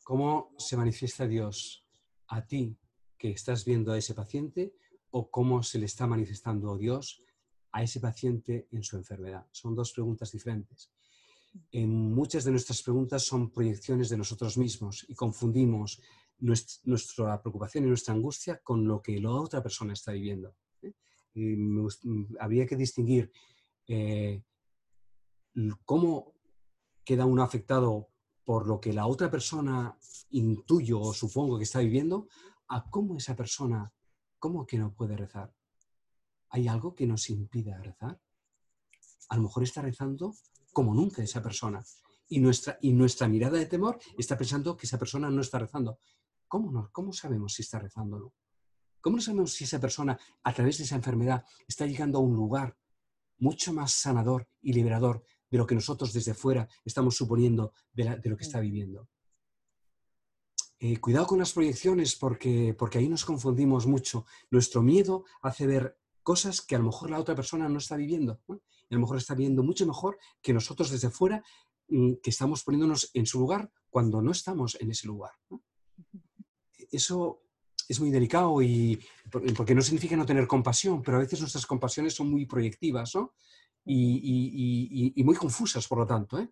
¿Cómo 0.04 0.56
se 0.58 0.76
manifiesta 0.76 1.28
Dios 1.28 1.86
a 2.28 2.48
ti 2.48 2.76
que 3.18 3.30
estás 3.30 3.64
viendo 3.64 3.92
a 3.92 3.98
ese 3.98 4.16
paciente 4.16 4.74
o 5.12 5.30
cómo 5.30 5.62
se 5.62 5.78
le 5.78 5.86
está 5.86 6.08
manifestando 6.08 6.78
Dios 6.78 7.24
a 7.78 7.84
ese 7.84 8.00
paciente 8.00 8.68
en 8.72 8.82
su 8.82 8.98
enfermedad? 8.98 9.46
Son 9.52 9.76
dos 9.76 9.94
preguntas 9.94 10.32
diferentes. 10.32 10.90
En 11.72 12.12
muchas 12.12 12.44
de 12.44 12.52
nuestras 12.52 12.82
preguntas 12.82 13.24
son 13.24 13.52
proyecciones 13.52 14.10
de 14.10 14.18
nosotros 14.18 14.58
mismos 14.58 15.06
y 15.08 15.14
confundimos 15.14 16.02
nuestra 16.40 17.40
preocupación 17.40 17.86
y 17.86 17.88
nuestra 17.88 18.16
angustia 18.16 18.60
con 18.64 18.88
lo 18.88 19.02
que 19.02 19.20
la 19.20 19.30
otra 19.32 19.62
persona 19.62 19.94
está 19.94 20.12
viviendo. 20.12 20.56
¿eh? 20.82 20.94
habría 22.40 22.66
que 22.66 22.76
distinguir 22.76 23.32
eh, 23.88 24.42
cómo 25.86 26.34
queda 27.04 27.26
uno 27.26 27.44
afectado 27.44 28.10
por 28.44 28.66
lo 28.66 28.80
que 28.80 28.92
la 28.92 29.06
otra 29.06 29.30
persona 29.30 29.98
intuyo 30.32 31.00
o 31.00 31.14
supongo 31.14 31.58
que 31.58 31.66
está 31.66 31.80
viviendo, 31.80 32.28
a 32.70 32.90
cómo 32.90 33.18
esa 33.18 33.36
persona, 33.36 33.94
cómo 34.40 34.66
que 34.66 34.80
no 34.80 34.94
puede 34.94 35.16
rezar. 35.16 35.54
¿Hay 36.50 36.68
algo 36.68 36.96
que 36.96 37.08
nos 37.08 37.30
impida 37.30 37.82
rezar? 37.82 38.20
A 39.30 39.36
lo 39.36 39.44
mejor 39.44 39.64
está 39.64 39.82
rezando 39.82 40.36
como 40.72 40.94
nunca 40.94 41.24
esa 41.24 41.42
persona. 41.42 41.84
Y 42.30 42.40
nuestra, 42.40 42.78
y 42.82 42.92
nuestra 42.92 43.28
mirada 43.28 43.58
de 43.58 43.66
temor 43.66 44.00
está 44.18 44.38
pensando 44.38 44.76
que 44.76 44.86
esa 44.86 45.00
persona 45.00 45.30
no 45.30 45.42
está 45.42 45.60
rezando. 45.60 46.00
¿Cómo, 46.48 46.72
no? 46.72 46.90
¿Cómo 46.92 47.14
sabemos 47.14 47.54
si 47.54 47.62
está 47.62 47.80
rezando 47.80 48.18
o 48.18 48.20
no? 48.20 48.34
¿Cómo 49.02 49.18
no 49.18 49.22
sabemos 49.22 49.54
si 49.54 49.64
esa 49.64 49.80
persona, 49.80 50.20
a 50.44 50.54
través 50.54 50.78
de 50.78 50.84
esa 50.84 50.96
enfermedad, 50.96 51.44
está 51.68 51.86
llegando 51.86 52.18
a 52.18 52.22
un 52.22 52.36
lugar 52.36 52.78
mucho 53.40 53.74
más 53.74 53.92
sanador 53.94 54.48
y 54.62 54.74
liberador 54.74 55.24
de 55.50 55.58
lo 55.58 55.66
que 55.66 55.76
nosotros 55.76 56.14
desde 56.14 56.34
fuera 56.34 56.68
estamos 56.84 57.16
suponiendo 57.16 57.74
de, 57.94 58.20
lo 58.24 58.38
que 58.38 58.44
está 58.44 58.60
viviendo. 58.60 59.08
Eh, 60.80 60.98
cuidado 61.00 61.28
con 61.28 61.40
las 61.40 61.54
proyecciones 61.54 62.16
porque, 62.16 62.76
porque 62.78 63.00
ahí 63.00 63.08
nos 63.08 63.26
confundimos 63.26 63.88
mucho. 63.88 64.26
Nuestro 64.52 64.84
miedo 64.84 65.26
hace 65.42 65.66
ver 65.66 65.98
cosas 66.28 66.60
que 66.62 66.76
a 66.76 66.80
lo 66.80 66.84
mejor 66.84 67.10
la 67.10 67.22
otra 67.22 67.36
persona 67.36 67.70
no 67.70 67.78
está 67.78 67.96
viviendo. 67.96 68.42
Y 68.50 68.94
a 68.94 68.98
lo 68.98 69.00
mejor 69.00 69.16
está 69.16 69.34
viendo 69.34 69.64
mucho 69.64 69.88
mejor 69.88 70.18
que 70.42 70.52
nosotros 70.52 70.92
desde 70.92 71.10
fuera, 71.10 71.42
mm, 71.88 72.16
que 72.22 72.32
estamos 72.32 72.66
poniéndonos 72.66 73.12
en 73.14 73.26
su 73.26 73.40
lugar 73.40 73.72
cuando 73.90 74.22
no 74.22 74.32
estamos 74.32 74.76
en 74.82 74.92
ese 74.92 75.08
lugar. 75.08 75.32
Eso 76.92 77.44
es 77.88 78.02
muy 78.02 78.12
delicado 78.12 78.62
y 78.62 79.02
porque 79.56 79.74
no 79.74 79.82
significa 79.82 80.18
no 80.18 80.26
tener 80.26 80.48
compasión, 80.48 81.02
pero 81.02 81.16
a 81.16 81.22
veces 81.22 81.40
nuestras 81.40 81.66
compasiones 81.66 82.14
son 82.14 82.30
muy 82.30 82.46
proyectivas, 82.46 83.16
¿no? 83.16 83.34
y, 83.86 85.24
muy 85.24 85.36
confusas, 85.38 85.88
por 85.88 86.00
lo 86.00 86.06
tanto, 86.06 86.38
¿eh? 86.40 86.50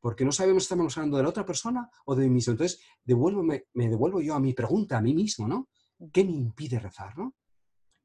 porque 0.00 0.24
no 0.24 0.32
sabemos 0.32 0.64
si 0.64 0.66
estamos 0.66 0.98
hablando 0.98 1.16
de 1.18 1.22
la 1.22 1.28
otra 1.28 1.46
persona 1.46 1.88
o 2.06 2.16
de 2.16 2.24
mí 2.24 2.34
mismo. 2.34 2.50
Entonces, 2.54 2.80
me 3.04 3.88
devuelvo 3.88 4.20
yo 4.20 4.34
a 4.34 4.40
mi 4.40 4.52
pregunta, 4.52 4.98
a 4.98 5.00
mí 5.00 5.14
mismo, 5.14 5.46
¿no? 5.46 5.68
¿Qué 6.12 6.24
me 6.24 6.32
impide 6.32 6.80
rezar, 6.80 7.16
no? 7.16 7.36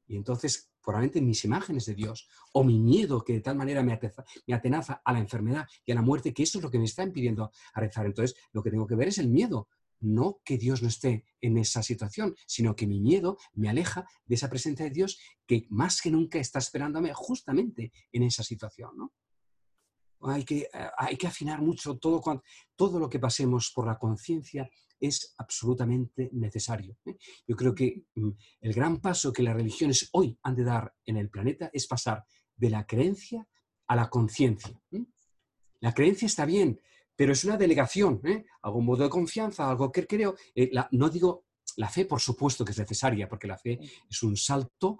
Y 0.06 0.14
entonces, 0.14 0.67
probablemente 0.82 1.20
mis 1.20 1.44
imágenes 1.44 1.86
de 1.86 1.94
Dios 1.94 2.28
o 2.52 2.64
mi 2.64 2.78
miedo 2.78 3.22
que 3.24 3.34
de 3.34 3.40
tal 3.40 3.56
manera 3.56 3.82
me, 3.82 3.98
me 4.46 4.54
atenaza 4.54 5.02
a 5.04 5.12
la 5.12 5.18
enfermedad 5.18 5.66
y 5.84 5.92
a 5.92 5.94
la 5.94 6.02
muerte, 6.02 6.32
que 6.32 6.42
eso 6.42 6.58
es 6.58 6.64
lo 6.64 6.70
que 6.70 6.78
me 6.78 6.84
está 6.84 7.02
impidiendo 7.02 7.50
a 7.74 7.80
rezar. 7.80 8.06
Entonces, 8.06 8.36
lo 8.52 8.62
que 8.62 8.70
tengo 8.70 8.86
que 8.86 8.94
ver 8.94 9.08
es 9.08 9.18
el 9.18 9.28
miedo, 9.28 9.68
no 10.00 10.40
que 10.44 10.58
Dios 10.58 10.82
no 10.82 10.88
esté 10.88 11.24
en 11.40 11.58
esa 11.58 11.82
situación, 11.82 12.34
sino 12.46 12.76
que 12.76 12.86
mi 12.86 13.00
miedo 13.00 13.38
me 13.54 13.68
aleja 13.68 14.06
de 14.26 14.34
esa 14.34 14.48
presencia 14.48 14.84
de 14.84 14.92
Dios 14.92 15.18
que 15.46 15.66
más 15.70 16.00
que 16.00 16.10
nunca 16.10 16.38
está 16.38 16.58
esperándome 16.58 17.12
justamente 17.14 17.92
en 18.12 18.22
esa 18.22 18.42
situación. 18.42 18.96
¿no? 18.96 19.12
Hay, 20.22 20.44
que, 20.44 20.58
eh, 20.60 20.68
hay 20.96 21.16
que 21.16 21.26
afinar 21.26 21.60
mucho 21.62 21.98
todo, 21.98 22.22
todo 22.74 22.98
lo 22.98 23.08
que 23.08 23.18
pasemos 23.18 23.72
por 23.74 23.86
la 23.86 23.98
conciencia 23.98 24.68
es 25.00 25.34
absolutamente 25.38 26.28
necesario. 26.32 26.96
¿eh? 27.06 27.16
Yo 27.46 27.56
creo 27.56 27.74
que 27.74 28.04
mm, 28.14 28.30
el 28.60 28.72
gran 28.72 29.00
paso 29.00 29.32
que 29.32 29.42
las 29.42 29.54
religiones 29.54 30.08
hoy 30.12 30.38
han 30.42 30.56
de 30.56 30.64
dar 30.64 30.94
en 31.04 31.16
el 31.16 31.30
planeta 31.30 31.70
es 31.72 31.86
pasar 31.86 32.24
de 32.56 32.70
la 32.70 32.86
creencia 32.86 33.46
a 33.86 33.96
la 33.96 34.10
conciencia. 34.10 34.80
La 35.80 35.94
creencia 35.94 36.26
está 36.26 36.44
bien, 36.44 36.80
pero 37.14 37.32
es 37.32 37.44
una 37.44 37.56
delegación, 37.56 38.20
¿eh? 38.24 38.44
algún 38.62 38.84
modo 38.84 39.04
de 39.04 39.10
confianza, 39.10 39.68
algo 39.68 39.90
que 39.90 40.06
creo. 40.06 40.36
Eh, 40.54 40.70
no 40.92 41.08
digo, 41.08 41.46
la 41.76 41.88
fe 41.88 42.04
por 42.04 42.20
supuesto 42.20 42.64
que 42.64 42.72
es 42.72 42.78
necesaria, 42.78 43.28
porque 43.28 43.46
la 43.46 43.58
fe 43.58 43.78
es 44.08 44.22
un 44.22 44.36
salto 44.36 44.98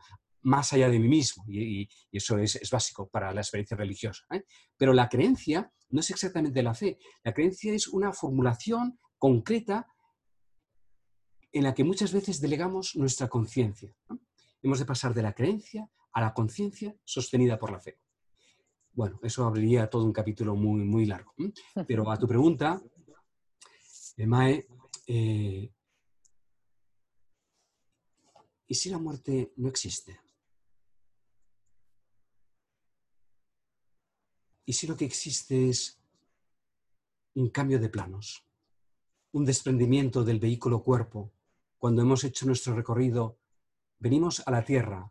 más 0.48 0.72
allá 0.72 0.88
de 0.88 0.98
mí 0.98 1.08
mismo, 1.08 1.44
y, 1.46 1.88
eso 2.10 2.38
es, 2.38 2.58
básico 2.70 3.08
para 3.08 3.32
la 3.32 3.42
experiencia 3.42 3.76
religiosa. 3.76 4.24
¿eh? 4.30 4.44
Pero 4.76 4.92
la 4.92 5.08
creencia 5.08 5.70
no 5.90 6.00
es 6.00 6.10
exactamente 6.10 6.62
la 6.62 6.74
fe, 6.74 6.98
la 7.22 7.32
creencia 7.32 7.72
es 7.74 7.86
una 7.88 8.12
formulación 8.12 8.98
concreta 9.18 9.86
en 11.52 11.64
la 11.64 11.74
que 11.74 11.84
muchas 11.84 12.12
veces 12.12 12.40
delegamos 12.40 12.96
nuestra 12.96 13.28
conciencia. 13.28 13.94
Hemos 14.62 14.78
de 14.78 14.84
pasar 14.86 15.14
de 15.14 15.22
la 15.22 15.34
creencia 15.34 15.88
a 16.12 16.20
la 16.20 16.34
conciencia 16.34 16.94
sostenida 17.04 17.58
por 17.58 17.70
la 17.70 17.80
fe. 17.80 17.98
Bueno, 18.92 19.20
eso 19.22 19.44
habría 19.44 19.88
todo 19.88 20.04
un 20.04 20.12
capítulo 20.12 20.56
muy, 20.56 20.84
muy 20.84 21.06
largo. 21.06 21.32
Pero 21.86 22.10
a 22.10 22.18
tu 22.18 22.26
pregunta, 22.28 22.82
Mae, 24.26 24.66
eh, 25.06 25.72
¿y 28.66 28.74
si 28.74 28.90
la 28.90 28.98
muerte 28.98 29.52
no 29.56 29.68
existe? 29.68 30.18
¿Y 34.68 34.74
si 34.74 34.86
lo 34.86 34.98
que 34.98 35.06
existe 35.06 35.70
es 35.70 35.98
un 37.32 37.48
cambio 37.48 37.78
de 37.78 37.88
planos? 37.88 38.44
Un 39.32 39.46
desprendimiento 39.46 40.24
del 40.24 40.40
vehículo 40.40 40.82
cuerpo. 40.82 41.32
Cuando 41.78 42.02
hemos 42.02 42.22
hecho 42.22 42.44
nuestro 42.44 42.76
recorrido, 42.76 43.38
venimos 43.98 44.46
a 44.46 44.50
la 44.50 44.66
Tierra 44.66 45.10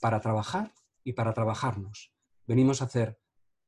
para 0.00 0.20
trabajar 0.20 0.74
y 1.04 1.12
para 1.12 1.32
trabajarnos 1.32 2.12
venimos 2.44 2.82
a 2.82 2.86
hacer 2.86 3.20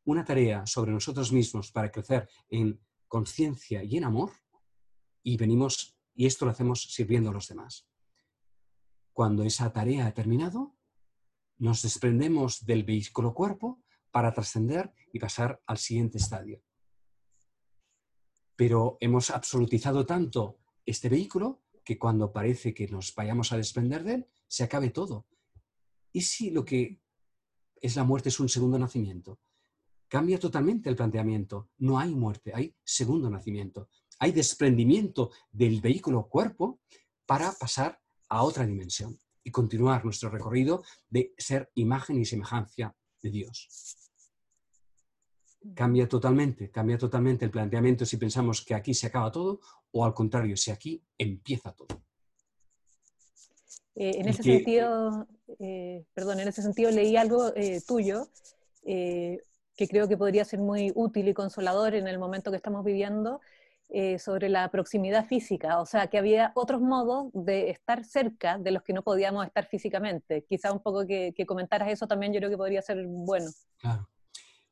una 0.04 0.24
tarea 0.24 0.66
sobre 0.66 0.90
nosotros 0.90 1.30
mismos 1.30 1.70
para 1.70 1.92
crecer 1.92 2.28
en 2.48 2.80
conciencia 3.06 3.84
y 3.84 3.98
en 3.98 4.04
amor 4.04 4.32
y 5.22 5.36
venimos, 5.36 5.96
y 6.12 6.26
esto 6.26 6.44
lo 6.44 6.50
hacemos 6.50 6.82
sirviendo 6.92 7.30
a 7.30 7.34
los 7.34 7.46
demás. 7.46 7.86
Cuando 9.12 9.44
esa 9.44 9.72
tarea 9.72 10.08
ha 10.08 10.12
terminado, 10.12 10.74
nos 11.58 11.82
desprendemos 11.82 12.66
del 12.66 12.82
vehículo 12.82 13.32
cuerpo 13.32 13.80
para 14.10 14.32
trascender 14.32 14.92
y 15.12 15.18
pasar 15.18 15.62
al 15.66 15.78
siguiente 15.78 16.18
estadio. 16.18 16.62
Pero 18.56 18.98
hemos 19.00 19.30
absolutizado 19.30 20.04
tanto 20.04 20.58
este 20.84 21.08
vehículo 21.08 21.62
que 21.84 21.98
cuando 21.98 22.32
parece 22.32 22.74
que 22.74 22.88
nos 22.88 23.14
vayamos 23.14 23.52
a 23.52 23.56
desprender 23.56 24.04
de 24.04 24.14
él, 24.14 24.26
se 24.46 24.64
acabe 24.64 24.90
todo. 24.90 25.26
¿Y 26.12 26.22
si 26.22 26.50
lo 26.50 26.64
que 26.64 27.00
es 27.80 27.96
la 27.96 28.04
muerte, 28.04 28.28
es 28.28 28.38
un 28.38 28.48
segundo 28.48 28.78
nacimiento. 28.78 29.40
Cambia 30.08 30.38
totalmente 30.38 30.90
el 30.90 30.96
planteamiento. 30.96 31.70
No 31.78 31.98
hay 31.98 32.14
muerte, 32.14 32.52
hay 32.54 32.74
segundo 32.84 33.30
nacimiento. 33.30 33.88
Hay 34.18 34.32
desprendimiento 34.32 35.30
del 35.50 35.80
vehículo 35.80 36.28
cuerpo 36.28 36.80
para 37.26 37.52
pasar 37.52 38.00
a 38.28 38.42
otra 38.42 38.66
dimensión. 38.66 39.18
y 39.42 39.50
continuar 39.50 40.04
nuestro 40.04 40.28
recorrido 40.28 40.84
de 41.08 41.32
ser 41.38 41.70
imagen 41.74 42.20
y 42.20 42.26
semejanza 42.26 42.94
de 43.22 43.30
Dios. 43.30 43.68
Cambia 45.74 46.08
totalmente, 46.08 46.70
cambia 46.70 46.96
totalmente 46.96 47.44
el 47.44 47.50
planteamiento 47.50 48.06
si 48.06 48.16
pensamos 48.16 48.64
que 48.64 48.74
aquí 48.74 48.94
se 48.94 49.08
acaba 49.08 49.30
todo 49.30 49.60
o 49.92 50.04
al 50.04 50.14
contrario, 50.14 50.56
si 50.56 50.70
aquí 50.70 51.02
empieza 51.18 51.72
todo. 51.72 52.02
Eh, 53.94 54.20
en 54.20 54.28
ese 54.28 54.42
sentido, 54.42 55.26
eh, 55.58 56.04
perdón, 56.14 56.40
en 56.40 56.48
ese 56.48 56.62
sentido 56.62 56.90
leí 56.90 57.16
algo 57.16 57.54
eh, 57.54 57.82
tuyo 57.86 58.28
que 58.82 59.88
creo 59.88 60.08
que 60.08 60.16
podría 60.16 60.44
ser 60.44 60.58
muy 60.58 60.92
útil 60.94 61.28
y 61.28 61.34
consolador 61.34 61.94
en 61.94 62.08
el 62.08 62.18
momento 62.18 62.50
que 62.50 62.56
estamos 62.56 62.84
viviendo 62.84 63.40
sobre 64.18 64.48
la 64.48 64.70
proximidad 64.70 65.26
física, 65.26 65.80
o 65.80 65.86
sea, 65.86 66.06
que 66.06 66.18
había 66.18 66.52
otros 66.54 66.80
modos 66.80 67.30
de 67.32 67.70
estar 67.70 68.04
cerca 68.04 68.58
de 68.58 68.70
los 68.70 68.82
que 68.82 68.92
no 68.92 69.02
podíamos 69.02 69.46
estar 69.46 69.66
físicamente. 69.66 70.44
Quizá 70.48 70.72
un 70.72 70.80
poco 70.80 71.06
que, 71.06 71.34
comentaras 71.46 71.88
eso 71.88 72.06
también 72.06 72.32
yo 72.32 72.38
creo 72.38 72.50
que 72.50 72.56
podría 72.56 72.82
ser 72.82 73.04
bueno. 73.06 73.50
Claro. 73.78 74.08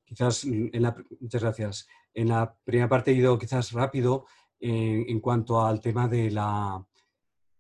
Quizás, 0.05 0.45
en 0.45 0.83
la, 0.83 0.95
muchas 1.21 1.43
gracias. 1.43 1.89
En 2.15 2.29
la 2.29 2.57
primera 2.65 2.89
parte 2.89 3.11
he 3.11 3.15
ido 3.15 3.39
quizás 3.39 3.73
rápido 3.73 4.27
en 4.61 5.21
cuanto 5.21 5.61
al 5.65 5.81
tema 5.81 6.09
de 6.09 6.31
la, 6.31 6.85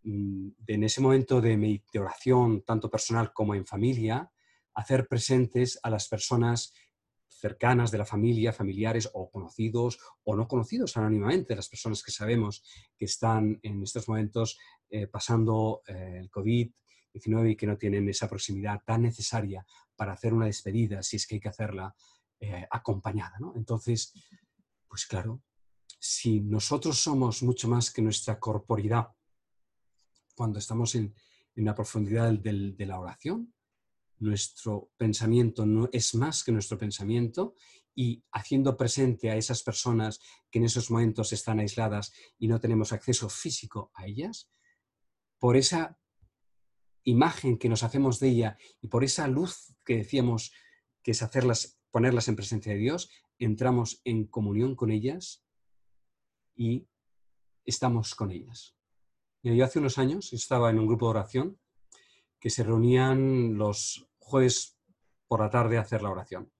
Mm, 0.09 0.51
en 0.67 0.85
ese 0.85 1.01
momento 1.03 1.41
de, 1.41 1.83
oración, 1.99 2.63
tanto 2.63 2.91
personal 2.91 3.33
como 3.33 3.55
en 3.55 3.67
familia, 3.67 4.31
hacer 4.75 5.07
presentes 5.07 5.79
a 5.83 5.91
las 5.91 6.09
personas 6.09 6.73
cercanas 7.39 7.91
de 7.91 7.99
la 7.99 8.05
familia, 8.05 8.53
familiares 8.53 9.09
o 9.14 9.30
conocidos 9.30 9.99
o 10.24 10.34
no 10.34 10.49
conocidos 10.49 10.97
anónimamente, 10.97 11.55
las 11.55 11.68
personas 11.68 12.03
que 12.03 12.11
sabemos 12.11 12.62
que 12.97 13.05
están 13.05 13.59
en 13.62 13.82
estos 13.82 14.09
momentos 14.09 14.59
eh, 14.91 15.07
pasando 15.07 15.82
eh, 15.86 16.18
el 16.20 16.30
COVID-19 16.30 17.53
y 17.53 17.57
que 17.57 17.66
no 17.66 17.78
tienen 17.78 18.09
esa 18.09 18.28
proximidad 18.28 18.82
tan 18.84 19.03
necesaria 19.03 19.64
para 19.95 20.12
hacer 20.12 20.34
una 20.34 20.47
despedida, 20.47 21.03
si 21.03 21.16
es 21.16 21.26
que 21.26 21.36
hay 21.36 21.41
que 21.41 21.49
hacerla 21.49 21.95
eh, 22.41 22.66
acompañada. 22.70 23.39
Entonces, 23.55 24.12
pues 24.89 25.07
claro, 25.07 25.43
si 25.99 26.41
nosotros 26.41 26.99
somos 26.99 27.43
mucho 27.43 27.68
más 27.68 27.91
que 27.91 28.03
nuestra 28.03 28.39
corporidad, 28.39 29.09
cuando 30.34 30.59
estamos 30.59 30.95
en, 30.95 31.14
la 31.57 31.74
profundidad 31.74 32.32
de 32.32 32.86
la 32.86 33.01
oración, 33.01 33.53
nuestro 34.21 34.91
pensamiento 34.97 35.66
no 35.66 35.89
es 35.93 36.14
más 36.14 36.45
que 36.45 36.53
nuestro 36.53 36.79
pensamiento 36.79 37.55
y 37.95 38.23
haciendo 38.33 38.77
presente 38.77 39.31
a 39.31 39.37
esas 39.37 39.62
personas 39.62 40.21
que 40.51 40.59
en 40.59 40.64
esos 40.64 40.91
momentos 40.91 41.33
están 41.33 41.59
aisladas 41.59 42.12
y 42.39 42.49
no 42.49 42.61
tenemos 42.61 42.93
acceso 42.93 43.29
físico 43.29 43.91
a 43.95 44.07
ellas, 44.07 44.51
por 45.39 45.57
esa 45.57 45.99
imagen 47.05 47.59
que 47.59 47.69
nos 47.69 47.83
hacemos 47.83 48.21
de 48.21 48.29
ella 48.29 48.59
y 48.81 48.89
por 48.89 49.05
esa 49.05 49.27
luz 49.29 49.75
que 49.85 49.97
decíamos 49.97 50.53
que 51.03 51.12
es 51.12 51.23
hacerlas, 51.23 51.81
ponerlas 51.91 52.29
en 52.29 52.37
presencia 52.37 52.73
de 52.73 52.79
Dios, 52.79 53.11
entramos 53.39 54.01
en 54.05 54.27
comunión 54.27 54.77
con 54.77 54.91
ellas 54.91 55.45
y 56.55 56.87
estamos 57.64 58.14
con 58.14 58.31
ellas. 58.31 58.77
Yo 59.43 59.64
hace 59.64 59.79
unos 59.79 59.99
años 59.99 60.33
estaba 60.33 60.71
en 60.71 60.79
un 60.79 60.87
grupo 60.87 61.07
de 61.07 61.11
oración 61.11 61.59
que 62.41 62.51
se 62.51 62.64
reunían 62.64 63.57
los 63.57 64.08
jueves 64.29 64.79
por 65.26 65.41
la 65.41 65.51
tarde 65.51 65.79
a 65.79 65.83
hacer 65.83 66.03
la 66.03 66.11
oración. 66.11 66.51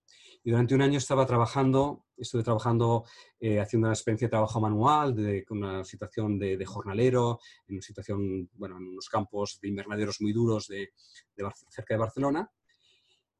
Y 0.45 0.51
durante 0.51 0.75
un 0.75 0.83
año 0.83 0.99
estaba 0.99 1.27
trabajando, 1.27 2.07
estuve 2.17 2.43
trabajando, 2.43 3.05
eh, 3.41 3.61
haciendo 3.61 3.89
una 3.89 3.95
experiencia 3.95 4.29
de 4.29 4.31
trabajo 4.31 4.61
manual, 4.61 5.15
de 5.15 5.45
una 5.51 5.85
situación 5.85 6.39
de, 6.39 6.65
jornalero, 6.65 7.41
en 7.67 7.77
una 7.77 7.83
situación, 7.83 8.49
bueno, 8.55 8.77
en 8.77 8.89
unos 8.89 9.09
campos 9.09 9.59
de 9.61 9.69
invernaderos 9.69 10.21
muy 10.21 10.33
duros 10.33 10.69
de, 10.69 10.91
cerca 11.69 11.95
de 11.95 11.99
Barcelona. 11.99 12.51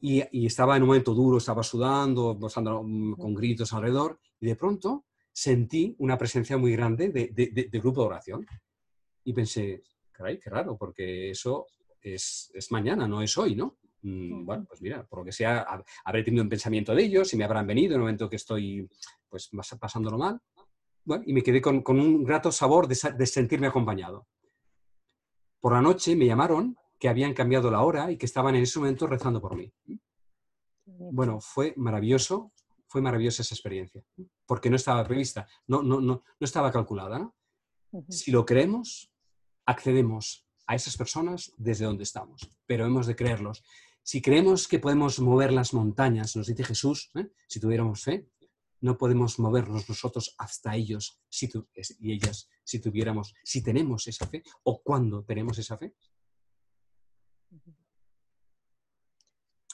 Y, 0.01 0.23
estaba 0.47 0.77
en 0.77 0.83
un 0.83 0.89
momento 0.89 1.15
duro, 1.15 1.39
estaba 1.39 1.63
sudando, 1.63 2.39
pasando 2.39 2.83
mm, 2.83 3.15
con 3.15 3.35
gritos 3.35 3.73
alrededor, 3.73 4.21
y 4.41 4.47
de 4.47 4.57
pronto 4.57 5.07
sentí 5.33 5.95
una 5.99 6.19
presencia 6.19 6.59
muy 6.59 6.73
grande 6.73 7.11
de, 7.11 7.29
de 7.33 7.81
grupo 7.81 8.03
de 8.03 8.07
oración. 8.09 8.47
Y 9.25 9.33
pensé, 9.33 9.83
caray, 10.13 10.39
qué 10.39 10.51
raro, 10.51 10.77
porque 10.77 11.31
eso 11.31 11.67
es, 12.01 12.51
mañana, 12.71 13.07
no 13.07 13.23
es 13.23 13.37
hoy, 13.39 13.55
¿no? 13.55 13.79
Bueno, 14.01 14.65
pues 14.69 14.81
mira, 14.81 15.05
por 15.05 15.21
lo 15.21 15.25
que 15.25 15.33
sea, 15.33 15.67
habré 16.05 16.23
tenido 16.23 16.43
un 16.43 16.49
pensamiento 16.49 16.95
de 16.95 17.03
ellos 17.03 17.33
y 17.33 17.37
me 17.37 17.45
habrán 17.45 17.67
venido 17.67 17.95
en 17.95 17.95
el 17.95 18.01
momento 18.01 18.29
que 18.29 18.37
estoy 18.37 18.89
pues 19.29 19.51
pasándolo 19.81 20.19
mal. 20.19 20.41
Bueno, 21.05 21.25
y 21.27 21.33
me 21.33 21.43
quedé 21.43 21.61
con, 21.61 21.83
un 21.87 22.25
grato 22.25 22.53
sabor 22.53 22.87
de, 22.87 22.95
sentirme 23.27 23.67
acompañado. 23.67 24.27
Por 25.61 25.73
la 25.73 25.81
noche 25.81 26.15
me 26.15 26.27
llamaron 26.27 26.77
que 26.99 27.09
habían 27.09 27.35
cambiado 27.35 27.71
la 27.71 27.83
hora 27.83 28.11
y 28.11 28.17
que 28.17 28.27
estaban 28.27 28.55
en 28.55 28.63
ese 28.63 28.79
momento 28.79 29.07
rezando 29.07 29.41
por 29.41 29.57
mí. 29.57 29.73
Bueno, 30.85 31.41
fue 31.41 31.75
maravilloso, 31.77 32.53
fue 32.87 33.01
maravillosa 33.01 33.43
esa 33.43 33.55
experiencia, 33.55 34.03
porque 34.47 34.71
no 34.71 34.77
estaba 34.77 35.05
prevista, 35.05 35.47
no, 35.67 35.83
no, 35.83 36.01
no, 36.01 36.23
no 36.39 36.45
estaba 36.45 36.71
calculada. 36.71 37.19
¿no? 37.19 37.35
Si 38.09 38.31
lo 38.31 38.45
creemos, 38.45 39.11
accedemos 39.67 40.47
a 40.67 40.75
esas 40.75 40.97
personas 40.97 41.53
desde 41.57 41.87
donde 41.87 42.05
estamos, 42.05 42.49
pero 42.67 42.85
hemos 42.85 43.07
de 43.07 43.17
creerlos. 43.17 43.65
Si 44.09 44.23
creemos 44.23 44.69
que 44.69 44.79
podemos 44.79 45.21
mover 45.21 45.53
las 45.53 45.75
montañas, 45.75 46.35
nos 46.35 46.47
dice 46.47 46.65
Jesús, 46.65 47.11
¿eh? 47.15 47.31
si 47.47 47.61
tuviéramos 47.61 48.05
fe, 48.05 48.27
no 48.81 48.97
podemos 48.97 49.39
movernos 49.39 49.87
nosotros 49.87 50.35
hasta 50.39 50.75
ellos 50.77 51.21
si 51.29 51.51
y 52.01 52.13
ellas 52.13 52.49
si 52.65 52.81
tuviéramos, 52.81 53.35
si 53.45 53.63
tenemos 53.63 54.09
esa 54.09 54.27
fe 54.27 54.43
o 54.63 54.83
cuando 54.83 55.25
tenemos 55.25 55.59
esa 55.59 55.77
fe. 55.77 55.95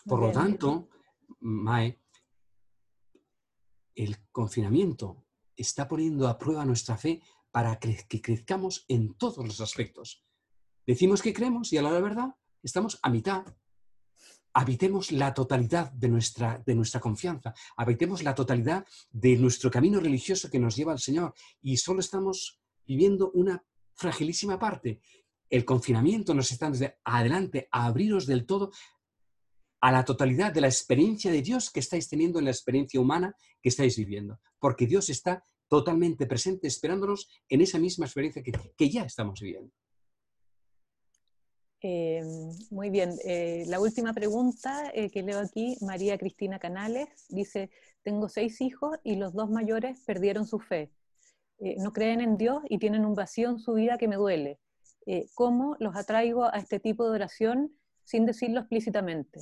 Por 0.05 0.19
lo 0.19 0.33
tanto, 0.33 0.89
Mae, 1.39 2.03
el 3.95 4.29
confinamiento 4.33 5.29
está 5.55 5.87
poniendo 5.87 6.27
a 6.27 6.41
prueba 6.41 6.65
nuestra 6.65 6.97
fe 6.97 7.23
para 7.53 7.79
que 7.79 8.21
crezcamos 8.21 8.85
en 8.89 9.15
todos 9.15 9.47
los 9.47 9.61
aspectos. 9.61 10.27
Decimos 10.85 11.23
que 11.23 11.33
creemos 11.33 11.73
y 11.73 11.79
a 11.79 11.83
la 11.83 11.93
verdad 12.01 12.35
estamos 12.65 12.99
a 13.01 13.11
mitad. 13.11 13.47
Habitemos 14.55 15.13
la 15.13 15.35
totalidad 15.35 15.93
de 15.93 16.09
nuestra, 16.09 16.63
de 16.65 16.75
nuestra 16.75 17.01
confianza, 17.01 17.53
habitemos 17.77 18.23
la 18.23 18.35
totalidad 18.35 18.87
de 19.11 19.37
nuestro 19.37 19.71
camino 19.71 20.01
religioso 20.01 20.49
que 20.49 20.61
nos 20.61 20.77
lleva 20.77 20.93
al 20.93 21.01
Señor 21.01 21.35
y 21.61 21.77
solo 21.77 22.01
estamos 22.01 22.61
viviendo 22.87 23.31
una 23.33 23.65
fragilísima 23.95 24.59
parte. 24.59 25.01
El 25.51 25.65
confinamiento 25.65 26.35
nos 26.35 26.51
está 26.53 26.71
desde 26.71 26.99
adelante 27.05 27.69
a 27.71 27.87
abriros 27.87 28.27
del 28.27 28.47
todo 28.47 28.71
a 29.81 29.93
la 29.93 30.05
totalidad 30.05 30.51
de 30.51 30.63
la 30.63 30.69
experiencia 30.69 31.31
de 31.31 31.43
Dios 31.43 31.71
que 31.71 31.81
estáis 31.81 32.09
teniendo 32.09 32.39
en 32.39 32.47
la 32.47 32.51
experiencia 32.51 32.99
humana 32.99 33.37
que 33.61 33.69
estáis 33.69 33.99
viviendo, 33.99 34.41
porque 34.59 34.87
Dios 34.87 35.11
está 35.11 35.45
totalmente 35.69 36.27
presente, 36.27 36.69
esperándonos 36.69 37.29
en 37.49 37.61
esa 37.61 37.79
misma 37.79 38.07
experiencia 38.07 38.43
que, 38.43 38.91
ya 38.91 39.03
estamos 39.03 39.41
viviendo. 39.41 39.73
Eh, 41.87 42.23
muy 42.71 42.89
bien. 42.89 43.13
Eh, 43.27 43.65
la 43.67 43.79
última 43.79 44.15
pregunta 44.15 44.91
eh, 44.95 45.11
que 45.11 45.23
leo 45.23 45.39
aquí, 45.39 45.77
María 45.83 46.17
Cristina 46.17 46.59
Canales, 46.59 47.27
dice, 47.29 47.71
tengo 48.03 48.31
seis 48.31 48.63
hijos 48.63 48.97
y 49.05 49.17
los 49.17 49.35
dos 49.35 49.51
mayores 49.51 50.01
perdieron 50.07 50.47
su 50.47 50.61
fe. 50.61 50.91
no 51.79 51.93
creen 51.93 52.21
en 52.23 52.37
Dios 52.39 52.63
y 52.71 52.79
tienen 52.79 53.05
un 53.05 53.15
vacío 53.15 53.51
en 53.51 53.59
su 53.59 53.75
vida 53.75 53.99
que 53.99 54.09
me 54.09 54.17
duele. 54.17 54.59
¿Cómo 55.35 55.77
los 55.79 55.95
atraigo 55.95 56.45
a 56.45 56.59
este 56.59 56.81
tipo 56.81 57.05
de 57.05 57.17
oración 57.17 57.77
sin 58.05 58.25
decirlo 58.27 58.61
explícitamente? 58.61 59.41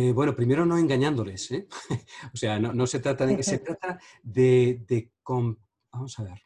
Eh, 0.00 0.12
bueno, 0.12 0.36
primero 0.36 0.64
no 0.64 0.78
engañándoles, 0.78 1.50
¿eh? 1.50 1.66
o 2.32 2.36
sea, 2.36 2.60
no, 2.60 2.86
se 2.86 3.00
trata 3.00 3.26
de 3.26 3.36
que 3.36 3.42
se 3.42 3.58
trata 3.58 3.98
de, 4.22 5.10
vamos 5.92 6.18
a 6.18 6.24
ver, 6.24 6.42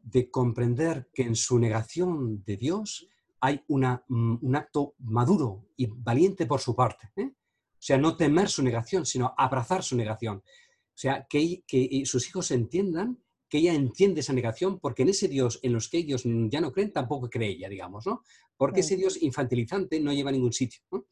de 0.00 0.30
comprender 0.30 1.08
que 1.12 1.22
en 1.22 1.36
su 1.36 1.58
negación 1.58 2.42
de 2.44 2.56
Dios 2.56 3.06
hay 3.40 3.62
mm, 3.68 4.38
un 4.42 4.56
acto 4.56 4.94
maduro 4.98 5.66
y 5.76 5.86
valiente 5.86 6.46
por 6.46 6.60
su 6.60 6.74
parte. 6.74 7.10
¿eh? 7.16 7.26
O 7.26 7.86
sea, 7.86 7.98
no 7.98 8.16
temer 8.16 8.48
su 8.48 8.62
negación, 8.62 9.04
sino 9.04 9.34
abrazar 9.36 9.82
su 9.82 9.96
negación. 9.96 10.38
O 10.38 10.96
sea, 10.96 11.26
que, 11.28 11.62
que 11.66 12.02
sus 12.06 12.28
hijos 12.28 12.50
entiendan 12.50 13.18
que 13.48 13.58
ella 13.58 13.74
entiende 13.74 14.20
esa 14.20 14.32
negación 14.32 14.80
porque 14.80 15.02
en 15.02 15.10
ese 15.10 15.28
Dios 15.28 15.60
en 15.62 15.72
los 15.72 15.88
que 15.88 15.98
ellos 15.98 16.22
ya 16.24 16.60
no 16.60 16.72
creen, 16.72 16.92
tampoco 16.92 17.28
cree 17.28 17.50
ella, 17.50 17.68
digamos, 17.68 18.06
¿no? 18.06 18.22
Porque 18.56 18.80
ese 18.80 18.96
Dios 18.96 19.20
infantilizante 19.22 20.00
no 20.00 20.12
lleva 20.12 20.30
a 20.30 20.32
ningún 20.32 20.52
sitio. 20.52 20.80
¿no? 20.90 21.06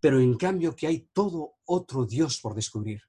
pero 0.00 0.20
en 0.20 0.36
cambio 0.36 0.76
que 0.76 0.86
hay 0.86 1.08
todo 1.12 1.54
otro 1.64 2.06
Dios 2.06 2.40
por 2.40 2.54
descubrir 2.54 3.02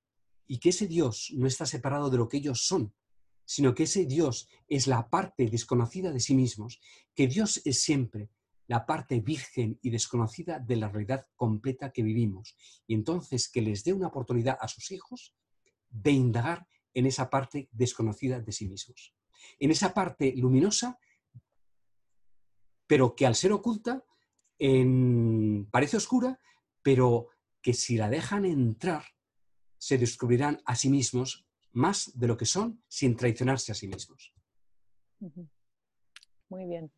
y 0.48 0.60
que 0.60 0.70
ese 0.70 0.88
Dios 0.88 1.32
no 1.36 1.46
está 1.46 1.66
separado 1.66 2.10
de 2.10 2.18
lo 2.18 2.28
que 2.28 2.38
ellos 2.38 2.66
son, 2.66 2.94
sino 3.48 3.74
que 3.74 3.84
ese 3.84 4.06
Dios 4.06 4.50
es 4.68 4.88
la 4.88 5.10
parte 5.10 5.50
desconocida 5.50 6.12
de 6.12 6.20
sí 6.20 6.36
mismos, 6.36 6.82
que 7.16 7.28
Dios 7.28 7.62
es 7.64 7.82
siempre 7.82 8.30
la 8.68 8.86
parte 8.86 9.22
virgen 9.22 9.80
y 9.82 9.90
desconocida 9.90 10.60
de 10.60 10.76
la 10.76 10.90
realidad 10.90 11.26
completa 11.38 11.94
que 11.94 12.04
vivimos. 12.04 12.58
Y 12.86 12.94
entonces 12.94 13.48
que 13.48 13.62
les 13.62 13.86
dé 13.86 13.94
una 13.94 14.08
oportunidad 14.08 14.58
a 14.60 14.68
sus 14.68 14.92
hijos 14.92 15.34
de 15.90 16.12
indagar 16.12 16.68
en 16.94 17.06
esa 17.06 17.30
parte 17.30 17.70
desconocida 17.72 18.42
de 18.42 18.52
sí 18.52 18.68
mismos. 18.68 19.16
En 19.60 19.72
esa 19.72 19.94
parte 19.94 20.34
luminosa, 20.36 21.00
pero 22.86 23.16
que 23.16 23.26
al 23.26 23.36
ser 23.36 23.54
oculta 23.54 24.04
parece 25.72 25.96
oscura, 25.96 26.38
pero 26.82 27.30
que 27.62 27.74
si 27.74 27.96
la 27.96 28.10
dejan 28.10 28.44
entrar, 28.44 29.06
se 29.78 29.98
descubrirán 29.98 30.62
a 30.66 30.76
sí 30.76 30.90
mismos 30.90 31.47
más 31.74 32.12
de 32.16 32.28
lo 32.28 32.38
que 32.38 32.46
son 32.46 32.82
sin 32.88 33.16
traicionarse 33.16 33.72
a 33.72 33.76
sí 33.76 33.88
mismos. 33.88 34.34
Muy 36.50 36.66
bien. 36.66 36.92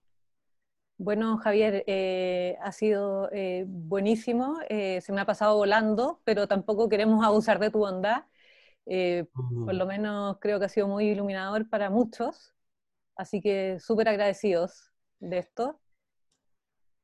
Bueno, 0.98 1.38
Javier, 1.38 1.86
eh, 1.88 2.58
ha 2.62 2.74
sido 2.74 3.30
eh, 3.32 3.64
buenísimo, 3.66 4.58
eh, 4.68 5.00
se 5.00 5.14
me 5.14 5.22
ha 5.22 5.26
pasado 5.26 5.56
volando, 5.56 6.20
pero 6.26 6.46
tampoco 6.46 6.90
queremos 6.90 7.24
abusar 7.26 7.58
de 7.60 7.72
tu 7.72 7.80
bondad. 7.80 8.26
Por 8.86 9.76
lo 9.76 9.86
menos 9.86 10.38
creo 10.42 10.60
que 10.60 10.66
ha 10.66 10.70
sido 10.70 10.88
muy 10.88 11.10
iluminador 11.10 11.70
para 11.70 11.90
muchos, 11.90 12.54
así 13.16 13.40
que 13.40 13.80
súper 13.80 14.10
agradecidos 14.10 14.92
de 15.20 15.38
esto. 15.38 15.80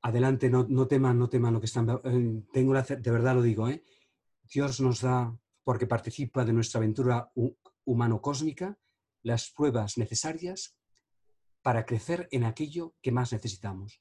Adelante, 0.02 0.50
no, 0.50 0.66
no 0.68 0.88
teman, 0.88 1.18
no 1.20 1.30
teman 1.30 1.54
lo 1.54 1.60
que 1.60 1.68
están... 1.68 1.86
tengo 2.52 2.74
de 2.74 3.12
verdad 3.12 3.36
lo 3.36 3.44
digo, 3.44 3.68
Dios 4.52 4.82
nos 4.82 5.02
da, 5.02 5.34
porque 5.66 5.88
participa 5.88 6.46
de 6.46 6.54
nuestra 6.54 6.78
aventura 6.78 7.32
humano-cósmica, 7.84 8.78
las 9.24 9.50
pruebas 9.50 9.98
necesarias 9.98 10.78
para 11.64 11.88
crecer 11.88 12.28
en 12.32 12.44
aquello 12.44 12.94
que 13.02 13.12
más 13.12 13.34
necesitamos. 13.34 14.00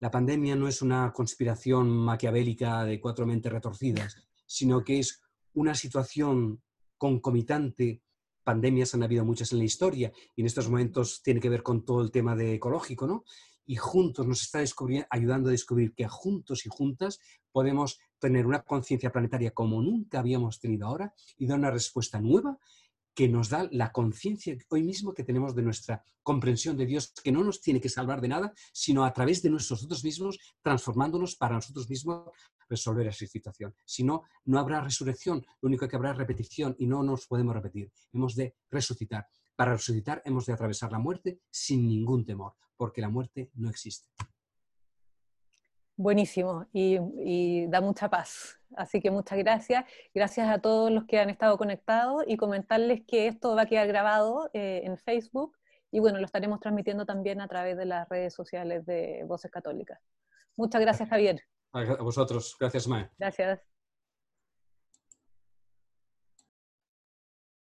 La 0.00 0.10
pandemia 0.10 0.56
no 0.56 0.66
es 0.66 0.82
una 0.82 1.12
conspiración 1.12 1.88
maquiavélica 1.88 2.84
de 2.84 3.00
cuatro 3.00 3.26
mentes 3.26 3.52
retorcidas, 3.52 4.16
sino 4.44 4.82
que 4.82 4.98
es 4.98 5.22
una 5.52 5.76
situación 5.76 6.60
concomitante. 6.98 8.02
Pandemias 8.42 8.92
han 8.94 9.04
habido 9.04 9.24
muchas 9.24 9.52
en 9.52 9.58
la 9.58 9.64
historia 9.64 10.12
y 10.34 10.40
en 10.40 10.46
estos 10.48 10.68
momentos 10.68 11.22
tiene 11.22 11.38
que 11.38 11.48
ver 11.48 11.62
con 11.62 11.84
todo 11.84 12.02
el 12.02 12.10
tema 12.10 12.34
de 12.34 12.54
ecológico, 12.54 13.06
¿no? 13.06 13.24
Y 13.64 13.76
juntos 13.76 14.26
nos 14.26 14.42
está 14.42 14.58
ayudando 15.10 15.48
a 15.48 15.52
descubrir 15.52 15.94
que 15.94 16.08
juntos 16.08 16.66
y 16.66 16.68
juntas 16.68 17.20
podemos 17.52 18.00
tener 18.24 18.46
una 18.46 18.62
conciencia 18.62 19.12
planetaria 19.12 19.50
como 19.50 19.82
nunca 19.82 20.18
habíamos 20.18 20.58
tenido 20.58 20.86
ahora 20.86 21.12
y 21.36 21.46
dar 21.46 21.58
una 21.58 21.70
respuesta 21.70 22.22
nueva 22.22 22.58
que 23.12 23.28
nos 23.28 23.50
da 23.50 23.68
la 23.70 23.92
conciencia 23.92 24.56
hoy 24.70 24.82
mismo 24.82 25.12
que 25.12 25.24
tenemos 25.24 25.54
de 25.54 25.60
nuestra 25.60 26.02
comprensión 26.22 26.74
de 26.78 26.86
Dios, 26.86 27.12
que 27.22 27.30
no 27.30 27.44
nos 27.44 27.60
tiene 27.60 27.82
que 27.82 27.90
salvar 27.90 28.22
de 28.22 28.28
nada, 28.28 28.54
sino 28.72 29.04
a 29.04 29.12
través 29.12 29.42
de 29.42 29.50
nosotros 29.50 30.02
mismos, 30.02 30.38
transformándonos 30.62 31.36
para 31.36 31.56
nosotros 31.56 31.90
mismos 31.90 32.30
resolver 32.66 33.06
esa 33.06 33.26
situación. 33.26 33.74
Si 33.84 34.02
no, 34.04 34.22
no 34.46 34.58
habrá 34.58 34.80
resurrección, 34.80 35.44
lo 35.60 35.66
único 35.66 35.86
que 35.86 35.96
habrá 35.96 36.12
es 36.12 36.16
repetición 36.16 36.74
y 36.78 36.86
no 36.86 37.02
nos 37.02 37.26
podemos 37.26 37.54
repetir. 37.54 37.92
Hemos 38.10 38.34
de 38.36 38.54
resucitar. 38.70 39.26
Para 39.54 39.74
resucitar 39.74 40.22
hemos 40.24 40.46
de 40.46 40.54
atravesar 40.54 40.90
la 40.90 40.98
muerte 40.98 41.40
sin 41.50 41.86
ningún 41.86 42.24
temor, 42.24 42.54
porque 42.74 43.02
la 43.02 43.10
muerte 43.10 43.50
no 43.52 43.68
existe. 43.68 44.08
Buenísimo 45.96 46.66
y, 46.72 47.66
da 47.68 47.80
mucha 47.80 48.08
paz. 48.08 48.58
Así 48.76 49.00
que 49.00 49.10
muchas 49.10 49.38
gracias. 49.38 49.84
Gracias 50.12 50.48
a 50.48 50.58
todos 50.60 50.90
los 50.90 51.04
que 51.04 51.20
han 51.20 51.30
estado 51.30 51.56
conectados 51.56 52.24
y 52.26 52.36
comentarles 52.36 53.02
que 53.06 53.28
esto 53.28 53.54
va 53.54 53.62
a 53.62 53.66
quedar 53.66 53.86
grabado 53.86 54.50
eh, 54.52 54.82
en 54.84 54.98
Facebook 54.98 55.56
y 55.92 56.00
bueno, 56.00 56.18
lo 56.18 56.24
estaremos 56.24 56.58
transmitiendo 56.58 57.06
también 57.06 57.40
a 57.40 57.46
través 57.46 57.76
de 57.76 57.84
las 57.84 58.08
redes 58.08 58.34
sociales 58.34 58.84
de 58.84 59.22
Voces 59.26 59.50
Católicas. 59.52 60.00
Muchas 60.56 60.80
gracias, 60.80 61.08
Javier. 61.08 61.40
A 61.72 62.02
vosotros. 62.02 62.56
Gracias, 62.58 62.88
Mae. 62.88 63.08
Gracias. 63.16 63.73